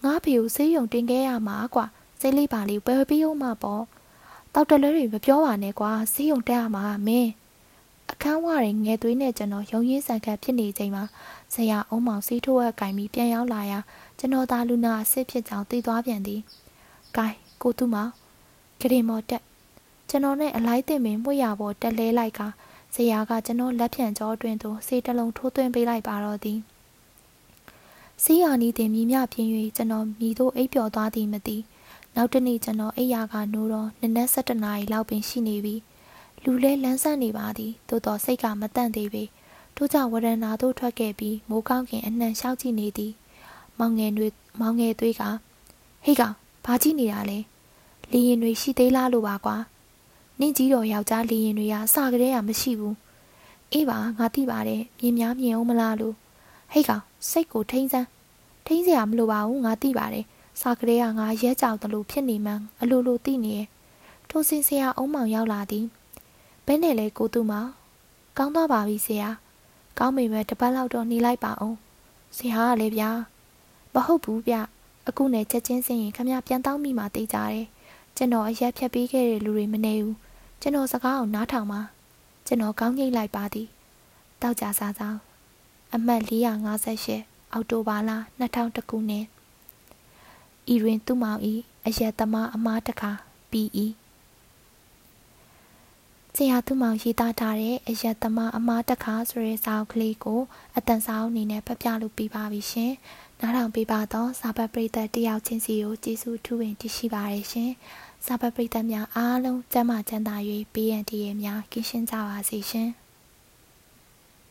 [0.03, 1.85] ငါဖေကိုဆေးရုံတင်ခဲ့ရမှာကွာ
[2.19, 3.84] စိတ်လေးပါလေးပဲပြီးအောင်မှာပေါ့
[4.53, 7.31] တောက်တလဲတွေမပြောပါနဲ့ကွာဆေးရုံတက်ရမှာမင်း
[8.11, 11.03] အခန်းဝရင်ငယ်သွေးနဲ့ကျွန်တော်ရုံရင်းဆန်ခတ်ဖြစ်နေချိန်မှာ
[11.53, 13.80] ဆရာအုံးမောင်စီးထိုးရကင်ပြီးပြန်ရောက်လာရာ
[14.19, 16.41] ကျွန်တော်သားလူနာအစ်စ်ဖြစ်ကြောင်းသိသွားပြန်သည်။
[17.15, 18.11] ဂိုင်းကိုသူမောင်
[18.80, 19.43] ဂရင်မော်တက်
[20.09, 22.41] ကျွန်တော်နဲ့အလိုက်တင်ပင်မှုရပေါ်တက်လဲလိုက်က
[22.93, 26.59] ဆရာကကျွန်တော်လက်ဖြန့်ကြောအတွင်သို့စေတလုံးထိုးသွင်းပေးလိုက်ပါတော့သည်
[28.24, 31.58] စီးရနီးတင်မြည်မြပြင်း၍ကျွန်တော်မိတို့အိပ်ပျော်သွားသည်မသိ
[32.16, 35.76] နောက်တနေ့ကျွန်တော်အိယာကနိုးတော့နနက်7နာရီလောက်ပင်ရှိနေပြီ
[36.44, 39.24] လူလဲလန်းဆန်းနေပါသည်သို့တော်စိတ်ကမတန့်သေးပေ
[39.76, 43.14] ထို့ကြောင့်ဝရဏာသို့ထွက်ခဲ့ပြီးမိုးကောင်းခင်အနှံလျှောက်ကြည့်နေသည်
[43.80, 44.28] မောင်ငယ်တွေ
[44.60, 45.24] မောင်ငယ်သွေးက
[46.04, 46.36] ဟေးကောင်
[46.66, 47.40] ဘာကြည့်နေတာလဲ
[48.12, 49.58] လီရင်တွေရှိသေးလားလို့ပါကွာ
[50.40, 52.96] နင့်ကြီးတော်ယောက်ျားလီရင်တွေကစကလေးကမရှိဘူး
[53.72, 56.16] အေးပါငါသိပါတယ်မြင်များမြင်အောင်မလားလို့
[56.72, 58.07] ဟိတ်ကောင် စိတ်ကိုထိန်းစမ်း
[58.65, 60.26] ထိန်းစရာမလိုပါဘူးငါသိပါတယ်
[60.61, 63.68] စကလေးကငါရဲကြောက်တယ်လို့ဖြစ်နေမှန်းအလိုလိုသိနေရဲ့
[64.30, 65.85] ထိုးစင်ဆရာအုံးမောင်ရောက်လာသည်
[66.65, 67.53] ဘယ်နဲ့လဲကိုသူမ
[68.38, 69.30] ကောင်းသွားပါပြီဆရာ
[69.99, 71.77] ကောင်းမိမဲ့တပတ်လောက်တော့နေလိုက်ပါအောင်
[72.38, 73.10] ဆရာကလည်းဗျာ
[73.93, 74.56] မဟုတ်ဘူးဗျ
[75.07, 77.65] အခုနဲ့ချက်ချင်းစင်ရင်ခမပြန်တောင်းမိမှသိကြတယ်
[78.15, 80.15] ကျွန်တော်အရက်ဖြတ်ပေးခဲ့တဲ့လူတွေမနေဘူး
[80.61, 81.81] ကျွန်တော်စကားအောင်နားထောင်ပါ
[82.45, 83.68] ကျွန်တော်ကောင်းငိတ်လိုက်ပါသည်
[84.41, 85.15] တောက်ကြစားစား
[85.95, 89.26] အမှတ်458အောက်တိုဘာလ2000ခုနှစ်
[90.73, 91.53] ဤတွင်သူ့မောင်ဤ
[91.85, 93.11] အရက်သမားအမားတခါ
[93.51, 93.85] PE
[96.35, 100.41] ဆရာသူမောင်ရေးသားထားတဲ့အရက်သမားအမားတခါဆိုတဲ့စာအုပ်ကလေးကို
[100.77, 102.91] အတန်စာအုပ်အနေနဲ့ဖတ်ပြလို့ပြပါပြီရှင်။
[103.39, 107.72] နားထောင်ပေးပါတော့စာပတ်ပရိသတ်တယောက်ချင်းစီကိုကျေးဇူးထူးပင်တရှိပါရရှင်။
[108.26, 110.35] စာပတ်ပရိသတ်များအားလုံးကျမ်းမာချမ်းသာ၍
[110.73, 112.89] BNT ရဲ့များကင်းရှင်းကြပါစေရှင်။